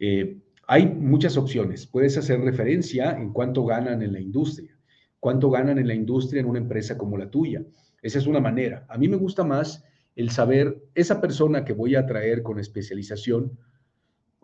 eh, 0.00 0.40
hay 0.70 0.86
muchas 0.86 1.38
opciones. 1.38 1.86
Puedes 1.86 2.18
hacer 2.18 2.40
referencia 2.40 3.12
en 3.12 3.32
cuánto 3.32 3.64
ganan 3.64 4.02
en 4.02 4.12
la 4.12 4.20
industria, 4.20 4.78
cuánto 5.18 5.50
ganan 5.50 5.78
en 5.78 5.88
la 5.88 5.94
industria 5.94 6.40
en 6.40 6.46
una 6.46 6.58
empresa 6.58 6.98
como 6.98 7.16
la 7.16 7.30
tuya. 7.30 7.64
Esa 8.02 8.18
es 8.18 8.26
una 8.26 8.38
manera. 8.38 8.84
A 8.90 8.98
mí 8.98 9.08
me 9.08 9.16
gusta 9.16 9.44
más 9.44 9.82
el 10.14 10.30
saber 10.30 10.84
esa 10.94 11.22
persona 11.22 11.64
que 11.64 11.72
voy 11.72 11.94
a 11.94 12.04
traer 12.04 12.42
con 12.42 12.58
especialización, 12.58 13.58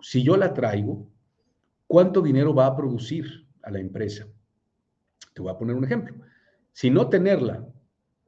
si 0.01 0.23
yo 0.23 0.39
la 0.39 0.55
traigo, 0.55 1.11
cuánto 1.87 2.23
dinero 2.23 2.55
va 2.55 2.67
a 2.67 2.77
producir 2.77 3.27
a 3.63 3.71
la 3.71 3.81
empresa. 3.81 4.27
Te 5.35 5.43
voy 5.43 5.53
a 5.53 5.59
poner 5.59 5.77
un 5.77 5.85
ejemplo. 5.85 6.17
Si 6.73 6.89
no 6.89 7.11
tenerla, 7.11 7.69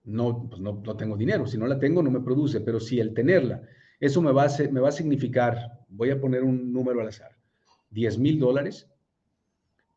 no, 0.05 0.49
pues 0.51 0.61
no, 0.61 0.83
no 0.85 0.97
tengo 0.99 1.17
dinero. 1.17 1.47
Si 1.47 1.57
no 1.57 1.67
la 1.67 1.79
tengo, 1.79 2.03
no 2.03 2.11
me 2.11 2.21
produce. 2.21 2.61
Pero 2.61 2.79
si 2.79 3.01
el 3.01 3.15
tenerla, 3.15 3.63
eso 4.01 4.21
me 4.21 4.33
va, 4.33 4.45
a, 4.45 4.49
me 4.71 4.81
va 4.81 4.91
a 4.91 4.93
significar, 4.93 5.57
voy 5.89 6.11
a 6.11 6.21
poner 6.21 6.45
un 6.45 6.73
número 6.75 7.01
al 7.01 7.09
azar, 7.09 7.36
10 7.91 8.19
mil 8.19 8.39
dólares 8.39 8.89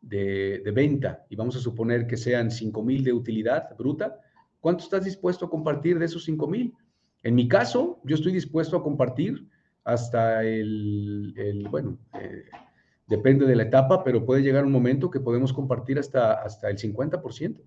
de, 0.01 0.63
venta 0.73 1.25
y 1.29 1.35
vamos 1.35 1.55
a 1.55 1.59
suponer 1.59 2.07
que 2.07 2.17
sean 2.17 2.51
5 2.51 2.83
mil 2.83 3.03
de 3.03 3.13
utilidad 3.13 3.75
bruta, 3.77 4.19
¿cuánto 4.59 4.83
estás 4.83 5.03
dispuesto 5.03 5.45
a 5.45 5.49
compartir 5.49 5.99
de 5.99 6.05
esos 6.05 6.23
5 6.23 6.47
mil? 6.47 6.73
En 7.23 7.35
mi 7.35 7.47
caso, 7.47 7.99
yo 8.03 8.15
estoy 8.15 8.31
dispuesto 8.31 8.77
a 8.77 8.83
compartir 8.83 9.47
hasta 9.83 10.43
el, 10.43 11.67
bueno, 11.69 11.97
eh, 12.19 12.45
depende 13.07 13.45
de 13.45 13.55
la 13.55 13.63
etapa, 13.63 14.03
pero 14.03 14.25
puede 14.25 14.41
llegar 14.41 14.65
un 14.65 14.71
momento 14.71 15.09
que 15.09 15.19
podemos 15.19 15.51
compartir 15.51 15.99
hasta, 15.99 16.33
hasta 16.33 16.69
el 16.69 16.77
50%. 16.77 17.61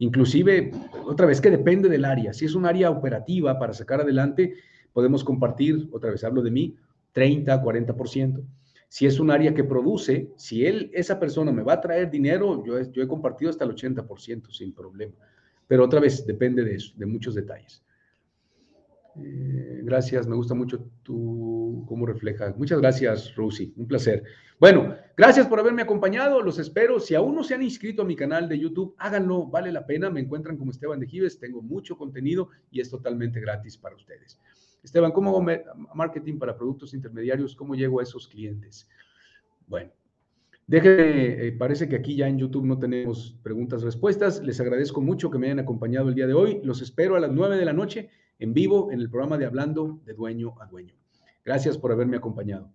Inclusive, 0.00 0.70
otra 1.06 1.26
vez, 1.26 1.40
que 1.40 1.50
depende 1.50 1.88
del 1.88 2.04
área. 2.04 2.32
Si 2.32 2.44
es 2.44 2.54
un 2.54 2.66
área 2.66 2.90
operativa 2.90 3.58
para 3.58 3.72
sacar 3.72 4.00
adelante, 4.00 4.54
podemos 4.92 5.24
compartir, 5.24 5.88
otra 5.92 6.10
vez 6.10 6.22
hablo 6.24 6.42
de 6.42 6.50
mí, 6.50 6.76
30, 7.12 7.62
40%. 7.62 8.44
Si 8.88 9.06
es 9.06 9.20
un 9.20 9.30
área 9.30 9.54
que 9.54 9.64
produce, 9.64 10.32
si 10.36 10.64
él, 10.64 10.90
esa 10.94 11.20
persona 11.20 11.52
me 11.52 11.62
va 11.62 11.74
a 11.74 11.80
traer 11.80 12.10
dinero, 12.10 12.64
yo, 12.64 12.80
yo 12.90 13.02
he 13.02 13.08
compartido 13.08 13.50
hasta 13.50 13.64
el 13.64 13.70
80% 13.70 14.50
sin 14.50 14.72
problema. 14.72 15.14
Pero 15.66 15.84
otra 15.84 16.00
vez, 16.00 16.26
depende 16.26 16.64
de 16.64 16.74
eso, 16.74 16.94
de 16.96 17.06
muchos 17.06 17.34
detalles. 17.34 17.84
Eh, 19.20 19.80
gracias, 19.82 20.26
me 20.26 20.36
gusta 20.36 20.54
mucho 20.54 20.88
tu 21.02 21.84
cómo 21.88 22.06
refleja. 22.06 22.54
Muchas 22.56 22.80
gracias, 22.80 23.34
Rosy, 23.34 23.74
un 23.76 23.86
placer. 23.86 24.22
Bueno, 24.60 24.94
gracias 25.16 25.46
por 25.46 25.58
haberme 25.58 25.82
acompañado, 25.82 26.42
los 26.42 26.58
espero. 26.58 27.00
Si 27.00 27.14
aún 27.14 27.34
no 27.34 27.42
se 27.42 27.54
han 27.54 27.62
inscrito 27.62 28.02
a 28.02 28.04
mi 28.04 28.16
canal 28.16 28.48
de 28.48 28.58
YouTube, 28.58 28.94
háganlo, 28.98 29.46
vale 29.46 29.72
la 29.72 29.86
pena. 29.86 30.10
Me 30.10 30.20
encuentran 30.20 30.56
como 30.56 30.70
Esteban 30.70 31.00
de 31.00 31.06
Gives, 31.06 31.38
tengo 31.38 31.62
mucho 31.62 31.96
contenido 31.96 32.48
y 32.70 32.80
es 32.80 32.90
totalmente 32.90 33.40
gratis 33.40 33.76
para 33.76 33.96
ustedes. 33.96 34.40
Esteban, 34.82 35.12
¿cómo 35.12 35.30
hago 35.30 35.44
marketing 35.94 36.38
para 36.38 36.56
productos 36.56 36.94
intermediarios? 36.94 37.54
¿Cómo 37.54 37.74
llego 37.74 38.00
a 38.00 38.02
esos 38.02 38.28
clientes? 38.28 38.88
Bueno, 39.66 39.90
Déjenme, 40.68 41.46
eh, 41.46 41.52
parece 41.52 41.88
que 41.88 41.96
aquí 41.96 42.14
ya 42.14 42.28
en 42.28 42.36
YouTube 42.36 42.66
no 42.66 42.78
tenemos 42.78 43.34
preguntas, 43.42 43.82
respuestas. 43.82 44.42
Les 44.42 44.60
agradezco 44.60 45.00
mucho 45.00 45.30
que 45.30 45.38
me 45.38 45.46
hayan 45.46 45.60
acompañado 45.60 46.10
el 46.10 46.14
día 46.14 46.26
de 46.26 46.34
hoy. 46.34 46.60
Los 46.62 46.82
espero 46.82 47.16
a 47.16 47.20
las 47.20 47.32
9 47.32 47.56
de 47.56 47.64
la 47.64 47.72
noche 47.72 48.10
en 48.38 48.52
vivo 48.52 48.92
en 48.92 49.00
el 49.00 49.08
programa 49.08 49.38
de 49.38 49.46
Hablando 49.46 49.98
de 50.04 50.12
Dueño 50.12 50.56
a 50.60 50.66
Dueño. 50.66 50.94
Gracias 51.42 51.78
por 51.78 51.90
haberme 51.90 52.18
acompañado. 52.18 52.70